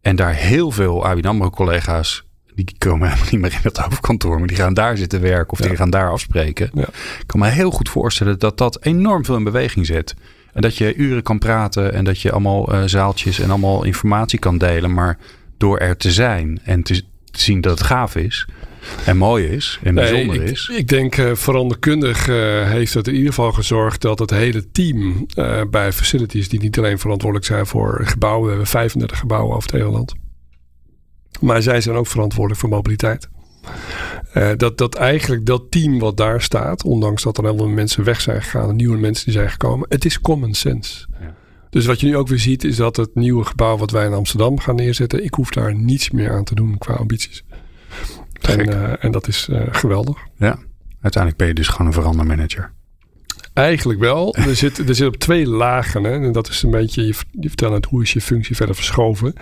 En 0.00 0.16
daar 0.16 0.34
heel 0.34 0.70
veel 0.70 1.06
ABN 1.06 1.26
AMRO 1.26 1.50
collega's, 1.50 2.24
die 2.54 2.74
komen 2.78 3.08
helemaal 3.08 3.30
niet 3.30 3.40
meer 3.40 3.52
in 3.52 3.58
het 3.62 3.76
hoofdkantoor, 3.76 4.38
maar 4.38 4.48
die 4.48 4.56
gaan 4.56 4.74
daar 4.74 4.96
zitten 4.96 5.20
werken 5.20 5.52
of 5.52 5.58
ja. 5.58 5.68
die 5.68 5.76
gaan 5.76 5.90
daar 5.90 6.10
afspreken. 6.10 6.70
Ja. 6.74 6.86
Ik 7.18 7.24
kan 7.26 7.40
me 7.40 7.48
heel 7.48 7.70
goed 7.70 7.88
voorstellen 7.88 8.38
dat 8.38 8.58
dat 8.58 8.84
enorm 8.84 9.24
veel 9.24 9.36
in 9.36 9.44
beweging 9.44 9.86
zet. 9.86 10.14
En 10.52 10.62
dat 10.62 10.76
je 10.76 10.94
uren 10.94 11.22
kan 11.22 11.38
praten 11.38 11.92
en 11.92 12.04
dat 12.04 12.20
je 12.20 12.30
allemaal 12.30 12.74
uh, 12.74 12.82
zaaltjes 12.86 13.38
en 13.38 13.50
allemaal 13.50 13.84
informatie 13.84 14.38
kan 14.38 14.58
delen. 14.58 14.94
Maar 14.94 15.18
door 15.56 15.78
er 15.78 15.96
te 15.96 16.10
zijn 16.10 16.60
en 16.64 16.82
te 16.82 17.02
zien 17.30 17.60
dat 17.60 17.78
het 17.78 17.86
gaaf 17.86 18.16
is, 18.16 18.46
en 19.04 19.16
mooi 19.16 19.46
is 19.46 19.78
en 19.82 19.94
bijzonder 19.94 20.42
ik, 20.42 20.50
is. 20.50 20.70
Ik 20.76 20.88
denk 20.88 21.16
uh, 21.16 21.34
veranderkundig 21.34 22.28
uh, 22.28 22.70
heeft 22.70 22.94
het 22.94 23.08
in 23.08 23.14
ieder 23.14 23.28
geval 23.28 23.52
gezorgd 23.52 24.00
dat 24.00 24.18
het 24.18 24.30
hele 24.30 24.70
team 24.70 25.26
uh, 25.38 25.60
bij 25.70 25.92
facilities, 25.92 26.48
die 26.48 26.60
niet 26.60 26.78
alleen 26.78 26.98
verantwoordelijk 26.98 27.48
zijn 27.48 27.66
voor 27.66 28.00
gebouwen, 28.04 28.42
we 28.42 28.48
hebben 28.48 28.66
35 28.66 29.18
gebouwen 29.18 29.56
over 29.56 29.70
het 29.70 29.80
hele 29.80 29.92
land. 29.92 30.14
Maar 31.40 31.62
zij 31.62 31.80
zijn 31.80 31.96
ook 31.96 32.06
verantwoordelijk 32.06 32.60
voor 32.60 32.70
mobiliteit. 32.70 33.28
dat, 34.56 34.78
dat 34.78 34.94
eigenlijk 34.94 35.46
dat 35.46 35.70
team 35.70 35.98
wat 35.98 36.16
daar 36.16 36.42
staat, 36.42 36.84
ondanks 36.84 37.22
dat 37.22 37.38
er 37.38 37.44
heel 37.44 37.56
veel 37.56 37.68
mensen 37.68 38.04
weg 38.04 38.20
zijn 38.20 38.42
gegaan, 38.42 38.76
nieuwe 38.76 38.96
mensen 38.96 39.24
die 39.24 39.34
zijn 39.34 39.50
gekomen, 39.50 39.86
het 39.88 40.04
is 40.04 40.20
common 40.20 40.54
sense. 40.54 41.06
Ja. 41.20 41.34
Dus 41.72 41.86
wat 41.86 42.00
je 42.00 42.06
nu 42.06 42.16
ook 42.16 42.28
weer 42.28 42.38
ziet, 42.38 42.64
is 42.64 42.76
dat 42.76 42.96
het 42.96 43.14
nieuwe 43.14 43.44
gebouw 43.44 43.76
wat 43.76 43.90
wij 43.90 44.06
in 44.06 44.12
Amsterdam 44.12 44.58
gaan 44.58 44.74
neerzetten, 44.74 45.24
ik 45.24 45.34
hoef 45.34 45.50
daar 45.50 45.74
niets 45.74 46.10
meer 46.10 46.30
aan 46.30 46.44
te 46.44 46.54
doen 46.54 46.78
qua 46.78 46.94
ambities. 46.94 47.44
En, 48.42 48.68
uh, 48.68 49.04
en, 49.04 49.10
dat 49.10 49.28
is 49.28 49.48
uh, 49.50 49.60
geweldig. 49.70 50.18
Ja, 50.36 50.58
uiteindelijk 51.00 51.36
ben 51.36 51.46
je 51.46 51.54
dus 51.54 51.68
gewoon 51.68 51.86
een 51.86 51.92
verandermanager. 51.92 52.72
Eigenlijk 53.52 54.00
wel. 54.00 54.34
Er 54.48 54.56
zit, 54.56 54.88
er 54.88 54.94
zit 54.94 55.06
op 55.06 55.16
twee 55.16 55.46
lagen. 55.46 56.04
Hè? 56.04 56.12
En 56.12 56.32
dat 56.32 56.48
is 56.48 56.62
een 56.62 56.70
beetje, 56.70 57.06
je, 57.06 57.14
je 57.30 57.48
vertelt 57.48 57.72
net 57.72 57.84
hoe 57.84 58.02
is 58.02 58.12
je 58.12 58.20
functie 58.20 58.56
verder 58.56 58.74
verschoven. 58.74 59.34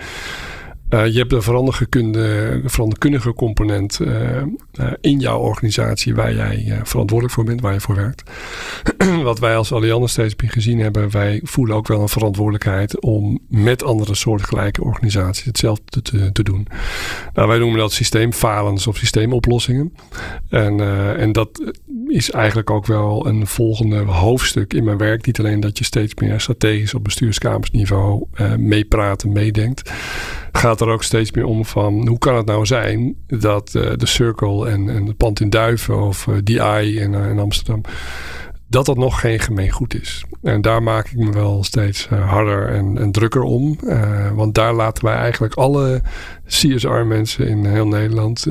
Uh, 0.90 1.06
je 1.06 1.18
hebt 1.18 1.32
een 1.32 1.42
veranderkundige, 1.42 2.60
veranderkundige 2.64 3.32
component 3.32 4.00
uh, 4.00 4.36
uh, 4.36 4.92
in 5.00 5.18
jouw 5.18 5.38
organisatie 5.38 6.14
waar 6.14 6.34
jij 6.34 6.80
verantwoordelijk 6.82 7.34
voor 7.34 7.44
bent, 7.44 7.60
waar 7.60 7.72
je 7.72 7.80
voor 7.80 7.94
werkt. 7.94 8.22
Wat 9.22 9.38
wij 9.38 9.56
als 9.56 9.72
Allianz 9.72 10.12
steeds 10.12 10.34
gezien 10.36 10.78
hebben, 10.78 11.10
wij 11.10 11.40
voelen 11.44 11.76
ook 11.76 11.88
wel 11.88 12.00
een 12.00 12.08
verantwoordelijkheid 12.08 13.00
om 13.00 13.38
met 13.48 13.84
andere 13.84 14.14
soortgelijke 14.14 14.84
organisaties 14.84 15.44
hetzelfde 15.44 16.02
te, 16.02 16.32
te 16.32 16.42
doen. 16.42 16.66
Nou, 17.34 17.48
wij 17.48 17.58
noemen 17.58 17.78
dat 17.78 17.92
systeemfalens 17.92 18.86
of 18.86 18.96
systeemoplossingen. 18.96 19.94
En, 20.48 20.80
en 21.18 21.32
dat 21.32 21.72
is 22.06 22.30
eigenlijk 22.30 22.70
ook 22.70 22.86
wel 22.86 23.26
een 23.26 23.46
volgende 23.46 23.98
hoofdstuk 23.98 24.74
in 24.74 24.84
mijn 24.84 24.98
werk. 24.98 25.26
Niet 25.26 25.38
alleen 25.38 25.60
dat 25.60 25.78
je 25.78 25.84
steeds 25.84 26.14
meer 26.14 26.40
strategisch 26.40 26.94
op 26.94 27.04
bestuurskamersniveau 27.04 28.26
meepraat 28.56 29.22
en 29.22 29.32
meedenkt 29.32 29.90
gaat 30.52 30.80
er 30.80 30.88
ook 30.88 31.02
steeds 31.02 31.32
meer 31.32 31.44
om 31.44 31.64
van 31.64 32.08
hoe 32.08 32.18
kan 32.18 32.36
het 32.36 32.46
nou 32.46 32.66
zijn 32.66 33.16
dat 33.26 33.74
uh, 33.74 33.92
de 33.96 34.06
Circle 34.06 34.68
en, 34.68 34.88
en 34.88 35.06
het 35.06 35.16
pand 35.16 35.40
in 35.40 35.50
Duiven 35.50 36.02
of 36.02 36.26
uh, 36.26 36.36
DI 36.44 36.58
uh, 36.58 37.02
in 37.02 37.38
Amsterdam, 37.38 37.80
dat 38.70 38.86
dat 38.86 38.96
nog 38.96 39.20
geen 39.20 39.38
gemeengoed 39.38 40.00
is. 40.00 40.24
En 40.42 40.60
daar 40.60 40.82
maak 40.82 41.06
ik 41.06 41.16
me 41.16 41.32
wel 41.32 41.64
steeds 41.64 42.08
harder 42.08 42.68
en, 42.68 42.98
en, 42.98 43.12
drukker 43.12 43.42
om. 43.42 43.78
want 44.34 44.54
daar 44.54 44.74
laten 44.74 45.04
wij 45.04 45.14
eigenlijk 45.14 45.54
alle 45.54 46.02
CSR-mensen 46.46 47.48
in 47.48 47.64
heel 47.64 47.86
Nederland, 47.86 48.46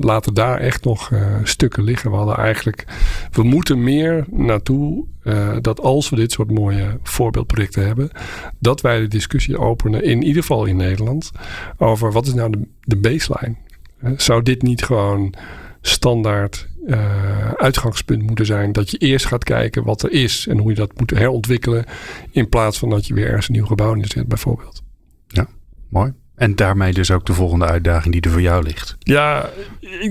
laten 0.00 0.34
daar 0.34 0.58
echt 0.58 0.84
nog 0.84 1.10
stukken 1.42 1.82
liggen. 1.82 2.10
We 2.10 2.16
hadden 2.16 2.36
eigenlijk, 2.36 2.84
we 3.32 3.42
moeten 3.42 3.82
meer 3.82 4.24
naartoe 4.30 5.04
dat 5.60 5.80
als 5.80 6.10
we 6.10 6.16
dit 6.16 6.32
soort 6.32 6.50
mooie 6.50 6.98
voorbeeldprojecten 7.02 7.86
hebben, 7.86 8.10
dat 8.58 8.80
wij 8.80 9.00
de 9.00 9.08
discussie 9.08 9.58
openen, 9.58 10.04
in 10.04 10.22
ieder 10.22 10.42
geval 10.42 10.64
in 10.64 10.76
Nederland, 10.76 11.30
over 11.78 12.12
wat 12.12 12.26
is 12.26 12.34
nou 12.34 12.50
de, 12.50 12.66
de 12.80 12.96
baseline? 12.96 13.54
Zou 14.16 14.42
dit 14.42 14.62
niet 14.62 14.82
gewoon 14.82 15.34
standaard 15.80 16.68
uh, 16.86 17.52
uitgangspunt 17.52 18.22
moeten 18.22 18.46
zijn 18.46 18.72
dat 18.72 18.90
je 18.90 18.98
eerst 18.98 19.26
gaat 19.26 19.44
kijken 19.44 19.84
wat 19.84 20.02
er 20.02 20.12
is 20.12 20.46
en 20.46 20.58
hoe 20.58 20.70
je 20.70 20.76
dat 20.76 20.98
moet 20.98 21.10
herontwikkelen, 21.10 21.84
in 22.30 22.48
plaats 22.48 22.78
van 22.78 22.90
dat 22.90 23.06
je 23.06 23.14
weer 23.14 23.26
ergens 23.26 23.48
een 23.48 23.54
nieuw 23.54 23.66
gebouw 23.66 23.94
neerzet, 23.94 24.28
bijvoorbeeld. 24.28 24.82
Ja, 25.26 25.48
mooi. 25.88 26.12
En 26.34 26.54
daarmee 26.54 26.92
dus 26.92 27.10
ook 27.10 27.26
de 27.26 27.32
volgende 27.32 27.64
uitdaging 27.64 28.12
die 28.12 28.22
er 28.22 28.30
voor 28.30 28.40
jou 28.40 28.62
ligt. 28.62 28.96
Ja, 28.98 29.50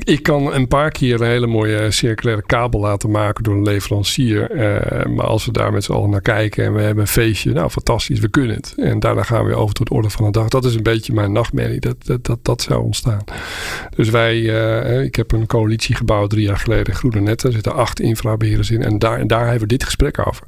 ik, 0.03 0.23
kan 0.23 0.53
een 0.53 0.67
paar 0.67 0.91
keer 0.91 1.21
een 1.21 1.27
hele 1.27 1.47
mooie 1.47 1.91
circulaire 1.91 2.43
kabel 2.45 2.79
laten 2.79 3.11
maken 3.11 3.43
door 3.43 3.55
een 3.55 3.63
leverancier. 3.63 4.51
Uh, 4.51 5.05
maar 5.05 5.25
als 5.25 5.45
we 5.45 5.51
daar 5.51 5.71
met 5.71 5.83
z'n 5.83 5.91
allen 5.91 6.09
naar 6.09 6.21
kijken 6.21 6.65
en 6.65 6.73
we 6.73 6.81
hebben 6.81 7.03
een 7.03 7.09
feestje, 7.09 7.51
nou 7.51 7.69
fantastisch, 7.69 8.19
we 8.19 8.29
kunnen 8.29 8.55
het. 8.55 8.73
En 8.77 8.99
daarna 8.99 9.23
gaan 9.23 9.45
we 9.45 9.55
over 9.55 9.75
tot 9.75 9.87
de 9.87 9.93
orde 9.93 10.09
van 10.09 10.25
de 10.25 10.31
dag. 10.31 10.47
Dat 10.47 10.65
is 10.65 10.75
een 10.75 10.83
beetje 10.83 11.13
mijn 11.13 11.31
nachtmerrie, 11.31 11.79
dat 11.79 12.05
dat, 12.05 12.25
dat, 12.25 12.39
dat 12.41 12.61
zou 12.61 12.83
ontstaan. 12.83 13.23
Dus 13.95 14.09
wij, 14.09 14.37
uh, 14.39 15.03
ik 15.03 15.15
heb 15.15 15.31
een 15.31 15.47
coalitie 15.47 15.95
gebouwd 15.95 16.29
drie 16.29 16.45
jaar 16.45 16.57
geleden, 16.57 16.95
Groene 16.95 17.19
Netten. 17.19 17.47
Er 17.47 17.53
zitten 17.53 17.75
acht 17.75 17.99
infrabeheerders 17.99 18.71
in 18.71 18.83
en 18.83 18.99
daar, 18.99 19.19
en 19.19 19.27
daar 19.27 19.43
hebben 19.43 19.61
we 19.61 19.67
dit 19.67 19.83
gesprek 19.83 20.27
over. 20.27 20.47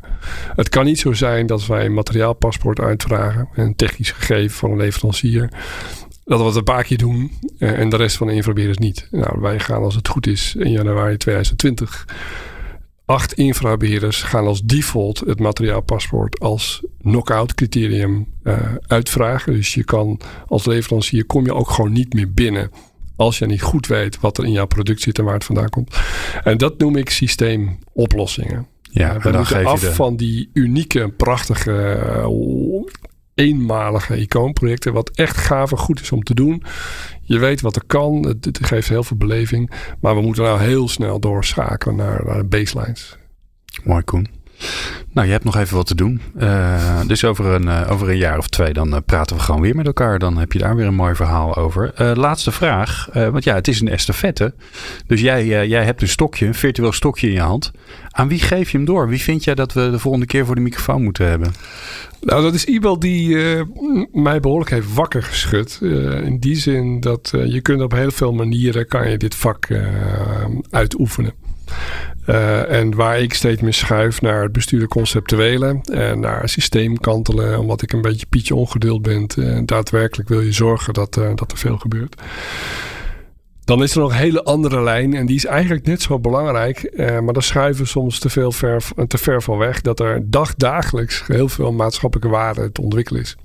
Het 0.56 0.70
kan 0.70 0.86
niet 0.86 1.00
zo 1.00 1.14
zijn 1.14 1.46
dat 1.46 1.66
wij 1.66 1.86
een 1.86 1.94
materiaalpaspoort 1.94 2.80
uitvragen, 2.80 3.48
een 3.56 3.76
technisch 3.76 4.12
gegeven 4.12 4.58
van 4.58 4.72
een 4.72 4.78
leverancier 4.78 5.50
dat 6.26 6.40
we 6.40 6.46
het 6.46 6.56
een 6.56 6.64
paar 6.64 6.84
keer 6.84 6.98
doen 6.98 7.32
uh, 7.60 7.80
en 7.80 7.90
de 7.90 7.96
rest 7.96 8.18
van 8.18 8.28
de 8.28 8.34
infrabeheerders 8.34 8.80
niet. 8.80 9.08
Nou, 9.12 9.42
wij 9.42 9.60
gaan 9.60 9.84
als 9.84 9.96
het 9.96 10.08
goed 10.08 10.28
is 10.28 10.56
in 10.56 10.72
januari 10.72 11.18
2020. 11.18 12.08
Acht 13.06 13.34
infrabeheerders 13.34 14.22
gaan 14.22 14.46
als 14.46 14.62
default 14.62 15.20
het 15.20 15.40
materiaalpaspoort 15.40 16.40
als 16.40 16.84
knockout 17.02 17.54
criterium 17.54 18.28
uh, 18.44 18.58
uitvragen. 18.88 19.54
Dus 19.54 19.74
je 19.74 19.84
kan 19.84 20.20
als 20.48 20.66
leverancier 20.66 21.26
kom 21.26 21.46
je 21.46 21.54
ook 21.54 21.70
gewoon 21.70 21.92
niet 21.92 22.14
meer 22.14 22.34
binnen 22.34 22.72
als 23.16 23.38
je 23.38 23.46
niet 23.46 23.62
goed 23.62 23.88
weet 23.88 24.20
wat 24.20 24.38
er 24.38 24.46
in 24.46 24.52
jouw 24.52 24.66
product 24.66 25.02
zit 25.02 25.18
en 25.18 25.24
waar 25.24 25.34
het 25.34 25.44
vandaan 25.44 25.70
komt. 25.70 25.96
En 26.44 26.58
dat 26.58 26.78
noem 26.78 26.96
ik 26.96 27.10
systeemoplossingen. 27.10 28.68
Ja, 28.82 29.16
uh, 29.16 29.22
we 29.22 29.32
moeten 29.32 29.66
af 29.66 29.80
de... 29.80 29.94
van 29.94 30.16
die 30.16 30.50
unieke, 30.54 31.10
prachtige 31.18 32.00
eenmalige 33.36 34.18
icoonprojecten. 34.18 34.94
Wat 34.94 35.10
echt 35.10 35.38
gaaf 35.38 35.72
en 35.72 35.78
goed 35.78 36.02
is 36.02 36.12
om 36.12 36.24
te 36.24 36.34
doen. 36.34 36.64
Je 37.22 37.40
weet 37.40 37.62
wat 37.62 37.76
er 37.76 37.86
kan. 37.86 38.26
Het, 38.26 38.60
geeft 38.62 38.90
heel 38.90 39.04
veel 39.04 39.18
beleving. 39.18 39.72
Maar 40.00 40.16
we 40.16 40.22
moeten 40.22 40.44
nou 40.44 40.60
heel 40.60 40.88
snel 40.88 41.20
doorschakelen 41.20 41.96
naar, 41.96 42.26
naar 42.26 42.38
de 42.38 42.44
baselines. 42.44 43.18
Mooi 43.84 44.04
Koen. 44.04 44.35
Nou, 45.16 45.28
je 45.28 45.34
hebt 45.34 45.46
nog 45.46 45.58
even 45.58 45.76
wat 45.76 45.88
te 45.88 45.96
doen. 45.96 46.22
Uh, 46.40 47.00
dus 47.08 47.24
over 47.24 47.46
een, 47.46 47.68
uh, 47.68 47.92
over 47.92 48.10
een 48.10 48.18
jaar 48.18 48.38
of 48.38 48.48
twee 48.48 48.74
dan 48.74 48.94
uh, 48.94 48.98
praten 49.06 49.36
we 49.36 49.42
gewoon 49.42 49.62
weer 49.62 49.76
met 49.76 49.86
elkaar. 49.86 50.20
Dan 50.20 50.38
heb 50.38 50.52
je 50.52 50.60
daar 50.60 50.76
weer 50.76 50.86
een 50.86 50.96
mooi 50.96 51.16
verhaal 51.16 51.56
over. 51.56 51.94
laatste 52.16 52.52
vraag. 52.52 53.10
want 53.14 53.44
ja, 53.44 53.56
het 53.56 53.68
is 53.68 53.82
een 53.82 53.88
estafette. 53.88 54.54
Dus 55.08 55.22
jij, 55.22 55.68
jij 55.68 55.84
hebt 55.84 56.02
een 56.02 56.08
stokje, 56.08 56.46
een 56.46 56.54
virtueel 56.54 56.92
stokje 56.92 57.28
in 57.28 57.34
je 57.34 57.40
hand. 57.40 57.72
Aan 58.10 58.28
wie 58.28 58.40
geef 58.40 58.72
je 58.72 58.78
hem 58.78 58.86
door? 58.86 59.10
Wie 59.10 59.22
vind 59.22 59.44
jij 59.44 59.56
dat 59.56 59.74
we 59.74 59.90
de 59.92 60.00
volgende 60.00 60.26
keer 60.26 60.46
voor 60.46 60.56
de 60.56 60.62
microfoon 60.62 61.04
moeten 61.04 61.28
hebben? 61.28 61.54
Nou, 62.22 62.42
dat 62.42 62.54
is 62.54 62.66
iemand 62.66 63.02
die 63.02 63.38
mij 64.12 64.40
behoorlijk 64.40 64.70
heeft 64.70 64.94
wakker 64.94 65.24
geschud. 65.24 65.80
in 66.24 66.38
die 66.40 66.56
zin 66.56 67.00
dat 67.00 67.34
je 67.46 67.62
kunt 67.62 67.82
op 67.82 67.92
heel 67.92 68.12
veel 68.12 68.34
manieren 68.34 68.88
kan 68.88 69.10
je 69.10 69.18
dit 69.18 69.36
vak 69.36 69.68
uitoefenen. 70.70 71.34
Uh, 72.28 72.72
en 72.72 72.96
waar 72.96 73.20
ik 73.20 73.34
steeds 73.34 73.62
meer 73.62 73.74
schuif 73.74 74.22
naar 74.22 74.44
het 74.44 74.52
besturen 74.52 74.88
conceptuele 74.88 75.80
en 75.84 76.20
naar 76.20 76.50
systeemkantelen, 76.50 77.60
omdat 77.60 77.82
ik 77.82 77.94
een 77.94 78.02
beetje 78.02 78.26
pietje 78.26 78.56
ongeduld 78.56 79.02
ben. 79.02 79.28
En 79.36 79.66
daadwerkelijk 79.66 80.30
wil 80.30 80.42
je 80.42 80.52
zorgen 80.52 80.94
dat, 80.94 81.18
uh, 81.18 81.30
dat 81.36 81.52
er 81.52 81.58
veel 81.58 81.78
gebeurt. 81.78 82.22
Dan 83.64 83.84
is 83.84 83.96
er 83.96 84.00
nog 84.00 84.12
een 84.12 84.18
hele 84.18 84.44
andere 84.44 84.82
lijn 84.82 85.14
en 85.14 85.26
die 85.26 85.36
is 85.36 85.46
eigenlijk 85.46 85.86
net 85.86 86.02
zo 86.02 86.20
belangrijk. 86.20 86.92
Uh, 86.94 87.20
maar 87.20 87.34
daar 87.34 87.44
schuiven 87.44 87.84
we 87.84 87.90
soms 87.90 88.20
te, 88.20 88.30
veel 88.30 88.52
ver, 88.52 88.84
te 89.08 89.18
ver 89.18 89.42
van 89.42 89.58
weg. 89.58 89.82
Dat 89.82 90.00
er 90.00 90.22
dagdagelijks 90.30 91.24
heel 91.28 91.50
veel 91.50 91.72
maatschappelijke 91.72 92.32
waarde 92.32 92.72
te 92.72 92.82
ontwikkelen 92.82 93.22
is. 93.22 93.36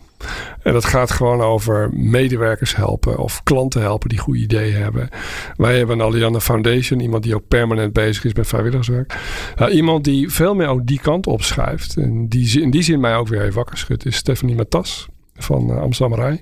En 0.63 0.73
dat 0.73 0.85
gaat 0.85 1.11
gewoon 1.11 1.41
over 1.41 1.91
medewerkers 1.93 2.77
helpen 2.77 3.19
of 3.19 3.43
klanten 3.43 3.81
helpen 3.81 4.09
die 4.09 4.19
goede 4.19 4.41
ideeën 4.41 4.77
hebben. 4.77 5.09
Wij 5.57 5.77
hebben 5.77 5.99
een 5.99 6.07
Alianna 6.07 6.41
Foundation, 6.41 7.01
iemand 7.01 7.23
die 7.23 7.35
ook 7.35 7.49
permanent 7.49 7.93
bezig 7.93 8.25
is 8.25 8.35
met 8.35 8.47
vrijwilligerswerk. 8.47 9.19
Uh, 9.59 9.75
iemand 9.75 10.05
die 10.05 10.31
veel 10.31 10.55
meer 10.55 10.69
ook 10.69 10.87
die 10.87 11.01
kant 11.01 11.27
opschuift. 11.27 11.97
En 11.97 12.29
die 12.29 12.61
in 12.61 12.71
die 12.71 12.83
zin 12.83 13.01
mij 13.01 13.17
ook 13.17 13.29
weer 13.29 13.43
even 13.43 13.55
wakker 13.55 13.79
schudt, 13.79 14.07
is 14.07 14.17
Stephanie 14.17 14.57
Matas 14.57 15.09
van 15.35 15.71
uh, 15.71 15.81
Amsterdam 15.81 16.39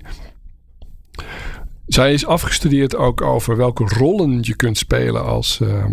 zij 1.89 2.13
is 2.13 2.25
afgestudeerd 2.25 2.95
ook 2.95 3.21
over 3.21 3.57
welke 3.57 3.83
rollen 3.83 4.37
je 4.41 4.55
kunt 4.55 4.77
spelen 4.77 5.25
als. 5.25 5.59
Uh, 5.63 5.85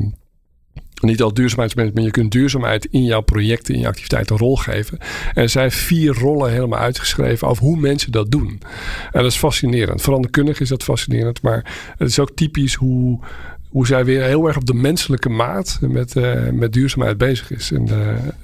niet 1.00 1.22
al 1.22 1.34
duurzaamheidsmanagement, 1.34 1.94
maar 1.94 2.04
je 2.04 2.20
kunt 2.20 2.32
duurzaamheid 2.32 2.84
in 2.90 3.04
jouw 3.04 3.20
projecten, 3.20 3.74
in 3.74 3.80
je 3.80 3.86
activiteiten 3.86 4.34
een 4.34 4.40
rol 4.40 4.56
geven. 4.56 4.98
En 5.34 5.50
zij 5.50 5.62
heeft 5.62 5.76
vier 5.76 6.14
rollen 6.14 6.50
helemaal 6.50 6.78
uitgeschreven 6.78 7.48
over 7.48 7.62
hoe 7.64 7.76
mensen 7.76 8.12
dat 8.12 8.30
doen. 8.30 8.60
En 9.12 9.22
dat 9.22 9.24
is 9.24 9.36
fascinerend. 9.36 10.02
Veranderkundig 10.02 10.60
is 10.60 10.68
dat 10.68 10.82
fascinerend, 10.82 11.42
maar 11.42 11.92
het 11.96 12.08
is 12.08 12.18
ook 12.18 12.30
typisch 12.34 12.74
hoe, 12.74 13.18
hoe 13.68 13.86
zij 13.86 14.04
weer 14.04 14.22
heel 14.22 14.46
erg 14.46 14.56
op 14.56 14.66
de 14.66 14.74
menselijke 14.74 15.28
maat 15.28 15.78
met, 15.80 16.16
uh, 16.16 16.48
met 16.52 16.72
duurzaamheid 16.72 17.18
bezig 17.18 17.50
is. 17.50 17.72
En 17.72 17.88
uh, 17.88 17.96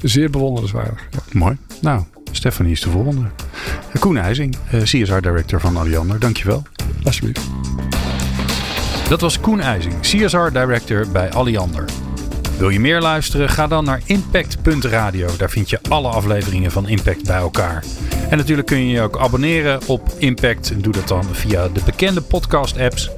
zeer 0.03 0.31
bewonderenswaardig. 0.31 1.09
Ja. 1.11 1.19
Mooi. 1.33 1.57
Nou, 1.81 2.03
Stephanie 2.33 2.73
is 2.73 2.81
de 2.81 2.91
volgende. 2.91 3.29
Koen 3.99 4.17
IJzing, 4.17 4.57
uh, 4.75 4.83
CSR 4.83 5.21
Director 5.21 5.61
van 5.61 5.77
Alliander. 5.77 6.19
Dankjewel. 6.19 6.63
Alsjeblieft. 7.03 7.51
Dat 9.09 9.21
was 9.21 9.41
Koen 9.41 9.61
IJzing, 9.61 10.01
CSR 10.01 10.49
Director 10.53 11.07
bij 11.13 11.31
Alliander. 11.31 11.85
Wil 12.63 12.71
je 12.71 12.81
meer 12.81 13.01
luisteren? 13.01 13.49
Ga 13.49 13.67
dan 13.67 13.85
naar 13.85 14.01
impact.radio. 14.05 15.37
Daar 15.37 15.51
vind 15.51 15.71
je 15.71 15.79
alle 15.89 16.09
afleveringen 16.09 16.71
van 16.71 16.89
Impact 16.89 17.27
bij 17.27 17.37
elkaar. 17.37 17.85
En 18.31 18.37
natuurlijk 18.37 18.67
kun 18.67 18.79
je 18.79 18.93
je 18.93 19.01
ook 19.01 19.19
abonneren 19.19 19.81
op 19.87 20.09
Impact. 20.19 20.83
Doe 20.83 20.93
dat 20.93 21.09
dan 21.09 21.25
via 21.25 21.69
de 21.69 21.81
bekende 21.85 22.21
podcast-apps. 22.21 23.11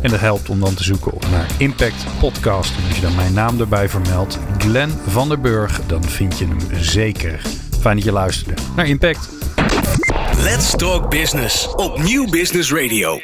En 0.00 0.10
dat 0.10 0.20
helpt 0.20 0.48
om 0.48 0.60
dan 0.60 0.74
te 0.74 0.84
zoeken 0.84 1.12
naar 1.30 1.46
Impact 1.58 2.06
Podcast. 2.20 2.76
En 2.76 2.84
als 2.86 2.94
je 2.94 3.02
dan 3.02 3.14
mijn 3.14 3.32
naam 3.32 3.60
erbij 3.60 3.88
vermeldt, 3.88 4.38
Glenn 4.58 4.92
van 5.06 5.28
der 5.28 5.40
Burg, 5.40 5.80
dan 5.86 6.04
vind 6.04 6.38
je 6.38 6.46
hem 6.46 6.58
zeker. 6.80 7.40
Fijn 7.80 7.96
dat 7.96 8.04
je 8.04 8.12
luisterde 8.12 8.62
naar 8.76 8.86
Impact. 8.86 9.28
Let's 10.36 10.70
Talk 10.70 11.10
Business 11.10 11.74
op 11.74 12.02
Nieuw 12.02 12.30
Business 12.30 12.72
Radio. 12.72 13.20